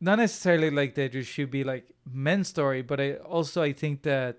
not 0.00 0.18
necessarily 0.18 0.70
like 0.70 0.94
that 0.94 1.14
it 1.14 1.24
should 1.24 1.50
be 1.50 1.62
like 1.62 1.84
men's 2.10 2.48
story, 2.48 2.82
but 2.82 3.00
I 3.00 3.14
also 3.14 3.62
I 3.62 3.72
think 3.72 4.02
that 4.02 4.38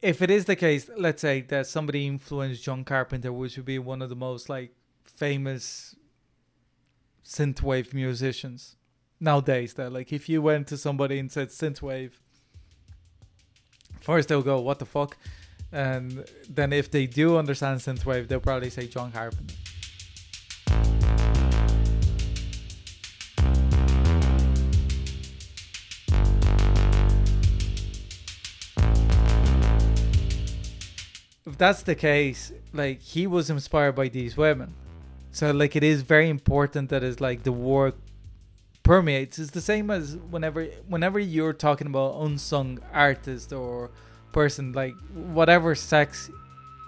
if 0.00 0.22
it 0.22 0.30
is 0.30 0.46
the 0.46 0.56
case, 0.56 0.88
let's 0.96 1.20
say 1.20 1.42
that 1.42 1.66
somebody 1.66 2.06
influenced 2.06 2.62
John 2.62 2.84
Carpenter, 2.84 3.32
which 3.32 3.56
would 3.56 3.66
be 3.66 3.78
one 3.78 4.00
of 4.00 4.08
the 4.08 4.16
most 4.16 4.48
like 4.48 4.72
famous 5.04 5.94
synthwave 7.24 7.92
musicians 7.92 8.76
nowadays 9.20 9.74
that 9.74 9.92
like 9.92 10.12
if 10.12 10.28
you 10.28 10.40
went 10.40 10.66
to 10.66 10.76
somebody 10.78 11.18
and 11.18 11.30
said 11.30 11.48
synthwave 11.48 12.12
first 14.00 14.28
they'll 14.28 14.42
go 14.42 14.60
what 14.60 14.78
the 14.78 14.86
fuck? 14.86 15.16
And 15.70 16.24
then 16.48 16.72
if 16.72 16.90
they 16.90 17.06
do 17.06 17.36
understand 17.36 17.80
synthwave 17.80 18.28
they'll 18.28 18.40
probably 18.40 18.70
say 18.70 18.86
John 18.86 19.12
Carpenter 19.12 19.54
that's 31.58 31.82
the 31.82 31.94
case, 31.94 32.52
like 32.72 33.02
he 33.02 33.26
was 33.26 33.50
inspired 33.50 33.96
by 33.96 34.08
these 34.08 34.36
women. 34.36 34.74
So 35.32 35.50
like 35.50 35.76
it 35.76 35.84
is 35.84 36.02
very 36.02 36.30
important 36.30 36.88
that 36.90 37.02
it's 37.02 37.20
like 37.20 37.42
the 37.42 37.52
work 37.52 37.96
permeates. 38.82 39.38
It's 39.38 39.50
the 39.50 39.60
same 39.60 39.90
as 39.90 40.16
whenever 40.30 40.64
whenever 40.86 41.18
you're 41.18 41.52
talking 41.52 41.88
about 41.88 42.20
unsung 42.22 42.78
artist 42.92 43.52
or 43.52 43.90
person, 44.32 44.72
like 44.72 44.94
whatever 45.12 45.74
sex 45.74 46.30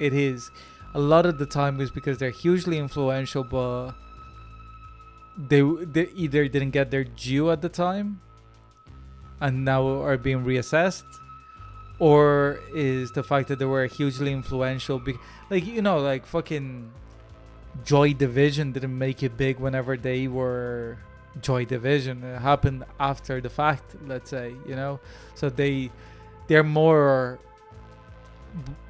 it 0.01 0.15
is, 0.15 0.51
a 0.95 1.01
lot 1.01 1.27
of 1.27 1.39
the 1.39 1.47
time 1.47 1.81
is 1.81 1.91
because 1.91 2.19
they're 2.19 2.31
hugely 2.31 2.79
influential 2.79 3.45
but 3.45 3.93
they, 5.37 5.63
they 5.63 6.09
either 6.17 6.49
didn't 6.49 6.71
get 6.71 6.91
their 6.91 7.05
due 7.05 7.51
at 7.51 7.63
the 7.63 7.69
time 7.69 8.21
and 9.41 9.65
now 9.65 10.03
are 10.03 10.17
being 10.19 10.45
reassessed 10.45 11.05
or 12.01 12.59
is 12.75 13.13
the 13.13 13.23
fact 13.23 13.47
that 13.49 13.59
they 13.61 13.65
were 13.67 13.87
hugely 13.87 14.33
influential 14.33 14.99
be- 14.99 15.19
like 15.51 15.65
you 15.67 15.83
know 15.83 15.99
like 15.99 16.27
fucking 16.27 16.91
joy 17.85 18.13
division 18.13 18.73
didn't 18.73 18.99
make 18.99 19.23
it 19.23 19.37
big 19.37 19.61
whenever 19.61 19.97
they 19.97 20.27
were 20.27 20.99
joy 21.41 21.65
division. 21.65 22.25
It 22.25 22.41
happened 22.41 22.85
after 22.99 23.41
the 23.41 23.51
fact 23.51 23.95
let's 24.07 24.31
say 24.31 24.55
you 24.67 24.75
know? 24.75 24.99
So 25.37 25.49
they 25.51 25.91
they're 26.49 26.65
more 26.65 27.39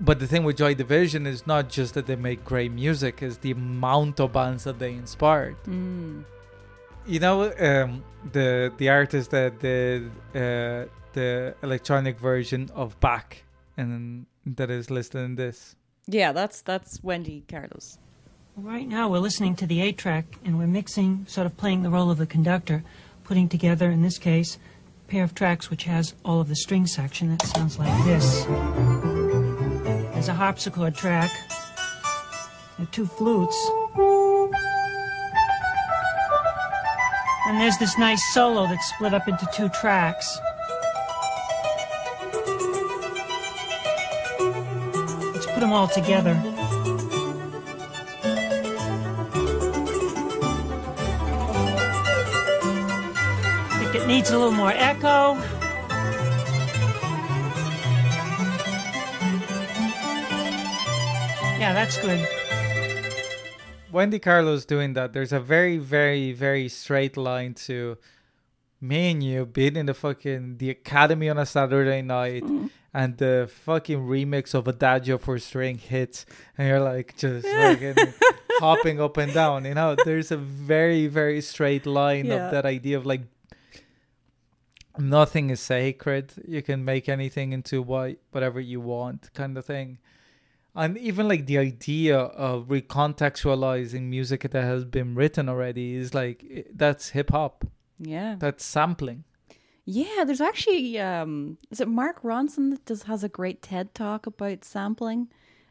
but 0.00 0.18
the 0.20 0.26
thing 0.26 0.44
with 0.44 0.56
joy 0.56 0.72
division 0.74 1.26
is 1.26 1.46
not 1.46 1.68
just 1.68 1.92
that 1.94 2.06
they 2.06 2.16
make 2.16 2.44
great 2.46 2.72
music 2.72 3.22
is 3.22 3.38
the 3.38 3.50
amount 3.50 4.18
of 4.18 4.32
bands 4.32 4.64
that 4.64 4.78
they 4.78 4.92
inspired. 4.94 5.56
Mm. 5.68 6.24
you 7.06 7.20
know 7.20 7.52
um, 7.58 8.02
the 8.32 8.72
the 8.78 8.88
artist 8.88 9.30
that 9.32 9.58
did 9.58 10.10
uh, 10.34 10.84
the 11.12 11.54
electronic 11.62 12.18
version 12.18 12.70
of 12.74 12.98
Bach 13.00 13.36
and 13.76 14.26
that 14.44 14.70
is 14.70 14.90
listed 14.90 15.22
in 15.22 15.34
this. 15.36 15.74
Yeah, 16.06 16.32
that's 16.32 16.62
that's 16.62 17.02
Wendy 17.02 17.44
Carlos. 17.48 17.98
Right 18.56 18.86
now, 18.86 19.08
we're 19.08 19.20
listening 19.20 19.54
to 19.56 19.66
the 19.66 19.80
eight 19.80 19.96
track 19.96 20.24
and 20.44 20.58
we're 20.58 20.66
mixing, 20.66 21.24
sort 21.28 21.46
of 21.46 21.56
playing 21.56 21.82
the 21.82 21.90
role 21.90 22.10
of 22.10 22.18
the 22.18 22.26
conductor, 22.26 22.82
putting 23.24 23.48
together, 23.48 23.90
in 23.90 24.02
this 24.02 24.18
case, 24.18 24.58
a 25.06 25.10
pair 25.10 25.24
of 25.24 25.34
tracks 25.34 25.70
which 25.70 25.84
has 25.84 26.14
all 26.24 26.40
of 26.40 26.48
the 26.48 26.56
string 26.56 26.86
section 26.86 27.30
that 27.30 27.42
sounds 27.42 27.78
like 27.78 28.04
this. 28.04 28.44
There's 30.12 30.28
a 30.28 30.34
harpsichord 30.34 30.94
track, 30.94 31.30
there 32.76 32.86
are 32.86 32.90
two 32.90 33.06
flutes, 33.06 33.56
and 37.46 37.60
there's 37.60 37.78
this 37.78 37.96
nice 37.96 38.22
solo 38.34 38.66
that's 38.66 38.88
split 38.90 39.14
up 39.14 39.26
into 39.28 39.48
two 39.54 39.68
tracks. 39.70 40.38
Them 45.70 45.78
all 45.78 45.88
together. 45.88 46.34
I 53.70 53.78
think 53.78 53.94
it 53.94 54.06
needs 54.06 54.30
a 54.30 54.38
little 54.38 54.52
more 54.52 54.72
echo. 54.74 55.34
Yeah, 61.58 61.72
that's 61.72 62.00
good. 62.00 62.26
Wendy 63.92 64.18
Carlos 64.18 64.64
doing 64.64 64.94
that. 64.94 65.12
There's 65.12 65.32
a 65.32 65.40
very, 65.40 65.78
very, 65.78 66.32
very 66.32 66.68
straight 66.68 67.16
line 67.16 67.54
to 67.66 67.98
me 68.80 69.10
and 69.10 69.22
you 69.22 69.44
being 69.44 69.76
in 69.76 69.86
the 69.86 69.94
fucking 69.94 70.56
the 70.56 70.70
academy 70.70 71.28
on 71.28 71.36
a 71.36 71.44
Saturday 71.44 72.00
night 72.00 72.42
mm-hmm. 72.42 72.68
And 72.92 73.16
the 73.18 73.48
fucking 73.64 73.98
remix 74.06 74.54
of 74.54 74.66
Adagio 74.66 75.16
for 75.18 75.38
string 75.38 75.78
hits 75.78 76.26
and 76.58 76.66
you're 76.68 76.80
like 76.80 77.16
just 77.16 77.46
hopping 78.60 79.00
up 79.00 79.16
and 79.16 79.32
down. 79.32 79.64
You 79.64 79.74
know, 79.74 79.96
there's 80.04 80.30
a 80.32 80.36
very, 80.36 81.06
very 81.06 81.40
straight 81.40 81.86
line 81.86 82.26
Yeah. 82.26 82.46
of 82.46 82.50
that 82.52 82.66
idea 82.66 82.96
of 82.96 83.06
like 83.06 83.22
nothing 84.98 85.50
is 85.50 85.60
sacred. 85.60 86.32
You 86.46 86.62
can 86.62 86.84
make 86.84 87.08
anything 87.08 87.52
into 87.52 87.82
what 87.82 88.16
whatever 88.32 88.60
you 88.60 88.80
want, 88.80 89.30
kind 89.34 89.56
of 89.56 89.64
thing. 89.64 89.98
And 90.74 90.96
even 90.98 91.26
like 91.28 91.46
the 91.46 91.58
idea 91.58 92.16
of 92.18 92.68
recontextualizing 92.68 94.02
music 94.02 94.42
that 94.42 94.62
has 94.62 94.84
been 94.84 95.14
written 95.14 95.48
already 95.48 95.94
is 95.94 96.14
like 96.14 96.68
that's 96.74 97.10
hip 97.10 97.30
hop. 97.30 97.64
Yeah. 97.98 98.36
That's 98.38 98.64
sampling. 98.64 99.24
Yeah, 99.92 100.22
there's 100.24 100.40
actually 100.40 101.00
um 101.00 101.58
is 101.68 101.80
it 101.80 101.88
Mark 101.88 102.22
Ronson 102.22 102.70
that 102.70 102.84
does 102.84 103.02
has 103.04 103.24
a 103.24 103.28
great 103.28 103.60
TED 103.60 103.92
talk 103.92 104.24
about 104.24 104.64
sampling. 104.64 105.28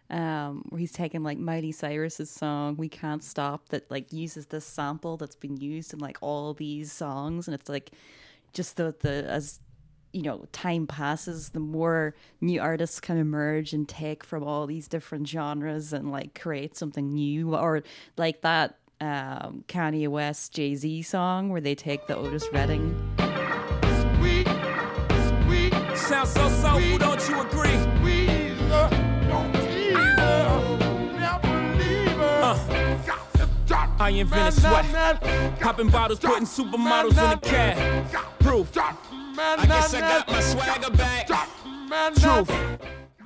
Um, 0.10 0.66
where 0.70 0.80
he's 0.80 0.92
taken 0.92 1.24
like 1.24 1.38
Miley 1.38 1.72
Cyrus's 1.72 2.30
song 2.30 2.76
"We 2.76 2.90
Can't 2.90 3.24
Stop" 3.24 3.70
that 3.70 3.90
like 3.90 4.12
uses 4.12 4.48
this 4.48 4.66
sample 4.66 5.16
that's 5.16 5.38
been 5.38 5.56
used 5.56 5.94
in 5.94 6.00
like 6.00 6.18
all 6.20 6.54
these 6.54 6.92
songs, 6.92 7.48
and 7.48 7.56
it's 7.56 7.70
like 7.70 7.92
just 8.52 8.76
the 8.76 8.94
the 9.00 9.26
as 9.30 9.62
you 10.12 10.24
know 10.24 10.46
time 10.52 10.86
passes, 10.86 11.52
the 11.52 11.62
more 11.62 12.14
new 12.42 12.60
artists 12.60 13.00
can 13.00 13.18
emerge 13.18 13.72
and 13.72 13.88
take 13.88 14.26
from 14.26 14.44
all 14.44 14.68
these 14.68 14.90
different 14.90 15.30
genres 15.30 15.94
and 15.94 16.12
like 16.12 16.38
create 16.38 16.76
something 16.76 17.14
new, 17.14 17.56
or 17.56 17.84
like 18.18 18.42
that 18.42 18.80
um, 19.00 19.64
Kanye 19.70 20.10
West 20.10 20.54
Jay 20.54 20.76
Z 20.76 21.04
song 21.04 21.48
where 21.48 21.62
they 21.62 21.76
take 21.76 22.08
the 22.08 22.18
Otis 22.18 22.48
Redding 22.52 23.29
Sounds 26.10 26.32
so 26.32 26.50
soulful, 26.50 26.98
don't 26.98 27.30
you 27.30 27.40
agree? 27.40 27.70
Uh, 28.72 28.90
I 34.00 34.10
invented 34.10 34.60
sweat. 34.60 35.22
Popping 35.60 35.90
bottles, 35.90 36.18
putting 36.18 36.48
supermodels 36.48 37.10
in 37.10 37.30
the 37.30 37.38
cab. 37.44 38.12
Proof. 38.40 38.76
I 38.76 39.64
guess 39.68 39.94
I 39.94 40.00
got 40.00 40.28
my 40.28 40.40
swagger 40.40 40.90
back. 40.98 41.28
Truth. 42.16 42.52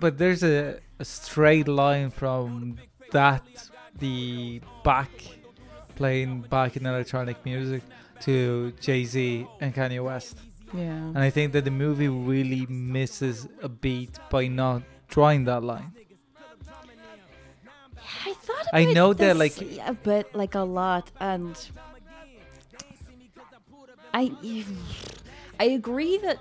But 0.01 0.17
there's 0.17 0.43
a, 0.43 0.81
a 0.99 1.05
straight 1.05 1.69
line 1.69 2.09
from 2.11 2.79
that 3.13 3.43
the 3.97 4.59
back 4.83 5.09
playing 5.95 6.41
back 6.41 6.75
in 6.75 6.85
electronic 6.85 7.45
music 7.45 7.81
to 8.23 8.73
Jay 8.81 9.05
Z 9.05 9.47
and 9.61 9.73
Kanye 9.73 10.03
West. 10.03 10.37
Yeah. 10.73 10.91
And 11.15 11.19
I 11.19 11.29
think 11.29 11.53
that 11.53 11.65
the 11.65 11.71
movie 11.71 12.07
really 12.07 12.65
misses 12.67 13.47
a 13.61 13.69
beat 13.69 14.17
by 14.29 14.47
not 14.47 14.83
drawing 15.07 15.45
that 15.45 15.63
line. 15.63 15.93
I 18.25 18.33
thought 18.33 18.67
I 18.73 18.85
know 18.85 19.13
that, 19.13 19.37
like- 19.37 19.61
a 19.61 19.93
bit, 19.93 20.33
like 20.33 20.55
a 20.55 20.61
lot, 20.61 21.11
and 21.19 21.55
I, 24.13 24.31
I 25.59 25.65
agree 25.65 26.17
that 26.19 26.37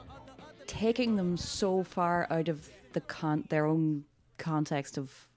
taking 0.66 1.16
them 1.16 1.36
so 1.36 1.82
far 1.82 2.26
out 2.30 2.48
of 2.48 2.68
the 2.92 3.00
con 3.00 3.44
their 3.48 3.66
own 3.66 4.04
context 4.38 4.98
of 4.98 5.28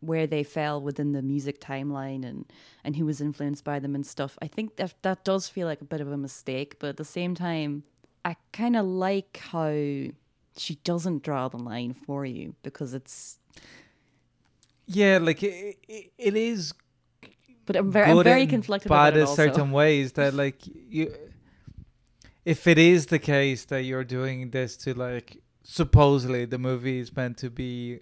where 0.00 0.26
they 0.26 0.42
fell 0.42 0.80
within 0.80 1.12
the 1.12 1.22
music 1.22 1.60
timeline 1.60 2.24
and 2.24 2.44
and 2.84 2.96
who 2.96 3.04
was 3.06 3.20
influenced 3.20 3.64
by 3.64 3.78
them 3.78 3.94
and 3.94 4.06
stuff. 4.06 4.38
I 4.42 4.46
think 4.46 4.76
that 4.76 4.94
that 5.02 5.24
does 5.24 5.48
feel 5.48 5.66
like 5.66 5.80
a 5.80 5.84
bit 5.86 6.00
of 6.00 6.10
a 6.10 6.16
mistake, 6.16 6.78
but 6.78 6.88
at 6.88 6.96
the 6.96 7.04
same 7.04 7.34
time, 7.34 7.84
I 8.24 8.36
kind 8.52 8.76
of 8.76 8.86
like 8.86 9.36
how 9.36 9.70
she 10.56 10.76
doesn't 10.84 11.22
draw 11.22 11.48
the 11.48 11.58
line 11.58 11.92
for 11.94 12.24
you 12.24 12.54
because 12.62 12.94
it's. 12.94 13.38
Yeah, 14.86 15.18
like 15.20 15.42
it, 15.42 15.78
it, 15.88 16.12
it 16.18 16.36
is 16.36 16.74
But 17.66 17.76
I'm 17.76 17.90
very, 17.90 18.10
I'm 18.10 18.22
very 18.22 18.46
conflicted 18.46 18.88
bad 18.90 19.14
about 19.14 19.16
it 19.16 19.28
in 19.30 19.34
certain 19.34 19.70
ways 19.72 20.12
that 20.12 20.34
like 20.44 20.60
you 20.66 21.12
if 22.44 22.66
it 22.66 22.76
is 22.76 23.06
the 23.06 23.18
case 23.18 23.64
that 23.66 23.84
you're 23.84 24.04
doing 24.04 24.50
this 24.50 24.76
to 24.76 24.92
like 24.92 25.38
supposedly 25.62 26.44
the 26.44 26.58
movie 26.58 26.98
is 26.98 27.14
meant 27.16 27.38
to 27.38 27.48
be 27.48 28.00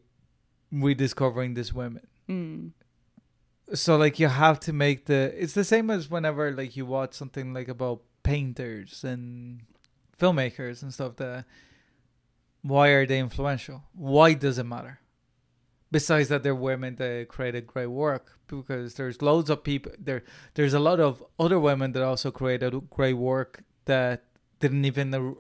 rediscovering 0.73 1.55
these 1.55 1.73
women 1.73 2.07
Mm. 2.29 2.71
so 3.75 3.97
like 3.97 4.19
you 4.21 4.29
have 4.29 4.59
to 4.61 4.73
make 4.73 5.07
the 5.07 5.35
it's 5.37 5.55
the 5.55 5.65
same 5.65 5.91
as 5.91 6.09
whenever 6.09 6.53
like 6.53 6.77
you 6.77 6.87
watch 6.87 7.15
something 7.15 7.53
like 7.53 7.69
about 7.69 8.01
painters 8.23 9.05
and 9.05 9.63
filmmakers 10.23 10.83
and 10.83 10.93
stuff 10.95 11.17
that 11.17 11.45
why 12.63 12.89
are 12.97 13.07
they 13.07 13.19
influential 13.19 13.83
why 13.95 14.29
does 14.35 14.57
it 14.59 14.65
matter 14.77 15.01
besides 15.91 16.29
that 16.29 16.43
they're 16.43 16.55
women 16.71 16.95
that 16.97 17.27
created 17.29 17.67
great 17.67 17.89
work 17.89 18.39
because 18.47 18.95
there's 18.95 19.21
loads 19.21 19.51
of 19.51 19.59
people 19.65 19.91
there 19.99 20.23
there's 20.55 20.75
a 20.75 20.79
lot 20.89 21.01
of 21.01 21.23
other 21.45 21.59
women 21.59 21.93
that 21.93 22.03
also 22.03 22.31
created 22.31 22.73
great 22.91 23.15
work 23.33 23.63
that 23.87 24.25
didn't 24.61 24.85
even 24.85 25.35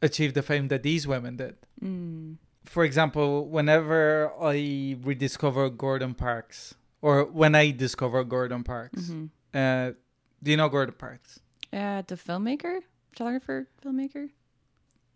achieve 0.00 0.34
the 0.34 0.42
fame 0.42 0.68
that 0.68 0.82
these 0.82 1.06
women 1.06 1.36
did 1.36 1.56
Mm. 1.82 2.36
for 2.64 2.84
example, 2.84 3.48
whenever 3.56 4.30
I 4.40 4.96
rediscover 5.02 5.68
Gordon 5.68 6.14
Parks, 6.14 6.74
or 7.00 7.24
when 7.24 7.56
I 7.56 7.72
discover 7.72 8.22
Gordon 8.22 8.62
Parks, 8.62 9.02
Mhm. 9.10 9.30
uh, 9.52 9.94
do 10.40 10.50
you 10.52 10.56
know 10.56 10.68
Gordon 10.68 10.94
Parks? 10.94 11.40
Uh, 11.72 12.02
the 12.06 12.14
filmmaker, 12.14 12.76
photographer, 13.12 13.68
filmmaker. 13.84 14.30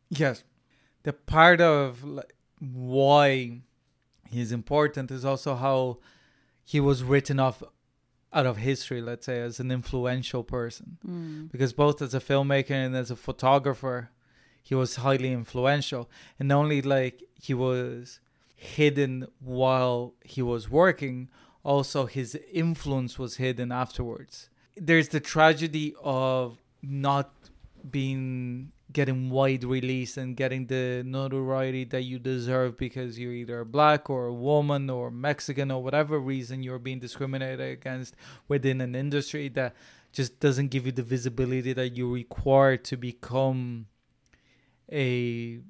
Yes. 0.08 0.44
The 1.02 1.12
part 1.12 1.60
of 1.60 2.04
like, 2.04 2.34
why 2.60 3.60
he's 4.28 4.52
important 4.52 5.10
is 5.10 5.24
also 5.24 5.54
how 5.54 5.98
he 6.64 6.80
was 6.80 7.02
written 7.02 7.40
off 7.40 7.62
out 8.32 8.46
of 8.46 8.58
history, 8.58 9.00
let's 9.00 9.26
say, 9.26 9.40
as 9.40 9.60
an 9.60 9.70
influential 9.70 10.44
person. 10.44 10.98
Mm. 11.06 11.50
Because 11.50 11.72
both 11.72 12.02
as 12.02 12.12
a 12.12 12.20
filmmaker 12.20 12.72
and 12.72 12.94
as 12.94 13.10
a 13.10 13.16
photographer, 13.16 14.10
he 14.62 14.74
was 14.74 14.96
highly 14.96 15.32
influential. 15.32 16.10
And 16.38 16.52
only 16.52 16.82
like 16.82 17.22
he 17.40 17.54
was 17.54 18.20
hidden 18.54 19.28
while 19.40 20.14
he 20.24 20.42
was 20.42 20.68
working, 20.68 21.30
also 21.62 22.06
his 22.06 22.38
influence 22.52 23.18
was 23.18 23.36
hidden 23.36 23.72
afterwards. 23.72 24.50
There's 24.76 25.08
the 25.08 25.20
tragedy 25.20 25.94
of 26.02 26.58
not 26.82 27.32
being 27.90 28.72
getting 28.92 29.30
wide 29.30 29.64
release 29.64 30.16
and 30.16 30.36
getting 30.36 30.66
the 30.66 31.02
notoriety 31.04 31.84
that 31.84 32.02
you 32.02 32.18
deserve 32.18 32.78
because 32.78 33.18
you're 33.18 33.32
either 33.32 33.64
black 33.64 34.08
or 34.08 34.26
a 34.26 34.34
woman 34.34 34.88
or 34.88 35.10
Mexican 35.10 35.70
or 35.70 35.82
whatever 35.82 36.18
reason 36.18 36.62
you're 36.62 36.78
being 36.78 37.00
discriminated 37.00 37.60
against 37.60 38.14
within 38.48 38.80
an 38.80 38.94
industry 38.94 39.48
that 39.48 39.74
just 40.12 40.38
doesn't 40.40 40.68
give 40.68 40.86
you 40.86 40.92
the 40.92 41.02
visibility 41.02 41.72
that 41.72 41.96
you 41.96 42.12
require 42.12 42.76
to 42.76 42.96
become 42.96 43.86
a 44.90 45.60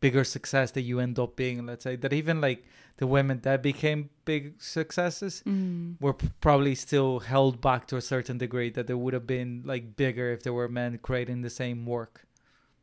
bigger 0.00 0.24
success 0.24 0.70
that 0.72 0.82
you 0.82 1.00
end 1.00 1.18
up 1.18 1.36
being 1.36 1.64
let's 1.66 1.84
say 1.84 1.96
that 1.96 2.12
even 2.12 2.40
like 2.40 2.64
the 2.98 3.06
women 3.06 3.40
that 3.42 3.62
became 3.62 4.08
big 4.24 4.54
successes 4.60 5.42
Mm. 5.46 6.00
were 6.00 6.14
p- 6.14 6.28
probably 6.40 6.74
still 6.74 7.20
held 7.20 7.60
back 7.60 7.86
to 7.88 7.96
a 7.96 8.00
certain 8.00 8.38
degree 8.38 8.70
that 8.70 8.86
they 8.86 8.94
would 8.94 9.14
have 9.14 9.26
been 9.26 9.62
like 9.64 9.96
bigger 9.96 10.32
if 10.32 10.42
there 10.42 10.52
were 10.52 10.68
men 10.68 10.98
creating 10.98 11.42
the 11.42 11.50
same 11.50 11.84
work. 11.86 12.26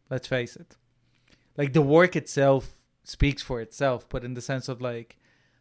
Let's 0.10 0.28
face 0.28 0.56
it. 0.56 0.76
Like 1.58 1.74
the 1.74 1.82
work 1.82 2.16
itself 2.16 2.64
speaks 3.04 3.42
for 3.42 3.60
itself 3.62 4.08
but 4.10 4.24
in 4.24 4.34
the 4.34 4.42
sense 4.42 4.68
of 4.70 4.82
like 4.82 5.18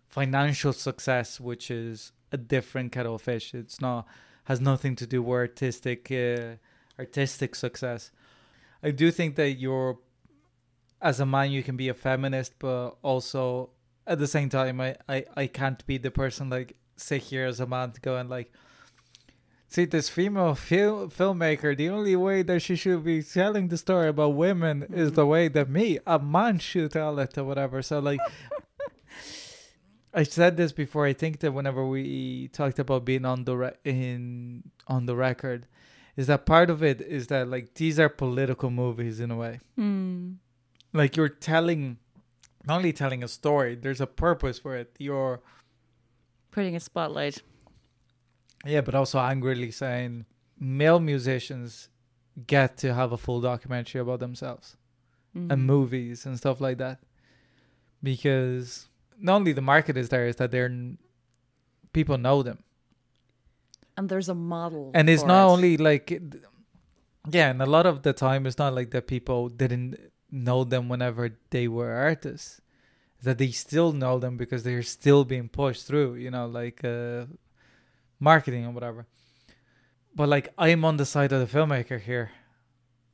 financial 0.08 0.72
success 0.72 1.40
which 1.40 1.70
is 1.70 2.12
a 2.30 2.36
different 2.36 2.92
kettle 2.92 3.14
of 3.16 3.22
fish. 3.22 3.54
It's 3.54 3.80
not 3.80 4.06
has 4.44 4.60
nothing 4.60 4.96
to 4.96 5.06
do 5.06 5.22
with 5.22 5.36
artistic 5.36 6.10
uh, 6.10 6.56
artistic 6.98 7.54
success. 7.54 8.10
I 8.82 8.90
do 8.90 9.10
think 9.10 9.36
that 9.36 9.52
you're 9.52 9.98
as 11.02 11.20
a 11.20 11.26
man 11.26 11.50
you 11.50 11.62
can 11.62 11.76
be 11.76 11.88
a 11.88 11.94
feminist 11.94 12.58
but 12.58 12.90
also 13.02 13.70
at 14.06 14.18
the 14.18 14.26
same 14.26 14.48
time 14.48 14.80
i 14.80 14.96
i, 15.08 15.24
I 15.36 15.46
can't 15.46 15.84
be 15.86 15.98
the 15.98 16.10
person 16.10 16.48
like 16.48 16.76
sit 16.96 17.22
here 17.22 17.44
as 17.44 17.60
a 17.60 17.66
man 17.66 17.92
going 18.00 18.28
like 18.28 18.52
see 19.68 19.84
this 19.84 20.08
female 20.08 20.54
fil- 20.54 21.08
filmmaker 21.08 21.76
the 21.76 21.88
only 21.88 22.14
way 22.14 22.42
that 22.42 22.60
she 22.60 22.76
should 22.76 23.04
be 23.04 23.22
telling 23.22 23.68
the 23.68 23.76
story 23.76 24.08
about 24.08 24.34
women 24.34 24.86
is 24.92 25.12
the 25.12 25.26
way 25.26 25.48
that 25.48 25.68
me 25.68 25.98
a 26.06 26.18
man 26.18 26.58
should 26.58 26.92
tell 26.92 27.18
it 27.18 27.36
or 27.36 27.44
whatever 27.44 27.82
so 27.82 27.98
like 27.98 28.20
I 30.14 30.24
said 30.24 30.56
this 30.56 30.72
before. 30.72 31.06
I 31.06 31.14
think 31.14 31.40
that 31.40 31.52
whenever 31.52 31.86
we 31.86 32.48
talked 32.48 32.78
about 32.78 33.04
being 33.04 33.24
on 33.24 33.44
the 33.44 33.56
re- 33.56 33.76
in 33.84 34.64
on 34.86 35.06
the 35.06 35.16
record, 35.16 35.66
is 36.16 36.26
that 36.26 36.44
part 36.44 36.68
of 36.68 36.82
it 36.82 37.00
is 37.00 37.28
that 37.28 37.48
like 37.48 37.74
these 37.74 37.98
are 37.98 38.08
political 38.08 38.70
movies 38.70 39.20
in 39.20 39.30
a 39.30 39.36
way. 39.36 39.60
Mm. 39.78 40.36
Like 40.92 41.16
you're 41.16 41.28
telling, 41.28 41.98
not 42.66 42.76
only 42.78 42.92
telling 42.92 43.22
a 43.22 43.28
story. 43.28 43.74
There's 43.76 44.00
a 44.00 44.06
purpose 44.06 44.58
for 44.58 44.76
it. 44.76 44.94
You're 44.98 45.40
Putting 46.50 46.76
a 46.76 46.80
spotlight. 46.80 47.40
yeah, 48.66 48.82
but 48.82 48.94
also 48.94 49.18
angrily 49.18 49.70
saying 49.70 50.26
male 50.60 51.00
musicians 51.00 51.88
get 52.46 52.76
to 52.78 52.92
have 52.94 53.10
a 53.12 53.16
full 53.16 53.40
documentary 53.40 54.00
about 54.00 54.20
themselves 54.20 54.76
Mm. 55.34 55.50
and 55.50 55.64
movies 55.66 56.26
and 56.26 56.36
stuff 56.36 56.60
like 56.60 56.76
that 56.76 57.00
because 58.02 58.88
not 59.18 59.36
only 59.36 59.52
the 59.54 59.62
market 59.62 59.96
is 59.96 60.10
there 60.10 60.26
is 60.26 60.36
that 60.36 60.50
they're 60.50 60.70
people 61.94 62.18
know 62.18 62.42
them 62.42 62.58
And 63.96 64.08
there's 64.10 64.28
a 64.28 64.34
model. 64.34 64.90
and 64.94 65.08
it's 65.08 65.24
not 65.24 65.46
it. 65.48 65.52
only 65.52 65.76
like 65.78 66.10
Yeah, 67.30 67.48
and 67.50 67.62
a 67.62 67.66
lot 67.66 67.86
of 67.86 68.02
the 68.02 68.12
time 68.12 68.46
it's 68.46 68.58
not 68.58 68.74
like 68.74 68.90
that 68.90 69.06
people 69.06 69.48
didn't 69.48 69.96
know 70.32 70.64
them 70.64 70.88
whenever 70.88 71.36
they 71.50 71.68
were 71.68 71.92
artists. 71.92 72.60
That 73.22 73.38
they 73.38 73.52
still 73.52 73.92
know 73.92 74.18
them 74.18 74.36
because 74.36 74.64
they're 74.64 74.82
still 74.82 75.24
being 75.24 75.48
pushed 75.48 75.86
through, 75.86 76.14
you 76.14 76.30
know, 76.30 76.46
like 76.46 76.82
uh, 76.82 77.26
marketing 78.18 78.66
or 78.66 78.72
whatever. 78.72 79.06
But 80.14 80.28
like 80.28 80.52
I'm 80.58 80.84
on 80.84 80.96
the 80.96 81.06
side 81.06 81.32
of 81.32 81.38
the 81.40 81.58
filmmaker 81.58 82.00
here. 82.00 82.32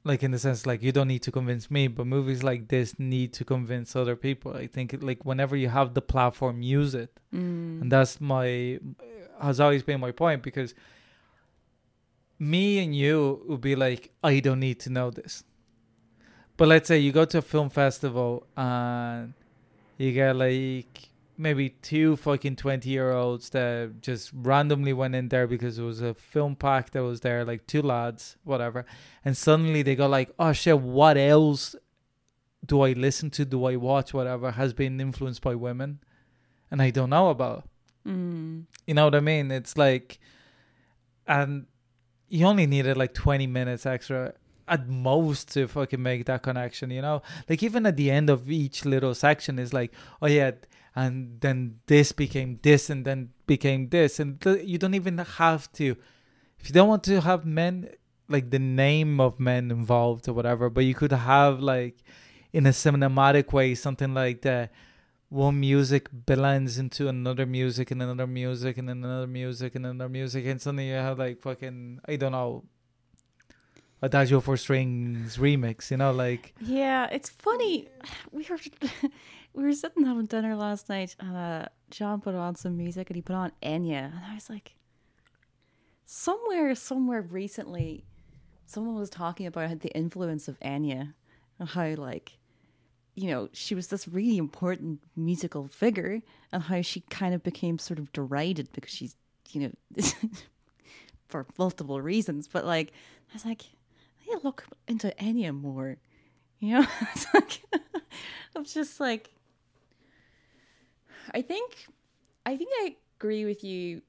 Like 0.04 0.22
in 0.22 0.30
the 0.30 0.38
sense 0.38 0.64
like 0.64 0.82
you 0.82 0.92
don't 0.92 1.08
need 1.08 1.24
to 1.24 1.32
convince 1.32 1.70
me, 1.70 1.88
but 1.88 2.06
movies 2.06 2.42
like 2.42 2.68
this 2.68 2.98
need 2.98 3.34
to 3.34 3.44
convince 3.44 3.94
other 3.94 4.16
people. 4.16 4.54
I 4.54 4.66
think 4.66 4.96
like 5.02 5.26
whenever 5.26 5.56
you 5.56 5.68
have 5.68 5.92
the 5.92 6.00
platform, 6.00 6.62
use 6.62 6.94
it. 6.94 7.20
Mm. 7.34 7.82
And 7.82 7.92
that's 7.92 8.18
my 8.18 8.78
has 9.40 9.60
always 9.60 9.82
been 9.82 10.00
my 10.00 10.12
point 10.12 10.42
because 10.42 10.74
me 12.38 12.78
and 12.78 12.94
you 12.94 13.42
would 13.46 13.60
be 13.60 13.76
like, 13.76 14.10
I 14.22 14.40
don't 14.40 14.60
need 14.60 14.80
to 14.80 14.90
know 14.90 15.10
this. 15.10 15.44
But 16.58 16.66
let's 16.66 16.88
say 16.88 16.98
you 16.98 17.12
go 17.12 17.24
to 17.24 17.38
a 17.38 17.42
film 17.42 17.70
festival 17.70 18.44
and 18.56 19.32
you 19.96 20.12
get 20.12 20.34
like 20.34 21.08
maybe 21.38 21.70
two 21.70 22.16
fucking 22.16 22.56
20 22.56 22.90
year 22.90 23.12
olds 23.12 23.50
that 23.50 24.02
just 24.02 24.32
randomly 24.34 24.92
went 24.92 25.14
in 25.14 25.28
there 25.28 25.46
because 25.46 25.78
it 25.78 25.84
was 25.84 26.02
a 26.02 26.14
film 26.14 26.56
pack 26.56 26.90
that 26.90 27.04
was 27.04 27.20
there, 27.20 27.44
like 27.44 27.68
two 27.68 27.80
lads, 27.80 28.36
whatever. 28.42 28.84
And 29.24 29.36
suddenly 29.36 29.82
they 29.82 29.94
go 29.94 30.08
like, 30.08 30.34
oh 30.36 30.52
shit, 30.52 30.80
what 30.80 31.16
else 31.16 31.76
do 32.66 32.80
I 32.80 32.92
listen 32.92 33.30
to? 33.30 33.44
Do 33.44 33.64
I 33.66 33.76
watch? 33.76 34.12
Whatever 34.12 34.50
has 34.50 34.72
been 34.72 35.00
influenced 35.00 35.42
by 35.42 35.54
women 35.54 36.00
and 36.72 36.82
I 36.82 36.90
don't 36.90 37.10
know 37.10 37.28
about. 37.28 37.68
Mm. 38.04 38.64
You 38.84 38.94
know 38.94 39.04
what 39.04 39.14
I 39.14 39.20
mean? 39.20 39.52
It's 39.52 39.76
like, 39.76 40.18
and 41.24 41.66
you 42.28 42.46
only 42.46 42.66
needed 42.66 42.96
like 42.96 43.14
20 43.14 43.46
minutes 43.46 43.86
extra 43.86 44.34
at 44.68 44.88
most 44.88 45.52
to 45.52 45.68
fucking 45.68 46.02
make 46.02 46.26
that 46.26 46.42
connection, 46.42 46.90
you 46.90 47.02
know? 47.02 47.22
Like, 47.48 47.62
even 47.62 47.86
at 47.86 47.96
the 47.96 48.10
end 48.10 48.30
of 48.30 48.50
each 48.50 48.84
little 48.84 49.14
section 49.14 49.58
is 49.58 49.72
like, 49.72 49.92
oh 50.22 50.26
yeah, 50.26 50.52
and 50.94 51.40
then 51.40 51.80
this 51.86 52.12
became 52.12 52.58
this, 52.62 52.90
and 52.90 53.04
then 53.04 53.30
became 53.46 53.88
this. 53.88 54.18
And 54.18 54.40
th- 54.40 54.64
you 54.66 54.78
don't 54.78 54.94
even 54.94 55.18
have 55.18 55.70
to, 55.72 55.96
if 56.58 56.68
you 56.68 56.72
don't 56.72 56.88
want 56.88 57.04
to 57.04 57.20
have 57.20 57.44
men, 57.44 57.90
like 58.28 58.50
the 58.50 58.58
name 58.58 59.20
of 59.20 59.38
men 59.38 59.70
involved 59.70 60.28
or 60.28 60.32
whatever, 60.32 60.68
but 60.68 60.84
you 60.84 60.94
could 60.94 61.12
have 61.12 61.60
like, 61.60 61.96
in 62.52 62.66
a 62.66 62.70
cinematic 62.70 63.52
way, 63.52 63.74
something 63.74 64.14
like 64.14 64.42
that 64.42 64.72
one 65.28 65.60
music 65.60 66.08
blends 66.10 66.78
into 66.78 67.08
another 67.08 67.44
music 67.44 67.90
and 67.90 68.02
another 68.02 68.26
music 68.26 68.78
and 68.78 68.88
then 68.88 69.04
another 69.04 69.26
music 69.26 69.74
and 69.74 69.84
another 69.84 70.08
music 70.08 70.46
and 70.46 70.60
suddenly 70.60 70.88
you 70.88 70.94
have 70.94 71.18
like 71.18 71.40
fucking 71.40 72.00
I 72.08 72.16
don't 72.16 72.32
know 72.32 72.64
Adagio 74.00 74.40
for 74.40 74.56
strings 74.56 75.38
remix, 75.38 75.90
you 75.90 75.96
know, 75.96 76.12
like 76.12 76.54
Yeah, 76.60 77.08
it's 77.10 77.30
funny. 77.30 77.88
We 78.30 78.46
were 78.48 78.58
we 79.54 79.64
were 79.64 79.72
sitting 79.72 80.04
having 80.04 80.26
dinner 80.26 80.54
last 80.54 80.88
night, 80.88 81.16
and 81.18 81.36
uh, 81.36 81.66
John 81.90 82.20
put 82.20 82.34
on 82.34 82.54
some 82.54 82.76
music, 82.76 83.10
and 83.10 83.16
he 83.16 83.22
put 83.22 83.34
on 83.36 83.52
Enya, 83.62 84.12
and 84.14 84.24
I 84.24 84.34
was 84.34 84.48
like, 84.48 84.76
somewhere, 86.04 86.74
somewhere 86.74 87.22
recently, 87.22 88.04
someone 88.66 88.94
was 88.94 89.10
talking 89.10 89.46
about 89.46 89.80
the 89.80 89.90
influence 89.90 90.46
of 90.46 90.60
Enya, 90.60 91.14
and 91.58 91.68
how 91.68 91.94
like, 91.96 92.38
you 93.16 93.28
know, 93.28 93.48
she 93.52 93.74
was 93.74 93.88
this 93.88 94.06
really 94.06 94.38
important 94.38 95.00
musical 95.16 95.66
figure, 95.66 96.22
and 96.52 96.62
how 96.62 96.82
she 96.82 97.00
kind 97.10 97.34
of 97.34 97.42
became 97.42 97.78
sort 97.78 97.98
of 97.98 98.12
derided 98.12 98.68
because 98.72 98.92
she's, 98.92 99.16
you 99.50 99.60
know, 99.60 100.02
for 101.26 101.46
multiple 101.58 102.00
reasons. 102.00 102.46
But 102.46 102.64
like, 102.64 102.92
I 103.30 103.34
was 103.34 103.44
like, 103.44 103.64
To 104.32 104.40
look 104.42 104.64
into 104.86 105.18
any 105.20 105.50
more. 105.50 105.96
You 106.58 106.80
know, 106.80 106.86
it's 107.14 107.26
like 107.32 107.62
I'm 108.56 108.64
just 108.64 109.00
like 109.00 109.30
I 111.32 111.42
think 111.42 111.86
I 112.46 112.56
think 112.56 112.70
I 112.80 112.96
agree 113.18 113.44
with 113.44 113.62
you, 113.62 114.02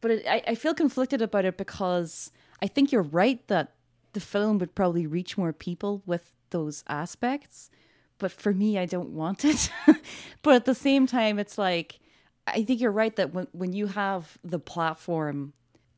but 0.00 0.10
it, 0.10 0.26
I 0.26 0.42
I 0.48 0.54
feel 0.54 0.74
conflicted 0.74 1.22
about 1.22 1.44
it 1.44 1.56
because 1.56 2.32
I 2.62 2.66
think 2.66 2.92
you're 2.92 3.02
right 3.02 3.46
that 3.48 3.74
the 4.12 4.20
film 4.20 4.58
would 4.58 4.74
probably 4.74 5.06
reach 5.06 5.36
more 5.36 5.52
people 5.52 6.02
with 6.06 6.34
those 6.50 6.84
aspects, 6.88 7.70
but 8.18 8.32
for 8.32 8.54
me, 8.54 8.78
I 8.78 8.86
don't 8.86 9.10
want 9.10 9.44
it. 9.44 9.70
but 10.42 10.54
at 10.54 10.64
the 10.64 10.74
same 10.74 11.06
time, 11.06 11.38
it's 11.38 11.58
like 11.58 12.00
I 12.46 12.62
think 12.62 12.80
you're 12.80 12.92
right 12.92 13.14
that 13.16 13.32
when 13.32 13.46
when 13.52 13.72
you 13.72 13.88
have 13.88 14.38
the 14.42 14.58
platform 14.58 15.52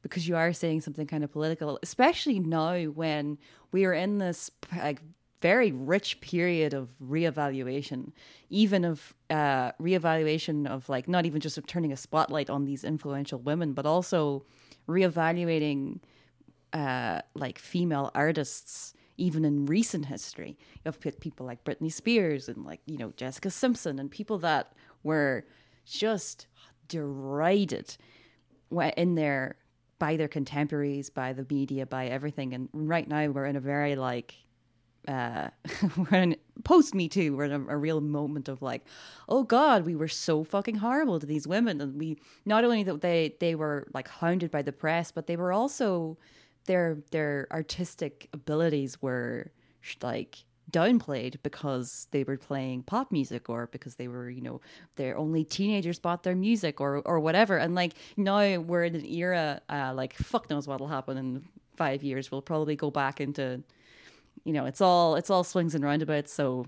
because 0.09 0.27
you 0.27 0.37
are 0.37 0.53
saying 0.53 0.81
something 0.81 1.07
kind 1.07 1.23
of 1.23 1.31
political, 1.31 1.79
especially 1.83 2.41
now 2.41 2.83
when 2.85 3.39
we 3.73 3.85
are 3.85 3.93
in 3.93 4.19
this 4.19 4.51
like 4.77 5.01
very 5.41 5.71
rich 5.71 6.21
period 6.21 6.75
of 6.75 6.89
reevaluation, 7.01 8.13
even 8.51 8.85
of 8.85 9.15
uh, 9.31 9.73
reevaluation 9.73 10.67
of 10.67 10.89
like 10.89 11.09
not 11.09 11.27
even 11.27 11.41
just 11.41 11.59
of 11.59 11.67
turning 11.67 11.93
a 11.93 11.97
spotlight 11.97 12.51
on 12.51 12.65
these 12.65 12.85
influential 12.85 13.39
women, 13.39 13.73
but 13.73 13.87
also 13.87 14.45
reevaluating 14.89 16.01
uh, 16.73 17.21
like 17.35 17.59
female 17.59 18.11
artists. 18.15 18.95
Even 19.21 19.45
in 19.45 19.67
recent 19.67 20.07
history, 20.07 20.57
you 20.77 20.81
have 20.85 21.01
people 21.01 21.45
like 21.45 21.65
Britney 21.65 21.93
Spears 21.93 22.49
and 22.49 22.65
like 22.65 22.81
you 22.87 22.97
know 22.97 23.13
Jessica 23.17 23.51
Simpson 23.51 23.99
and 23.99 24.09
people 24.09 24.39
that 24.39 24.75
were 25.03 25.45
just 25.85 26.47
derided 26.87 27.97
in 28.97 29.15
their 29.17 29.57
by 29.99 30.17
their 30.17 30.29
contemporaries, 30.29 31.11
by 31.11 31.33
the 31.33 31.47
media, 31.51 31.87
by 31.87 32.07
everything. 32.07 32.55
And 32.55 32.69
right 32.73 33.09
now 33.09 33.27
we're 33.29 33.47
in 33.47 33.57
a 33.57 33.61
very 33.61 33.97
like 33.97 34.35
uh 35.07 35.49
we're 35.97 36.19
in 36.19 36.37
post 36.65 36.95
me 36.95 37.09
too 37.09 37.37
we're 37.37 37.45
in 37.45 37.53
a, 37.53 37.67
a 37.69 37.77
real 37.77 38.01
moment 38.01 38.49
of 38.49 38.61
like 38.61 38.85
oh 39.29 39.45
god 39.45 39.87
we 39.87 39.95
were 39.95 40.09
so 40.09 40.43
fucking 40.43 40.75
horrible 40.75 41.21
to 41.21 41.25
these 41.25 41.47
women 41.47 41.81
and 41.81 41.99
we 41.99 42.19
not 42.45 42.65
only 42.65 42.83
that 42.83 43.01
they 43.01 43.35
they 43.39 43.55
were 43.55 43.87
like 43.95 44.09
hounded 44.09 44.51
by 44.51 44.61
the 44.61 44.73
press 44.73 45.13
but 45.13 45.27
they 45.27 45.37
were 45.37 45.53
also 45.53 46.19
their 46.67 46.99
their 47.13 47.47
artistic 47.53 48.29
abilities 48.33 49.01
were 49.01 49.51
like 50.03 50.45
downplayed 50.71 51.37
because 51.43 52.09
they 52.11 52.25
were 52.25 52.37
playing 52.37 52.83
pop 52.83 53.11
music 53.11 53.49
or 53.49 53.69
because 53.69 53.97
they 53.97 54.09
were 54.09 54.29
you 54.29 54.41
know 54.41 54.61
their 54.97 55.17
only 55.17 55.45
teenagers 55.45 55.99
bought 55.99 56.23
their 56.23 56.37
music 56.37 56.81
or 56.81 56.99
or 57.05 57.21
whatever. 57.21 57.57
And 57.57 57.75
like 57.75 57.95
now 58.17 58.59
we're 58.59 58.85
in 58.85 58.95
an 58.95 59.07
era 59.07 59.61
uh 59.69 59.93
like 59.95 60.15
fuck 60.15 60.51
knows 60.51 60.67
what'll 60.67 60.89
happen 60.89 61.17
in 61.17 61.49
five 61.77 62.03
years. 62.03 62.31
We'll 62.31 62.43
probably 62.43 62.77
go 62.77 62.91
back 62.91 63.21
into 63.21 63.63
you 64.45 64.53
know 64.53 64.67
it's 64.67 64.81
all 64.81 65.17
it's 65.17 65.31
all 65.31 65.45
swings 65.45 65.75
and 65.75 65.85
roundabouts. 65.85 66.33
So 66.33 66.67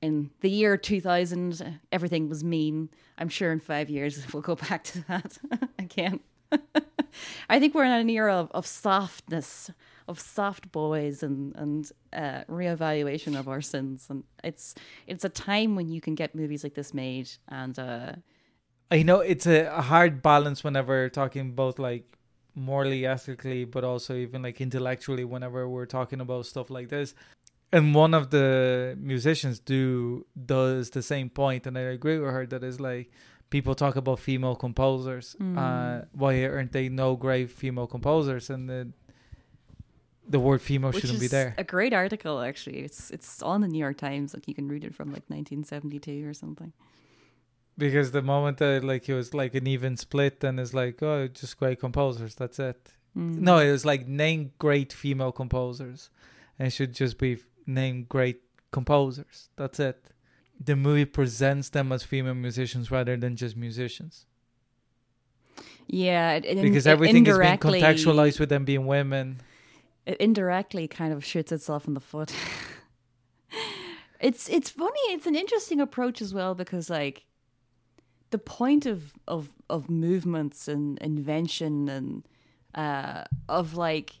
in 0.00 0.30
the 0.40 0.50
year 0.50 0.76
2000 0.76 1.80
everything 1.90 2.28
was 2.28 2.44
mean. 2.44 2.90
I'm 3.18 3.28
sure 3.28 3.52
in 3.52 3.60
five 3.60 3.88
years 3.88 4.26
we'll 4.32 4.42
go 4.42 4.56
back 4.56 4.84
to 4.84 5.06
that. 5.06 5.38
Again 5.78 6.20
i 7.48 7.58
think 7.58 7.74
we're 7.74 7.84
in 7.84 7.92
an 7.92 8.10
era 8.10 8.34
of, 8.34 8.50
of 8.52 8.66
softness 8.66 9.70
of 10.08 10.18
soft 10.18 10.70
boys 10.72 11.22
and 11.22 11.54
and 11.56 11.92
uh, 12.12 12.44
reevaluation 12.48 13.38
of 13.38 13.48
our 13.48 13.60
sins 13.60 14.06
and 14.10 14.24
it's 14.42 14.74
it's 15.06 15.24
a 15.24 15.28
time 15.28 15.76
when 15.76 15.88
you 15.88 16.00
can 16.00 16.14
get 16.14 16.34
movies 16.34 16.64
like 16.64 16.74
this 16.74 16.92
made 16.92 17.30
and 17.48 17.78
uh 17.78 18.12
I 18.92 19.02
know 19.02 19.20
it's 19.20 19.46
a, 19.46 19.80
hard 19.80 20.20
balance 20.20 20.62
whenever 20.62 21.08
talking 21.08 21.52
both 21.52 21.78
like 21.78 22.18
morally, 22.54 23.06
ethically, 23.06 23.64
but 23.64 23.84
also 23.84 24.14
even 24.14 24.42
like 24.42 24.60
intellectually 24.60 25.24
whenever 25.24 25.66
we're 25.66 25.86
talking 25.86 26.20
about 26.20 26.44
stuff 26.44 26.68
like 26.68 26.90
this. 26.90 27.14
And 27.72 27.94
one 27.94 28.12
of 28.12 28.28
the 28.28 28.94
musicians 29.00 29.58
do 29.58 30.26
does 30.44 30.90
the 30.90 31.02
same 31.02 31.30
point, 31.30 31.66
and 31.66 31.78
I 31.78 31.82
agree 31.96 32.18
with 32.18 32.30
her 32.30 32.44
that 32.48 32.62
is 32.62 32.80
like 32.80 33.10
people 33.48 33.74
talk 33.74 33.96
about 33.96 34.18
female 34.18 34.56
composers. 34.56 35.36
Mm. 35.40 35.56
Uh, 35.56 36.04
why 36.12 36.44
aren't 36.44 36.72
they 36.72 36.90
no 36.90 37.16
great 37.16 37.50
female 37.50 37.86
composers? 37.86 38.50
And 38.50 38.68
the 38.68 38.92
the 40.28 40.38
word 40.38 40.62
female 40.62 40.92
which 40.92 41.02
shouldn't 41.02 41.20
be 41.20 41.26
there. 41.26 41.54
a 41.58 41.64
great 41.64 41.92
article 41.92 42.40
actually. 42.40 42.78
It's 42.80 43.10
it's 43.10 43.42
on 43.42 43.60
the 43.60 43.68
new 43.68 43.78
york 43.78 43.96
times. 43.96 44.34
Like 44.34 44.46
you 44.48 44.54
can 44.54 44.68
read 44.68 44.84
it 44.84 44.94
from 44.94 45.08
like 45.08 45.24
1972 45.28 46.28
or 46.28 46.34
something. 46.34 46.72
Because 47.76 48.12
the 48.12 48.22
moment 48.22 48.58
that 48.58 48.84
like 48.84 49.08
it 49.08 49.14
was 49.14 49.34
like 49.34 49.54
an 49.54 49.66
even 49.66 49.96
split 49.96 50.40
then 50.40 50.58
it's 50.58 50.74
like 50.74 51.02
oh 51.02 51.28
just 51.28 51.58
great 51.58 51.80
composers. 51.80 52.34
That's 52.34 52.58
it. 52.58 52.92
Mm. 53.16 53.40
no 53.40 53.58
it 53.58 53.70
was 53.70 53.84
like 53.84 54.06
name 54.06 54.52
great 54.58 54.90
female 54.92 55.32
composers 55.32 56.08
and 56.58 56.68
it 56.68 56.70
should 56.70 56.94
just 56.94 57.18
be 57.18 57.38
name 57.66 58.06
great 58.08 58.42
composers. 58.70 59.50
That's 59.56 59.78
it. 59.80 60.02
The 60.58 60.76
movie 60.76 61.04
presents 61.04 61.68
them 61.68 61.92
as 61.92 62.04
female 62.04 62.34
musicians 62.34 62.90
rather 62.90 63.16
than 63.16 63.36
just 63.36 63.56
musicians. 63.56 64.26
Yeah 65.88 66.34
it, 66.34 66.44
it, 66.44 66.62
because 66.62 66.86
everything 66.86 67.26
is 67.26 67.36
being 67.36 67.58
contextualized 67.58 68.38
with 68.38 68.48
them 68.48 68.64
being 68.64 68.86
women 68.86 69.40
it 70.06 70.18
indirectly 70.18 70.88
kind 70.88 71.12
of 71.12 71.24
shoots 71.24 71.52
itself 71.52 71.86
in 71.86 71.94
the 71.94 72.00
foot. 72.00 72.32
It's 74.22 74.48
it's 74.48 74.70
funny 74.70 75.00
it's 75.08 75.26
an 75.26 75.34
interesting 75.34 75.80
approach 75.80 76.22
as 76.22 76.32
well 76.32 76.54
because 76.54 76.88
like 76.88 77.24
the 78.30 78.38
point 78.38 78.86
of 78.86 79.12
of 79.26 79.48
of 79.68 79.90
movements 79.90 80.68
and 80.68 80.96
invention 81.00 81.88
and 81.88 82.22
uh 82.74 83.24
of 83.48 83.74
like 83.74 84.12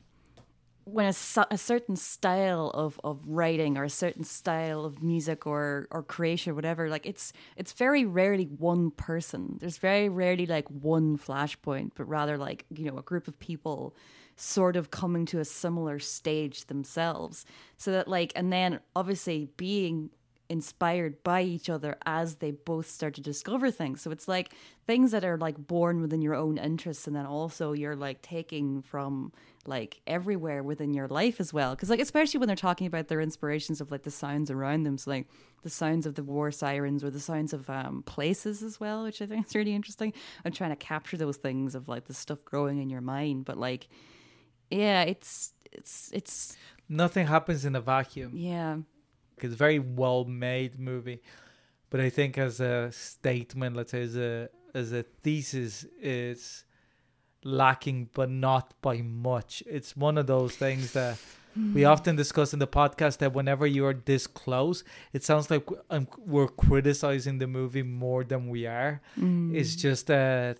when 0.84 1.06
a, 1.06 1.14
a 1.52 1.56
certain 1.56 1.94
style 1.94 2.72
of, 2.74 3.00
of 3.04 3.20
writing 3.24 3.78
or 3.78 3.84
a 3.84 3.90
certain 3.90 4.24
style 4.24 4.84
of 4.84 5.00
music 5.00 5.46
or 5.46 5.86
or 5.92 6.02
creation 6.02 6.50
or 6.50 6.54
whatever 6.56 6.88
like 6.88 7.06
it's 7.06 7.32
it's 7.56 7.72
very 7.72 8.04
rarely 8.04 8.46
one 8.46 8.90
person. 8.90 9.58
There's 9.60 9.78
very 9.78 10.08
rarely 10.08 10.46
like 10.46 10.68
one 10.68 11.16
flashpoint 11.16 11.92
but 11.94 12.08
rather 12.08 12.36
like 12.36 12.64
you 12.74 12.90
know 12.90 12.98
a 12.98 13.02
group 13.02 13.28
of 13.28 13.38
people 13.38 13.94
sort 14.42 14.74
of 14.74 14.90
coming 14.90 15.24
to 15.24 15.38
a 15.38 15.44
similar 15.44 16.00
stage 16.00 16.66
themselves 16.66 17.46
so 17.76 17.92
that 17.92 18.08
like 18.08 18.32
and 18.34 18.52
then 18.52 18.80
obviously 18.96 19.48
being 19.56 20.10
inspired 20.48 21.22
by 21.22 21.42
each 21.42 21.70
other 21.70 21.96
as 22.04 22.36
they 22.36 22.50
both 22.50 22.90
start 22.90 23.14
to 23.14 23.20
discover 23.20 23.70
things. 23.70 24.02
So 24.02 24.10
it's 24.10 24.26
like 24.26 24.52
things 24.86 25.12
that 25.12 25.24
are 25.24 25.38
like 25.38 25.56
born 25.56 26.02
within 26.02 26.20
your 26.20 26.34
own 26.34 26.58
interests 26.58 27.06
and 27.06 27.14
then 27.14 27.24
also 27.24 27.72
you're 27.72 27.94
like 27.94 28.20
taking 28.20 28.82
from 28.82 29.32
like 29.64 30.00
everywhere 30.08 30.64
within 30.64 30.92
your 30.92 31.06
life 31.06 31.40
as 31.40 31.54
well. 31.54 31.74
Cause 31.76 31.88
like 31.88 32.00
especially 32.00 32.38
when 32.38 32.48
they're 32.48 32.56
talking 32.56 32.88
about 32.88 33.06
their 33.06 33.20
inspirations 33.20 33.80
of 33.80 33.92
like 33.92 34.02
the 34.02 34.10
sounds 34.10 34.50
around 34.50 34.82
them. 34.82 34.98
So 34.98 35.12
like 35.12 35.28
the 35.62 35.70
sounds 35.70 36.04
of 36.04 36.16
the 36.16 36.24
war 36.24 36.50
sirens 36.50 37.04
or 37.04 37.10
the 37.10 37.20
sounds 37.20 37.52
of 37.52 37.70
um 37.70 38.02
places 38.02 38.62
as 38.62 38.80
well, 38.80 39.04
which 39.04 39.22
I 39.22 39.26
think 39.26 39.46
is 39.46 39.54
really 39.54 39.74
interesting. 39.74 40.12
I'm 40.44 40.52
trying 40.52 40.70
to 40.70 40.76
capture 40.76 41.16
those 41.16 41.36
things 41.36 41.76
of 41.76 41.88
like 41.88 42.06
the 42.06 42.14
stuff 42.14 42.44
growing 42.44 42.78
in 42.78 42.90
your 42.90 43.00
mind. 43.00 43.44
But 43.44 43.56
like 43.56 43.88
yeah, 44.72 45.02
it's 45.02 45.52
it's 45.70 46.10
it's 46.12 46.56
Nothing 46.88 47.26
happens 47.26 47.64
in 47.64 47.74
a 47.76 47.80
vacuum. 47.80 48.32
yeah. 48.34 48.76
It's 49.38 49.54
a 49.54 49.56
very 49.56 49.78
well 49.80 50.24
made 50.24 50.78
movie, 50.78 51.20
but 51.90 52.00
I 52.00 52.10
think 52.10 52.38
as 52.38 52.60
a 52.60 52.92
statement, 52.92 53.74
let's 53.76 53.90
say 53.90 54.02
as 54.02 54.16
a 54.16 54.48
as 54.74 54.92
a 54.92 55.02
thesis, 55.02 55.84
it's 56.00 56.64
lacking, 57.44 58.08
but 58.14 58.30
not 58.30 58.74
by 58.82 59.02
much. 59.02 59.62
It's 59.66 59.96
one 59.96 60.16
of 60.18 60.26
those 60.26 60.54
things 60.54 60.92
that 60.92 61.18
we 61.74 61.84
often 61.84 62.14
discuss 62.16 62.52
in 62.54 62.60
the 62.60 62.66
podcast 62.68 63.18
that 63.18 63.32
whenever 63.34 63.66
you're 63.66 63.94
this 63.94 64.26
close, 64.28 64.84
it 65.12 65.22
sounds 65.24 65.50
like 65.50 65.68
um, 65.90 66.06
we're 66.18 66.48
criticizing 66.48 67.38
the 67.38 67.46
movie 67.46 67.82
more 67.82 68.22
than 68.24 68.48
we 68.48 68.66
are. 68.66 69.02
It's 69.16 69.74
just 69.76 70.06
that 70.06 70.58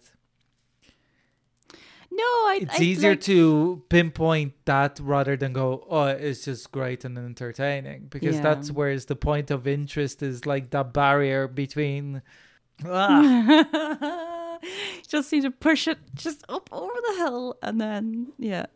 No, 2.14 2.22
I 2.22 2.58
it's 2.62 2.78
I, 2.78 2.82
easier 2.82 3.10
like- 3.10 3.20
to 3.22 3.82
pinpoint 3.88 4.52
that 4.66 5.00
rather 5.00 5.34
than 5.36 5.52
go, 5.54 5.86
oh, 5.88 6.04
it's 6.06 6.44
just 6.44 6.70
great 6.70 7.04
and 7.06 7.16
entertaining 7.16 8.08
because 8.10 8.36
Yeah. 8.36 8.42
that's 8.42 8.70
where's 8.70 9.06
the 9.06 9.16
point 9.16 9.50
of 9.50 9.66
interest 9.66 10.22
is 10.22 10.44
like 10.44 10.70
that 10.70 10.92
barrier 10.92 11.48
between. 11.48 12.20
Ah, 12.84 14.58
just 15.08 15.32
need 15.32 15.42
to 15.42 15.50
push 15.50 15.88
it 15.88 15.98
just 16.14 16.44
up 16.48 16.68
over 16.72 16.92
the 17.08 17.14
hill 17.18 17.56
and 17.62 17.80
then 17.80 18.32
yeah 18.38 18.66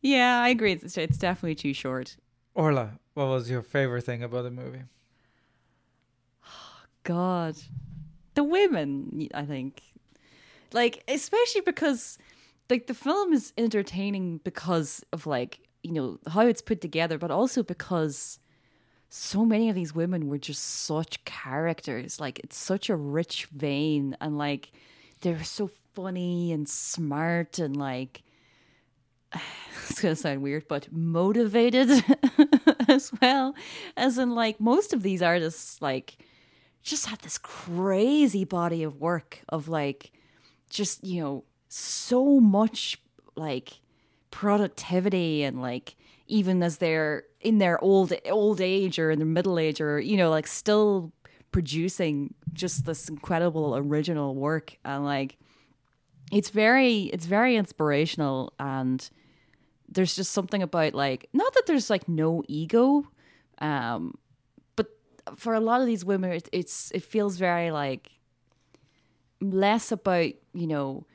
yeah 0.00 0.40
i 0.42 0.48
agree 0.48 0.72
it's, 0.72 0.96
it's 0.96 1.18
definitely 1.18 1.54
too 1.54 1.72
short 1.74 2.16
Orla, 2.54 2.98
what 3.14 3.26
was 3.26 3.50
your 3.50 3.62
favorite 3.62 4.04
thing 4.04 4.22
about 4.22 4.42
the 4.44 4.50
movie? 4.50 4.82
Oh, 6.44 6.48
God 7.02 7.56
the 8.34 8.44
women 8.44 9.28
i 9.34 9.44
think 9.44 9.82
like 10.72 11.02
especially 11.08 11.62
because 11.62 12.18
like 12.68 12.86
the 12.86 12.94
film 12.94 13.32
is 13.32 13.52
entertaining 13.56 14.38
because 14.38 15.04
of 15.12 15.26
like 15.26 15.60
you 15.82 15.92
know 15.92 16.18
how 16.28 16.46
it's 16.46 16.62
put 16.62 16.80
together 16.80 17.18
but 17.18 17.30
also 17.30 17.62
because 17.62 18.38
so 19.08 19.44
many 19.44 19.68
of 19.68 19.74
these 19.74 19.94
women 19.94 20.28
were 20.28 20.38
just 20.38 20.62
such 20.62 21.24
characters. 21.24 22.20
Like 22.20 22.38
it's 22.40 22.56
such 22.56 22.90
a 22.90 22.96
rich 22.96 23.46
vein 23.46 24.16
and 24.20 24.36
like 24.36 24.72
they're 25.20 25.44
so 25.44 25.70
funny 25.94 26.52
and 26.52 26.68
smart 26.68 27.58
and 27.58 27.76
like 27.76 28.22
it's 29.88 30.00
gonna 30.00 30.16
sound 30.16 30.42
weird 30.42 30.68
but 30.68 30.92
motivated 30.92 31.88
as 32.88 33.12
well. 33.20 33.54
As 33.96 34.18
in 34.18 34.34
like 34.34 34.60
most 34.60 34.92
of 34.92 35.02
these 35.02 35.22
artists 35.22 35.80
like 35.80 36.18
just 36.82 37.06
have 37.06 37.20
this 37.22 37.38
crazy 37.38 38.44
body 38.44 38.82
of 38.82 39.00
work 39.00 39.40
of 39.48 39.68
like 39.68 40.12
just 40.68 41.04
you 41.04 41.22
know 41.22 41.44
so 41.68 42.40
much 42.40 43.00
like 43.36 43.80
productivity 44.30 45.42
and 45.42 45.60
like 45.60 45.96
even 46.26 46.62
as 46.62 46.78
they're 46.78 47.24
in 47.40 47.58
their 47.58 47.82
old 47.82 48.12
old 48.30 48.60
age 48.60 48.98
or 48.98 49.10
in 49.10 49.18
their 49.18 49.26
middle 49.26 49.58
age 49.58 49.80
or 49.80 50.00
you 50.00 50.16
know 50.16 50.30
like 50.30 50.46
still 50.46 51.12
producing 51.56 52.34
just 52.52 52.84
this 52.84 53.08
incredible 53.08 53.76
original 53.76 54.34
work. 54.34 54.76
And 54.84 55.06
like 55.06 55.38
it's 56.30 56.50
very 56.50 57.04
it's 57.04 57.24
very 57.24 57.56
inspirational 57.56 58.52
and 58.58 59.08
there's 59.88 60.16
just 60.16 60.32
something 60.32 60.62
about 60.62 60.92
like 60.92 61.28
not 61.32 61.54
that 61.54 61.64
there's 61.66 61.88
like 61.88 62.08
no 62.08 62.42
ego 62.48 63.08
um 63.58 64.18
but 64.74 64.88
for 65.36 65.54
a 65.54 65.60
lot 65.60 65.80
of 65.80 65.86
these 65.86 66.04
women 66.04 66.32
it, 66.32 66.48
it's 66.52 66.90
it 66.90 67.04
feels 67.04 67.36
very 67.36 67.70
like 67.70 68.10
less 69.40 69.92
about 69.92 70.32
you 70.52 70.66
know 70.66 71.06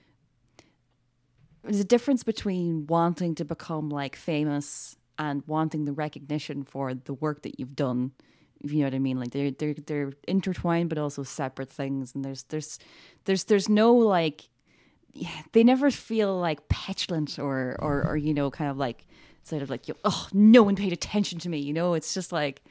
there's 1.63 1.79
a 1.79 1.85
difference 1.85 2.23
between 2.23 2.87
wanting 2.87 3.35
to 3.35 3.45
become 3.45 3.89
like 3.89 4.15
famous 4.15 4.97
and 5.17 5.43
wanting 5.45 5.85
the 5.85 5.93
recognition 5.93 6.63
for 6.63 6.93
the 6.93 7.13
work 7.13 7.43
that 7.43 7.59
you've 7.59 7.75
done 7.75 8.11
if 8.63 8.71
you 8.71 8.79
know 8.79 8.85
what 8.85 8.93
I 8.93 8.99
mean. 8.99 9.19
Like 9.19 9.31
they're 9.31 9.51
they're 9.51 9.73
they're 9.73 10.13
intertwined 10.27 10.89
but 10.89 10.97
also 10.97 11.23
separate 11.23 11.69
things. 11.69 12.13
And 12.15 12.23
there's 12.23 12.43
there's 12.43 12.79
there's 13.25 13.45
there's 13.45 13.69
no 13.69 13.93
like 13.93 14.49
they 15.51 15.63
never 15.63 15.91
feel 15.91 16.39
like 16.39 16.69
petulant 16.69 17.37
or 17.37 17.75
or 17.79 18.05
or 18.07 18.17
you 18.17 18.33
know 18.33 18.49
kind 18.51 18.69
of 18.69 18.77
like 18.77 19.07
sort 19.43 19.61
of 19.61 19.69
like 19.69 19.85
oh 20.05 20.27
no 20.31 20.63
one 20.63 20.75
paid 20.75 20.93
attention 20.93 21.39
to 21.39 21.49
me 21.49 21.59
you 21.59 21.73
know? 21.73 21.93
It's 21.93 22.13
just 22.13 22.31
like 22.31 22.61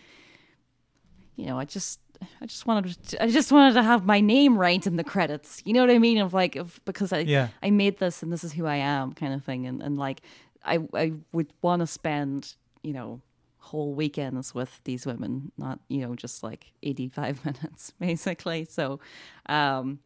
you 1.41 1.47
know 1.47 1.59
I 1.59 1.65
just 1.65 2.01
I 2.41 2.47
just 2.47 2.67
wanted 2.67 3.03
to, 3.09 3.23
I 3.23 3.31
just 3.31 3.51
wanted 3.51 3.75
to 3.75 3.83
have 3.83 4.05
my 4.05 4.21
name 4.21 4.57
right 4.59 4.87
in 4.87 4.97
the 4.97 5.05
credits. 5.05 5.63
You 5.65 5.73
know 5.73 5.81
what 5.81 5.91
I 5.91 5.99
mean? 5.99 6.19
Of 6.19 6.35
like 6.35 6.57
of 6.57 6.81
because 6.85 7.13
I 7.13 7.21
Yeah. 7.21 7.49
I 7.63 7.71
made 7.71 7.99
this 7.99 8.23
and 8.23 8.33
this 8.33 8.45
is 8.45 8.53
who 8.53 8.67
I 8.67 8.77
am 8.77 9.13
kind 9.13 9.33
of 9.33 9.45
thing. 9.45 9.67
And 9.67 9.83
and 9.83 9.99
like 9.99 10.21
I 10.65 10.79
I 10.95 11.13
would 11.33 11.53
want 11.63 11.81
to 11.81 11.87
spend 11.87 12.55
you 12.83 12.93
know 12.93 13.21
whole 13.59 13.95
weekends 13.95 14.55
with 14.55 14.81
these 14.85 15.07
women 15.07 15.53
not 15.59 15.79
you 15.89 16.01
know 16.01 16.15
just 16.15 16.43
like 16.43 16.73
85 16.83 17.45
minutes 17.45 17.93
basically. 17.99 18.65
So 18.65 19.01
um 19.47 20.01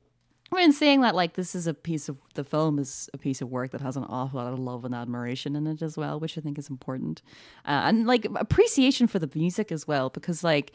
I 0.53 0.57
mean, 0.57 0.73
saying 0.73 1.01
that, 1.01 1.17
like, 1.17 1.35
this 1.35 1.55
is 1.55 1.67
a 1.67 1.75
piece 1.75 2.09
of 2.09 2.21
the 2.35 2.45
film 2.45 2.79
is 2.79 3.09
a 3.13 3.19
piece 3.19 3.41
of 3.41 3.51
work 3.51 3.73
that 3.73 3.81
has 3.81 3.97
an 3.97 4.05
awful 4.05 4.39
lot 4.39 4.53
of 4.53 4.59
love 4.59 4.85
and 4.85 4.95
admiration 4.95 5.57
in 5.57 5.67
it 5.67 5.83
as 5.83 5.97
well, 5.97 6.21
which 6.21 6.39
I 6.39 6.43
think 6.43 6.59
is 6.59 6.71
important, 6.71 7.23
uh, 7.65 7.83
and 7.87 8.07
like 8.07 8.27
appreciation 8.37 9.09
for 9.09 9.19
the 9.19 9.29
music 9.35 9.73
as 9.73 9.89
well, 9.89 10.11
because 10.11 10.45
like, 10.45 10.73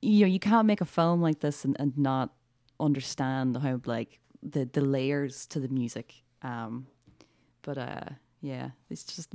you 0.00 0.20
know, 0.20 0.26
you 0.26 0.38
can't 0.38 0.66
make 0.66 0.80
a 0.80 0.84
film 0.84 1.20
like 1.20 1.40
this 1.40 1.64
and, 1.64 1.76
and 1.78 1.96
not 1.96 2.30
understand 2.80 3.56
how 3.56 3.80
like 3.84 4.20
the 4.42 4.64
the 4.64 4.80
layers 4.80 5.46
to 5.46 5.60
the 5.60 5.68
music. 5.68 6.14
Um, 6.42 6.86
but 7.62 7.78
uh, 7.78 8.08
yeah, 8.40 8.70
it's 8.90 9.04
just 9.04 9.34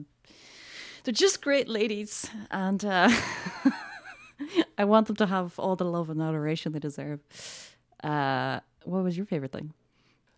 they're 1.03 1.14
just 1.14 1.41
great 1.41 1.68
ladies, 1.68 2.30
and 2.51 2.84
uh, 2.86 3.09
I 4.78 4.86
want 4.86 5.07
them 5.07 5.16
to 5.18 5.26
have 5.26 5.59
all 5.59 5.76
the 5.76 5.86
love 5.86 6.09
and 6.09 6.22
adoration 6.22 6.72
they 6.72 6.80
deserve. 6.80 7.20
Uh, 8.03 8.59
what 8.86 9.03
was 9.03 9.18
your 9.18 9.26
favorite 9.26 9.51
thing? 9.51 9.74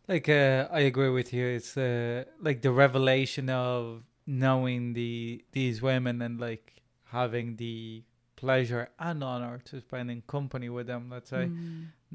Like, 0.08 0.30
uh, 0.30 0.68
I 0.72 0.82
agree 0.82 1.10
with 1.10 1.34
you. 1.34 1.48
It's 1.48 1.78
uh, 1.78 2.26
like 2.40 2.62
the 2.62 2.72
revelation 2.72 3.50
of 3.50 4.04
knowing 4.28 4.94
the 4.94 5.44
these 5.52 5.82
women 5.82 6.22
and 6.22 6.40
like 6.40 6.82
having 7.06 7.56
the 7.58 8.04
pleasure 8.36 8.90
and 9.00 9.24
honor 9.24 9.60
to 9.66 9.82
spend 9.82 10.12
in 10.12 10.22
company 10.28 10.70
with 10.70 10.88
them. 10.88 11.10
Let's 11.10 11.30
say, 11.30 11.50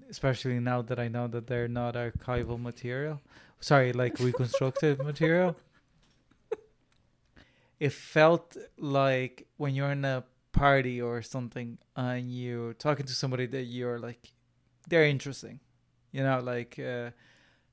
especially 0.09 0.61
now 0.61 0.83
that 0.83 0.99
I 0.99 1.09
know 1.09 1.29
that 1.29 1.47
they're 1.47 1.68
not 1.68 1.95
archival 1.95 2.61
material. 2.61 3.21
Sorry, 3.61 3.93
like 3.93 4.18
reconstructed 4.21 5.03
material. 5.03 5.57
It 7.79 7.93
felt 7.93 8.57
like 8.77 9.47
when 9.57 9.75
you're 9.75 9.93
in 9.93 10.05
a 10.05 10.25
party 10.53 11.01
or 11.01 11.23
something 11.23 11.79
and 11.97 12.31
you're 12.31 12.75
talking 12.75 13.07
to 13.07 13.14
somebody 13.14 13.47
that 13.47 13.62
you're 13.62 13.99
like, 13.99 14.33
they're 14.89 15.05
interesting, 15.07 15.61
you 16.12 16.23
know, 16.23 16.41
like 16.41 16.79
uh, 16.79 17.11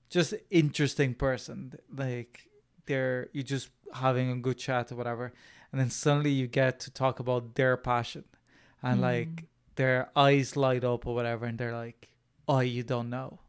just 0.10 0.34
interesting 0.50 1.14
person. 1.14 1.74
Like 1.94 2.48
they're 2.86 3.30
you 3.34 3.44
just 3.44 3.70
having 3.94 4.32
a 4.32 4.36
good 4.38 4.58
chat 4.58 4.92
or 4.92 4.96
whatever, 4.96 5.34
and 5.72 5.82
then 5.82 5.90
suddenly 5.90 6.32
you 6.32 6.48
get 6.48 6.80
to 6.82 6.92
talk 6.92 7.20
about 7.20 7.56
their 7.56 7.76
passion, 7.78 8.24
and 8.82 9.02
like 9.02 9.30
mm. 9.30 9.46
their 9.76 10.10
eyes 10.16 10.56
light 10.56 10.84
up 10.84 11.06
or 11.08 11.16
whatever, 11.16 11.46
and 11.46 11.58
they're 11.58 11.76
like, 11.76 12.10
"Oh, 12.48 12.60
you 12.60 12.84
don't 12.84 13.10
know." 13.10 13.40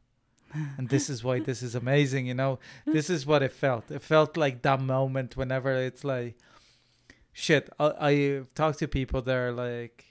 and 0.78 0.88
this 0.88 1.10
is 1.10 1.22
why 1.22 1.38
this 1.40 1.62
is 1.62 1.74
amazing 1.74 2.26
you 2.26 2.32
know? 2.32 2.58
This 2.86 3.10
is 3.10 3.26
what 3.26 3.42
it 3.42 3.52
felt. 3.52 3.90
It 3.90 4.00
felt 4.00 4.36
like 4.38 4.62
that 4.62 4.80
moment 4.80 5.36
whenever 5.36 5.74
it's 5.74 6.04
like 6.04 6.36
shit 7.38 7.70
i 7.78 7.92
i 8.00 8.42
talk 8.56 8.76
to 8.76 8.88
people 8.88 9.22
that 9.22 9.36
are 9.36 9.52
like 9.52 10.04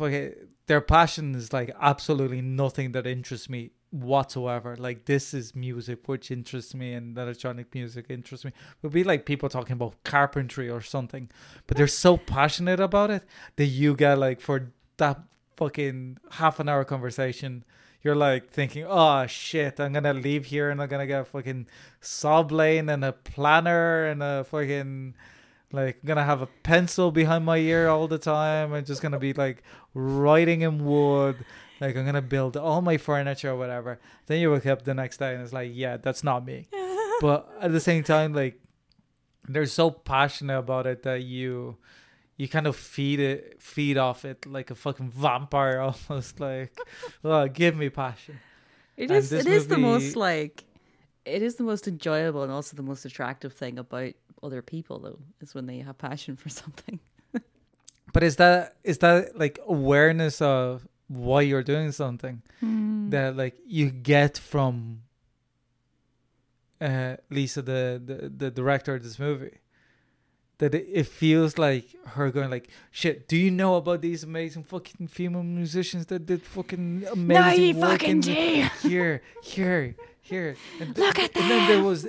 okay 0.00 0.34
their 0.66 0.80
passion 0.80 1.34
is 1.34 1.52
like 1.52 1.74
absolutely 1.80 2.40
nothing 2.40 2.92
that 2.92 3.08
interests 3.08 3.50
me 3.50 3.70
whatsoever. 3.90 4.76
Like 4.76 5.04
this 5.04 5.32
is 5.34 5.54
music 5.54 6.08
which 6.08 6.30
interests 6.30 6.74
me 6.74 6.92
and 6.94 7.16
electronic 7.16 7.74
music 7.74 8.06
interests 8.08 8.44
me. 8.44 8.50
It 8.50 8.82
would 8.82 8.92
be 8.92 9.04
like 9.04 9.26
people 9.26 9.48
talking 9.48 9.74
about 9.74 10.02
carpentry 10.04 10.68
or 10.68 10.80
something. 10.80 11.30
But 11.66 11.76
they're 11.76 11.86
so 11.86 12.16
passionate 12.16 12.80
about 12.80 13.10
it 13.10 13.22
that 13.56 13.66
you 13.66 13.94
get 13.94 14.18
like 14.18 14.40
for 14.40 14.72
that 14.98 15.20
fucking 15.56 16.18
half 16.32 16.60
an 16.60 16.68
hour 16.68 16.84
conversation 16.84 17.64
you're 18.06 18.14
like 18.14 18.50
thinking, 18.50 18.84
oh 18.88 19.26
shit, 19.26 19.80
I'm 19.80 19.92
gonna 19.92 20.14
leave 20.14 20.46
here 20.46 20.70
and 20.70 20.80
I'm 20.80 20.88
gonna 20.88 21.08
get 21.08 21.22
a 21.22 21.24
fucking 21.24 21.66
saw 22.00 22.44
blade 22.44 22.88
and 22.88 23.04
a 23.04 23.12
planner 23.12 24.06
and 24.06 24.22
a 24.22 24.44
fucking 24.44 25.14
like 25.72 26.04
gonna 26.04 26.24
have 26.24 26.40
a 26.40 26.46
pencil 26.46 27.10
behind 27.10 27.44
my 27.44 27.56
ear 27.56 27.88
all 27.88 28.06
the 28.06 28.18
time. 28.18 28.72
I'm 28.72 28.84
just 28.84 29.02
gonna 29.02 29.18
be 29.18 29.32
like 29.32 29.64
writing 29.92 30.60
in 30.60 30.84
wood. 30.84 31.44
Like 31.80 31.96
I'm 31.96 32.04
gonna 32.06 32.22
build 32.22 32.56
all 32.56 32.80
my 32.82 32.96
furniture 32.96 33.50
or 33.50 33.56
whatever. 33.56 33.98
Then 34.26 34.40
you 34.40 34.50
wake 34.52 34.66
up 34.66 34.82
the 34.82 34.94
next 34.94 35.18
day 35.18 35.34
and 35.34 35.42
it's 35.42 35.52
like, 35.52 35.70
yeah, 35.74 35.96
that's 35.98 36.24
not 36.24 36.44
me. 36.46 36.68
but 37.20 37.48
at 37.60 37.72
the 37.72 37.80
same 37.80 38.02
time, 38.02 38.32
like 38.32 38.60
they're 39.48 39.66
so 39.66 39.90
passionate 39.90 40.58
about 40.58 40.86
it 40.86 41.02
that 41.04 41.22
you 41.22 41.76
you 42.36 42.48
kind 42.48 42.66
of 42.66 42.76
feed 42.76 43.20
it 43.20 43.62
feed 43.62 43.96
off 43.96 44.24
it 44.24 44.44
like 44.44 44.70
a 44.70 44.74
fucking 44.74 45.08
vampire 45.08 45.80
almost 46.10 46.38
like 46.40 46.76
oh 47.24 47.46
give 47.48 47.76
me 47.76 47.88
passion 47.88 48.38
It 48.96 49.10
And 49.10 49.18
is. 49.18 49.32
It 49.32 49.46
is 49.46 49.68
the 49.68 49.78
most 49.78 50.16
like. 50.16 50.64
It 51.24 51.42
is 51.42 51.56
the 51.56 51.64
most 51.64 51.88
enjoyable 51.88 52.42
and 52.44 52.52
also 52.52 52.76
the 52.76 52.82
most 52.82 53.04
attractive 53.04 53.52
thing 53.52 53.78
about 53.78 54.12
other 54.42 54.62
people, 54.62 55.00
though, 55.00 55.18
is 55.40 55.54
when 55.56 55.66
they 55.66 55.78
have 55.78 55.98
passion 55.98 56.36
for 56.36 56.48
something. 56.62 57.00
but 58.12 58.22
is 58.22 58.36
that 58.36 58.76
is 58.84 58.98
that 58.98 59.36
like 59.38 59.58
awareness 59.66 60.40
of 60.40 60.86
why 61.08 61.40
you're 61.42 61.62
doing 61.62 61.92
something 61.92 62.42
that 63.10 63.36
like 63.36 63.56
you 63.66 63.90
get 63.90 64.36
from 64.38 65.02
uh 66.80 67.16
lisa 67.30 67.62
the 67.62 68.00
the, 68.04 68.28
the 68.28 68.50
director 68.50 68.94
of 68.94 69.02
this 69.02 69.18
movie. 69.18 69.58
That 70.58 70.74
it, 70.74 70.88
it 70.90 71.06
feels 71.06 71.58
like 71.58 71.94
her 72.14 72.30
going 72.30 72.50
like 72.50 72.70
shit 72.90 73.28
do 73.28 73.36
you 73.36 73.50
know 73.50 73.76
about 73.76 74.00
these 74.00 74.24
amazing 74.24 74.64
fucking 74.64 75.08
female 75.08 75.42
musicians 75.42 76.06
that 76.06 76.24
did 76.24 76.42
fucking 76.42 77.06
amazing 77.12 77.62
you 77.62 77.76
work 77.76 78.00
fucking 78.00 78.10
in 78.10 78.20
do. 78.20 78.32
here 78.82 79.22
here 79.42 79.94
here. 80.22 80.56
And 80.80 80.96
look 80.96 81.18
at 81.18 81.34
that 81.34 81.42
and 81.42 81.50
then 81.50 81.68
there 81.68 81.82
was 81.82 82.08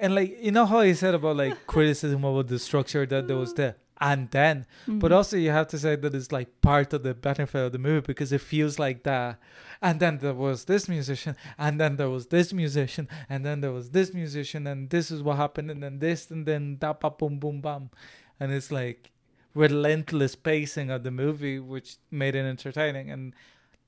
and 0.00 0.14
like 0.14 0.42
you 0.42 0.52
know 0.52 0.66
how 0.66 0.78
I 0.78 0.92
said 0.92 1.14
about 1.14 1.36
like 1.36 1.66
criticism 1.66 2.24
about 2.24 2.46
the 2.48 2.58
structure 2.58 3.04
that 3.06 3.26
there 3.26 3.36
was 3.36 3.54
there 3.54 3.76
and 4.04 4.30
then. 4.30 4.66
But 4.86 4.92
mm-hmm. 4.92 5.14
also 5.14 5.38
you 5.38 5.50
have 5.50 5.68
to 5.68 5.78
say 5.78 5.96
that 5.96 6.14
it's 6.14 6.30
like 6.30 6.60
part 6.60 6.92
of 6.92 7.02
the 7.02 7.14
benefit 7.14 7.58
of 7.58 7.72
the 7.72 7.78
movie 7.78 8.06
because 8.06 8.32
it 8.32 8.42
feels 8.42 8.78
like 8.78 9.02
that. 9.04 9.40
And 9.80 9.98
then 9.98 10.18
there 10.18 10.34
was 10.34 10.66
this 10.66 10.88
musician 10.88 11.36
and 11.56 11.80
then 11.80 11.96
there 11.96 12.10
was 12.10 12.26
this 12.26 12.52
musician 12.52 13.08
and 13.30 13.46
then 13.46 13.62
there 13.62 13.72
was 13.72 13.90
this 13.90 14.12
musician 14.12 14.66
and 14.66 14.90
this 14.90 15.10
is 15.10 15.22
what 15.22 15.38
happened 15.38 15.70
and 15.70 15.82
then 15.82 16.00
this 16.00 16.30
and 16.30 16.44
then 16.44 16.76
that 16.80 17.00
ba 17.00 17.10
boom 17.10 17.38
boom 17.38 17.62
bam. 17.62 17.90
And 18.38 18.52
it's 18.52 18.70
like 18.70 19.10
relentless 19.54 20.34
pacing 20.34 20.90
of 20.90 21.02
the 21.02 21.10
movie 21.10 21.58
which 21.58 21.96
made 22.10 22.34
it 22.34 22.44
entertaining. 22.44 23.10
And 23.10 23.32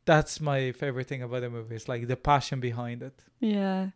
that's 0.06 0.40
my 0.40 0.72
favorite 0.72 1.08
thing 1.08 1.22
about 1.22 1.42
the 1.42 1.50
movie 1.50 1.76
it's 1.76 1.88
like 1.88 2.08
the 2.08 2.16
passion 2.16 2.58
behind 2.58 3.02
it. 3.02 3.22
Yeah. 3.38 3.90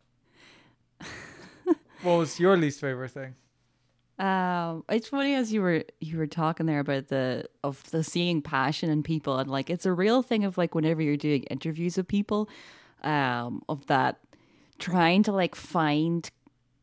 what 2.03 2.18
was 2.18 2.39
your 2.39 2.59
least 2.59 2.79
favorite 2.79 3.12
thing 3.12 3.37
Um, 4.21 4.85
it's 4.91 5.09
funny 5.09 5.35
as 5.35 5.51
you 5.51 5.62
were 5.62 5.83
you 5.99 6.18
were 6.18 6.27
talking 6.27 6.66
there 6.66 6.81
about 6.81 7.09
the 7.09 7.47
of 7.64 7.91
the 7.91 8.05
seeing 8.05 8.43
passion 8.43 8.91
in 8.91 9.03
people 9.03 9.39
and 9.39 9.51
like 9.51 9.71
it's 9.71 9.87
a 9.87 9.95
real 9.95 10.23
thing 10.23 10.45
of 10.45 10.59
like 10.59 10.75
whenever 10.75 11.01
you're 11.01 11.16
doing 11.16 11.45
interviews 11.45 11.97
with 11.97 12.07
people, 12.07 12.47
um, 13.03 13.62
of 13.66 13.87
that 13.87 14.18
trying 14.79 15.23
to 15.23 15.33
like 15.33 15.55
find 15.55 16.31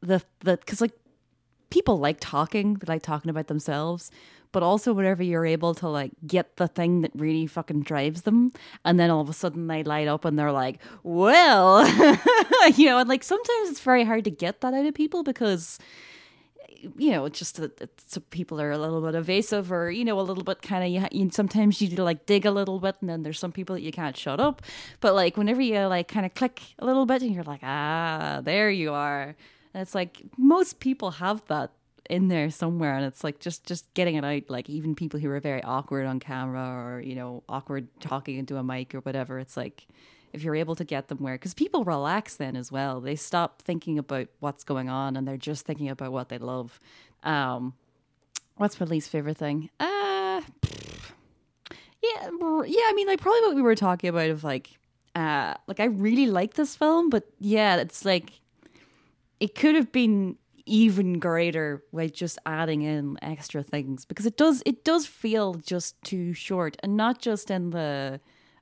the 0.01 0.23
the 0.39 0.57
because 0.57 0.81
like 0.81 0.93
people 1.69 1.99
like 1.99 2.17
talking, 2.19 2.73
they 2.73 2.91
like 2.91 3.03
talking 3.03 3.29
about 3.29 3.45
themselves, 3.45 4.09
but 4.51 4.63
also 4.63 4.91
whenever 4.91 5.21
you're 5.21 5.45
able 5.45 5.75
to 5.75 5.87
like 5.87 6.13
get 6.25 6.55
the 6.55 6.67
thing 6.67 7.01
that 7.01 7.11
really 7.13 7.45
fucking 7.45 7.83
drives 7.83 8.23
them, 8.23 8.51
and 8.83 8.99
then 8.99 9.11
all 9.11 9.21
of 9.21 9.29
a 9.29 9.33
sudden 9.33 9.67
they 9.67 9.83
light 9.83 10.07
up 10.07 10.25
and 10.25 10.39
they're 10.39 10.51
like, 10.51 10.79
well, 11.03 11.85
you 12.75 12.87
know, 12.87 12.97
and 12.97 13.07
like 13.07 13.23
sometimes 13.23 13.69
it's 13.69 13.79
very 13.79 14.05
hard 14.05 14.23
to 14.23 14.31
get 14.31 14.61
that 14.61 14.73
out 14.73 14.87
of 14.87 14.95
people 14.95 15.21
because 15.21 15.77
you 16.97 17.11
know, 17.11 17.27
just 17.29 17.57
that 17.57 17.79
it's, 17.81 18.17
people 18.29 18.59
are 18.61 18.71
a 18.71 18.77
little 18.77 19.01
bit 19.01 19.15
evasive 19.15 19.71
or, 19.71 19.91
you 19.91 20.05
know, 20.05 20.19
a 20.19 20.21
little 20.21 20.43
bit 20.43 20.61
kind 20.61 20.83
of, 20.83 20.89
you, 20.89 21.19
you, 21.19 21.29
sometimes 21.31 21.81
you 21.81 21.89
like 21.97 22.25
dig 22.25 22.45
a 22.45 22.51
little 22.51 22.79
bit 22.79 22.95
and 23.01 23.09
then 23.09 23.23
there's 23.23 23.39
some 23.39 23.51
people 23.51 23.75
that 23.75 23.81
you 23.81 23.91
can't 23.91 24.17
shut 24.17 24.39
up. 24.39 24.61
But 24.99 25.15
like 25.15 25.37
whenever 25.37 25.61
you 25.61 25.79
like 25.79 26.07
kind 26.07 26.25
of 26.25 26.33
click 26.33 26.61
a 26.79 26.85
little 26.85 27.05
bit 27.05 27.21
and 27.21 27.33
you're 27.33 27.43
like, 27.43 27.61
ah, 27.63 28.41
there 28.43 28.69
you 28.69 28.93
are. 28.93 29.35
And 29.73 29.81
it's 29.81 29.95
like 29.95 30.21
most 30.37 30.79
people 30.79 31.11
have 31.11 31.45
that 31.47 31.71
in 32.09 32.29
there 32.29 32.49
somewhere 32.49 32.95
and 32.95 33.05
it's 33.05 33.23
like 33.23 33.39
just 33.39 33.65
just 33.65 33.93
getting 33.93 34.15
it 34.15 34.23
out 34.23 34.43
like 34.49 34.69
even 34.69 34.95
people 34.95 35.19
who 35.19 35.29
are 35.29 35.41
very 35.41 35.61
awkward 35.63 36.05
on 36.05 36.21
camera 36.21 36.61
or 36.61 37.01
you 37.01 37.15
know 37.15 37.43
awkward 37.49 37.87
talking 37.99 38.37
into 38.37 38.55
a 38.55 38.63
mic 38.63 38.95
or 38.95 38.99
whatever 39.01 39.39
it's 39.39 39.57
like 39.57 39.85
if 40.33 40.43
you're 40.43 40.55
able 40.55 40.75
to 40.75 40.83
get 40.83 41.07
them 41.07 41.19
where 41.19 41.35
because 41.35 41.53
people 41.53 41.83
relax 41.83 42.35
then 42.35 42.55
as 42.55 42.71
well. 42.71 43.01
They 43.01 43.15
stop 43.15 43.61
thinking 43.61 43.97
about 43.97 44.27
what's 44.39 44.63
going 44.63 44.89
on 44.89 45.15
and 45.15 45.27
they're 45.27 45.37
just 45.37 45.65
thinking 45.65 45.89
about 45.89 46.11
what 46.11 46.29
they 46.29 46.37
love. 46.37 46.79
Um 47.23 47.73
what's 48.55 48.79
my 48.79 48.85
least 48.85 49.09
favorite 49.09 49.37
thing? 49.37 49.69
Uh 49.79 50.41
yeah 52.03 52.29
yeah 52.65 52.85
i 52.87 52.93
mean 52.95 53.07
like 53.07 53.19
probably 53.19 53.41
what 53.41 53.55
we 53.55 53.61
were 53.61 53.75
talking 53.75 54.09
about 54.09 54.29
of 54.29 54.43
like 54.43 54.77
uh 55.15 55.53
like 55.67 55.79
i 55.79 55.85
really 55.85 56.27
like 56.27 56.53
this 56.53 56.75
film 56.75 57.09
but 57.09 57.23
yeah 57.39 57.75
it's 57.77 58.05
like 58.05 58.33
it 59.39 59.55
could 59.55 59.75
have 59.75 59.91
been 59.91 60.37
even 60.65 61.17
greater 61.17 61.83
by 61.93 62.07
just 62.07 62.37
adding 62.45 62.81
in 62.81 63.17
extra 63.21 63.63
things 63.63 64.05
because 64.05 64.25
it 64.25 64.37
does 64.37 64.61
it 64.65 64.83
does 64.83 65.05
feel 65.05 65.55
just 65.55 66.01
too 66.03 66.33
short 66.33 66.77
and 66.83 66.97
not 66.97 67.19
just 67.19 67.49
in 67.49 67.69
the 67.71 68.19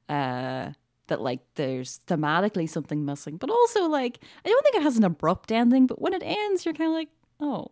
uh 0.07 0.69
that 1.07 1.21
like 1.21 1.39
there's 1.55 1.99
thematically 2.07 2.67
something 2.67 3.05
missing 3.05 3.37
but 3.37 3.49
also 3.49 3.87
like 3.87 4.19
i 4.43 4.49
don't 4.49 4.63
think 4.63 4.75
it 4.75 4.81
has 4.81 4.97
an 4.97 5.03
abrupt 5.03 5.51
ending 5.51 5.87
but 5.87 6.01
when 6.01 6.13
it 6.13 6.23
ends 6.23 6.65
you're 6.65 6.73
kind 6.73 6.89
of 6.89 6.95
like 6.95 7.09
oh. 7.39 7.71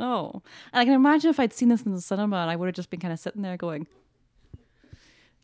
Oh. 0.00 0.42
And 0.72 0.80
i 0.80 0.84
can 0.84 0.94
imagine 0.94 1.30
if 1.30 1.40
i'd 1.40 1.52
seen 1.52 1.68
this 1.68 1.82
in 1.82 1.92
the 1.92 2.00
cinema 2.00 2.36
and 2.36 2.50
i 2.50 2.56
would 2.56 2.66
have 2.66 2.74
just 2.74 2.90
been 2.90 3.00
kind 3.00 3.12
of 3.12 3.18
sitting 3.18 3.42
there 3.42 3.56
going 3.56 3.86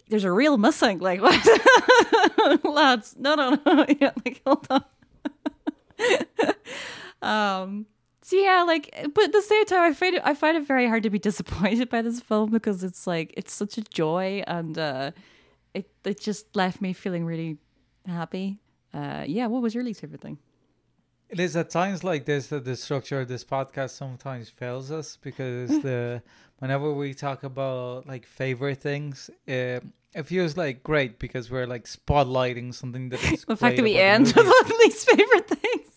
there's 0.08 0.24
a 0.24 0.32
real 0.32 0.58
missing 0.58 0.98
like 0.98 1.20
what? 1.22 2.64
Lads 2.64 3.16
no 3.18 3.34
no 3.34 3.58
no 3.66 3.86
yeah 4.00 4.12
like 4.24 4.42
hold 4.46 4.66
on. 4.70 4.84
Um 7.22 7.86
so 8.20 8.36
yeah 8.36 8.62
like 8.62 8.94
but 9.14 9.24
at 9.24 9.32
the 9.32 9.42
same 9.42 9.64
time 9.66 9.82
i 9.82 9.92
find 9.92 10.16
it 10.16 10.22
i 10.24 10.34
find 10.34 10.56
it 10.56 10.66
very 10.66 10.86
hard 10.86 11.02
to 11.02 11.10
be 11.10 11.18
disappointed 11.18 11.88
by 11.90 12.00
this 12.02 12.20
film 12.20 12.50
because 12.50 12.82
it's 12.82 13.06
like 13.06 13.32
it's 13.36 13.52
such 13.52 13.76
a 13.78 13.82
joy 13.82 14.42
and 14.46 14.78
uh 14.78 15.10
it 15.74 15.90
it 16.04 16.20
just 16.20 16.54
left 16.56 16.80
me 16.80 16.92
feeling 16.92 17.24
really 17.24 17.58
happy. 18.06 18.60
Uh 18.92 19.24
yeah 19.26 19.46
what 19.46 19.62
was 19.62 19.74
your 19.74 19.84
least 19.84 20.00
favorite 20.00 20.20
thing? 20.20 20.38
It 21.28 21.40
is 21.40 21.56
at 21.56 21.70
times 21.70 22.04
like 22.04 22.26
this 22.26 22.48
that 22.48 22.64
the 22.64 22.76
structure 22.76 23.20
of 23.20 23.28
this 23.28 23.44
podcast 23.44 23.90
sometimes 23.90 24.48
fails 24.48 24.90
us 24.90 25.18
because 25.20 25.68
the 25.82 26.22
whenever 26.58 26.92
we 26.92 27.14
talk 27.14 27.42
about 27.42 28.06
like 28.06 28.26
favorite 28.26 28.80
things, 28.80 29.30
uh, 29.48 29.80
it 30.14 30.26
feels 30.26 30.56
like 30.56 30.82
great 30.82 31.18
because 31.18 31.50
we're 31.50 31.66
like 31.66 31.84
spotlighting 31.84 32.72
something 32.72 33.08
that 33.08 33.22
is. 33.32 33.44
the 33.48 33.56
fact 33.56 33.76
that 33.76 33.82
we 33.82 33.96
end 33.96 34.26
with 34.26 34.78
least 34.78 35.10
favorite 35.10 35.48
things. 35.48 35.60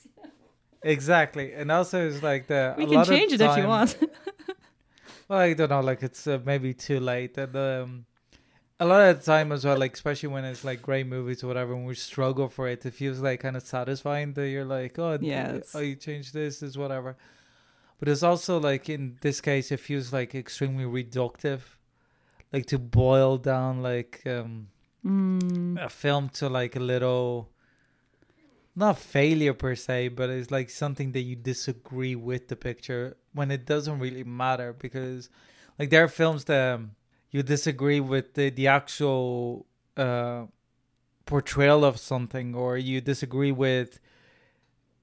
Exactly, 0.84 1.54
and 1.54 1.72
also 1.72 2.08
it's 2.08 2.22
like 2.24 2.48
the 2.48 2.74
we 2.78 2.84
a 2.84 2.88
can 2.88 2.96
lot 2.96 3.10
of 3.10 3.14
change 3.14 3.34
it 3.34 3.42
if 3.42 3.58
you 3.58 3.68
want. 3.68 3.98
Well, 5.28 5.40
I 5.40 5.54
don't 5.54 5.70
know, 5.70 5.82
like 5.82 6.04
it's 6.04 6.26
uh, 6.26 6.40
maybe 6.46 6.74
too 6.74 7.00
late, 7.02 7.38
and 7.38 7.56
um, 7.56 8.06
a 8.80 8.86
lot 8.86 9.02
of 9.02 9.20
the 9.20 9.26
time 9.26 9.52
as 9.52 9.66
well, 9.66 9.78
like 9.78 9.94
especially 9.94 10.30
when 10.30 10.46
it's 10.46 10.64
like 10.64 10.82
great 10.82 11.08
movies 11.08 11.44
or 11.44 11.48
whatever, 11.48 11.76
when 11.76 11.86
we 11.86 11.96
struggle 11.96 12.48
for 12.50 12.68
it, 12.68 12.86
it 12.86 12.94
feels 12.94 13.20
like 13.20 13.40
kind 13.40 13.58
of 13.58 13.64
satisfying 13.64 14.34
that 14.34 14.50
you're 14.50 14.66
like, 14.66 15.00
oh, 15.00 15.18
Yeah, 15.20 15.54
yeah, 15.54 15.60
oh, 15.74 15.80
you 15.80 15.96
changed 15.96 16.34
this, 16.34 16.62
is 16.62 16.78
whatever. 16.78 17.18
But 18.00 18.10
it's 18.10 18.22
also 18.24 18.60
like 18.60 18.90
in 18.90 19.18
this 19.22 19.42
case, 19.42 19.72
it 19.72 19.80
feels 19.80 20.14
like 20.14 20.36
extremely 20.36 20.84
reductive, 20.86 21.62
like 22.54 22.68
to 22.68 22.78
boil 22.78 23.38
down 23.38 23.82
like 23.82 24.22
um, 24.26 24.68
Mm. 25.06 25.82
a 25.82 25.90
film 25.90 26.30
to 26.30 26.50
like 26.50 26.76
a 26.76 26.80
little. 26.80 27.50
Not 28.76 29.00
failure 29.00 29.54
per 29.56 29.74
se, 29.74 30.10
but 30.10 30.30
it's 30.30 30.52
like 30.52 30.70
something 30.70 31.12
that 31.14 31.22
you 31.22 31.36
disagree 31.36 32.16
with 32.16 32.48
the 32.48 32.56
picture 32.56 33.18
when 33.34 33.50
it 33.50 33.66
doesn't 33.66 33.98
really 33.98 34.24
matter 34.24 34.72
because, 34.74 35.30
like, 35.80 35.90
there 35.90 36.04
are 36.04 36.08
films 36.08 36.44
that 36.46 36.76
um, 36.76 36.92
you 37.32 37.44
disagree 37.44 38.00
with 38.00 38.34
the 38.34 38.50
the 38.50 38.68
actual 38.68 39.66
uh, 39.98 40.46
portrayal 41.26 41.84
of 41.86 41.98
something, 41.98 42.56
or 42.56 42.78
you 42.78 43.02
disagree 43.02 43.52
with 43.52 44.00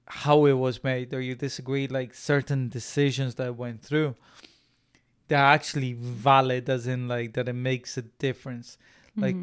how 0.07 0.45
it 0.45 0.53
was 0.53 0.83
made, 0.83 1.13
or 1.13 1.21
you 1.21 1.35
disagree 1.35 1.87
like 1.87 2.13
certain 2.13 2.69
decisions 2.69 3.35
that 3.35 3.55
went 3.55 3.81
through. 3.81 4.15
They're 5.27 5.39
actually 5.39 5.93
valid, 5.93 6.69
as 6.69 6.85
in 6.87 7.07
like 7.07 7.33
that 7.33 7.47
it 7.47 7.53
makes 7.53 7.97
a 7.97 8.03
difference. 8.03 8.77
Like 9.17 9.35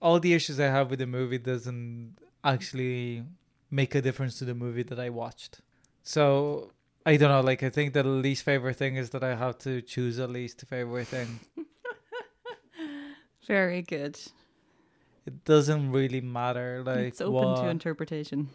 all 0.00 0.18
the 0.18 0.34
issues 0.34 0.58
I 0.58 0.66
have 0.66 0.90
with 0.90 0.98
the 0.98 1.06
movie 1.06 1.38
doesn't 1.38 2.16
actually 2.42 3.24
make 3.70 3.94
a 3.94 4.02
difference 4.02 4.38
to 4.38 4.44
the 4.44 4.54
movie 4.54 4.82
that 4.82 4.98
I 4.98 5.10
watched. 5.10 5.60
So 6.02 6.72
I 7.06 7.16
don't 7.16 7.30
know. 7.30 7.40
Like 7.40 7.62
I 7.62 7.70
think 7.70 7.94
the 7.94 8.02
least 8.02 8.44
favorite 8.44 8.76
thing 8.76 8.96
is 8.96 9.10
that 9.10 9.22
I 9.22 9.34
have 9.34 9.58
to 9.58 9.80
choose 9.82 10.18
a 10.18 10.26
least 10.26 10.64
favorite 10.68 11.08
thing. 11.08 11.40
Very 13.46 13.82
good. 13.82 14.18
It 15.26 15.44
doesn't 15.44 15.92
really 15.92 16.20
matter. 16.20 16.82
Like 16.84 16.98
it's 16.98 17.20
open 17.20 17.64
to 17.64 17.68
interpretation. 17.68 18.48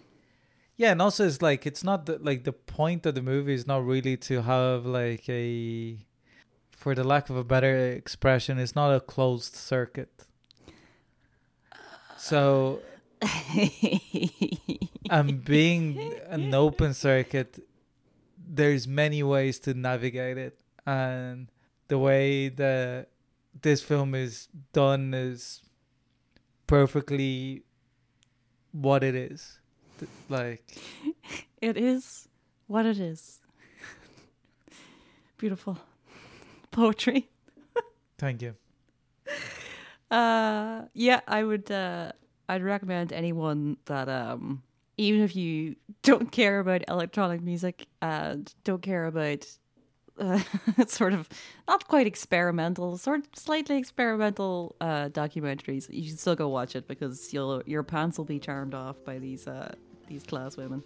Yeah, 0.75 0.91
and 0.91 1.01
also 1.01 1.25
it's 1.25 1.41
like 1.41 1.65
it's 1.65 1.83
not 1.83 2.05
the, 2.05 2.19
like 2.19 2.43
the 2.43 2.53
point 2.53 3.05
of 3.05 3.15
the 3.15 3.21
movie 3.21 3.53
is 3.53 3.65
not 3.65 3.83
really 3.85 4.15
to 4.17 4.43
have 4.43 4.85
like 4.85 5.27
a, 5.27 5.97
for 6.71 6.93
the 6.93 7.03
lack 7.03 7.29
of 7.31 7.35
a 7.35 7.43
better 7.43 7.75
expression, 7.91 8.59
it's 8.59 8.75
not 8.75 8.93
a 8.93 8.99
closed 8.99 9.55
circuit. 9.55 10.25
So, 12.15 12.81
and 15.09 15.43
being 15.43 16.13
an 16.29 16.53
open 16.53 16.93
circuit, 16.93 17.59
there's 18.37 18.87
many 18.87 19.23
ways 19.23 19.59
to 19.61 19.73
navigate 19.73 20.37
it, 20.37 20.59
and 20.85 21.47
the 21.87 21.97
way 21.97 22.49
that 22.49 23.07
this 23.61 23.81
film 23.81 24.15
is 24.15 24.47
done 24.73 25.13
is 25.13 25.61
perfectly 26.67 27.63
what 28.71 29.03
it 29.03 29.15
is. 29.15 29.59
Like. 30.29 30.63
It 31.61 31.77
is 31.77 32.27
what 32.67 32.85
it 32.85 32.99
is. 32.99 33.39
Beautiful 35.37 35.79
poetry. 36.71 37.29
Thank 38.17 38.41
you. 38.41 38.55
Uh, 40.09 40.83
yeah, 40.93 41.19
I 41.27 41.43
would. 41.43 41.69
Uh, 41.69 42.13
I'd 42.47 42.63
recommend 42.63 43.11
anyone 43.11 43.75
that, 43.87 44.07
um, 44.07 44.63
even 44.95 45.21
if 45.21 45.35
you 45.35 45.75
don't 46.01 46.31
care 46.31 46.59
about 46.59 46.83
electronic 46.87 47.41
music 47.41 47.87
and 48.01 48.53
don't 48.63 48.81
care 48.81 49.03
about 49.05 49.45
uh, 50.19 50.39
sort 50.87 51.13
of 51.13 51.29
not 51.67 51.87
quite 51.87 52.07
experimental, 52.07 52.97
sort 52.97 53.19
of 53.19 53.27
slightly 53.35 53.77
experimental 53.77 54.75
uh, 54.81 55.09
documentaries, 55.09 55.87
you 55.89 56.07
should 56.07 56.19
still 56.19 56.35
go 56.35 56.47
watch 56.47 56.75
it 56.75 56.87
because 56.87 57.33
you'll 57.33 57.61
your 57.65 57.83
pants 57.83 58.17
will 58.17 58.25
be 58.25 58.39
charmed 58.39 58.73
off 58.73 58.97
by 59.03 59.19
these 59.19 59.47
uh, 59.47 59.73
these 60.07 60.23
class 60.23 60.57
women. 60.57 60.83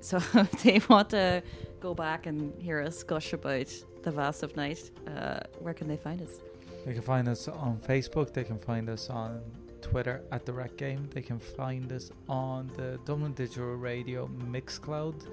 So 0.00 0.16
if 0.34 0.62
they 0.62 0.80
want 0.88 1.10
to 1.10 1.42
go 1.80 1.94
back 1.94 2.26
and 2.26 2.52
hear 2.60 2.80
us 2.80 3.02
gush 3.02 3.32
about 3.32 3.68
the 4.02 4.10
vast 4.10 4.42
of 4.42 4.56
night, 4.56 4.90
uh, 5.06 5.40
where 5.60 5.74
can 5.74 5.88
they 5.88 5.96
find 5.96 6.20
us? 6.20 6.40
They 6.84 6.94
can 6.94 7.02
find 7.02 7.28
us 7.28 7.46
on 7.46 7.78
Facebook. 7.78 8.32
They 8.32 8.44
can 8.44 8.58
find 8.58 8.90
us 8.90 9.08
on 9.08 9.40
Twitter 9.80 10.22
at 10.32 10.44
the 10.44 10.52
Rec 10.52 10.76
Game. 10.76 11.08
They 11.12 11.22
can 11.22 11.38
find 11.38 11.92
us 11.92 12.10
on 12.28 12.70
the 12.76 12.98
Dublin 13.04 13.32
Digital 13.34 13.76
Radio 13.76 14.28
Mixcloud. 14.50 15.28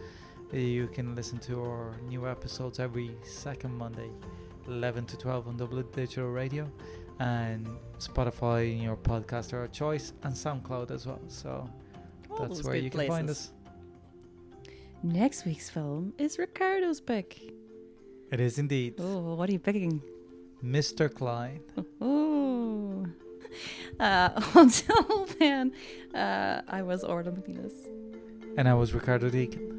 You 0.52 0.88
can 0.88 1.16
listen 1.16 1.38
to 1.39 1.62
our 1.62 1.91
new 2.08 2.28
episodes 2.28 2.80
every 2.80 3.12
second 3.24 3.74
Monday, 3.76 4.10
11 4.68 5.06
to 5.08 5.18
12 5.18 5.47
on 5.47 5.58
Dublin 5.58 5.86
Digital 5.93 6.30
Radio, 6.30 6.68
and 7.20 7.68
Spotify 8.00 8.72
in 8.72 8.82
your 8.82 8.95
podcaster 8.95 9.64
of 9.64 9.72
choice, 9.72 10.14
and 10.24 10.34
SoundCloud 10.34 10.89
as 10.89 11.06
well. 11.06 11.22
So 11.28 11.70
All 12.32 12.47
that's 12.47 12.64
where 12.64 12.76
you 12.76 12.89
can 12.89 13.08
find 13.08 13.30
us. 13.30 13.52
Next 15.04 15.45
week's 15.45 15.70
film 15.70 16.14
is 16.18 16.39
Ricardo's 16.39 17.00
pick. 17.00 17.39
It 18.32 18.39
is 18.39 18.58
indeed 18.60 18.95
Oh, 19.00 19.36
what 19.36 19.50
are 19.50 19.54
you 19.54 19.60
picking? 19.60 20.02
Mr. 20.64 21.14
Klein. 21.14 21.62
Oh. 22.02 23.06
Uh, 24.00 24.30
until 24.56 25.26
then, 25.39 25.74
uh, 26.14 26.62
I 26.68 26.82
was 26.82 27.04
Orla 27.04 27.32
McNelis. 27.32 27.88
And 28.58 28.68
I 28.68 28.74
was 28.74 28.93
Ricardo 28.93 29.30
Deakin. 29.30 29.79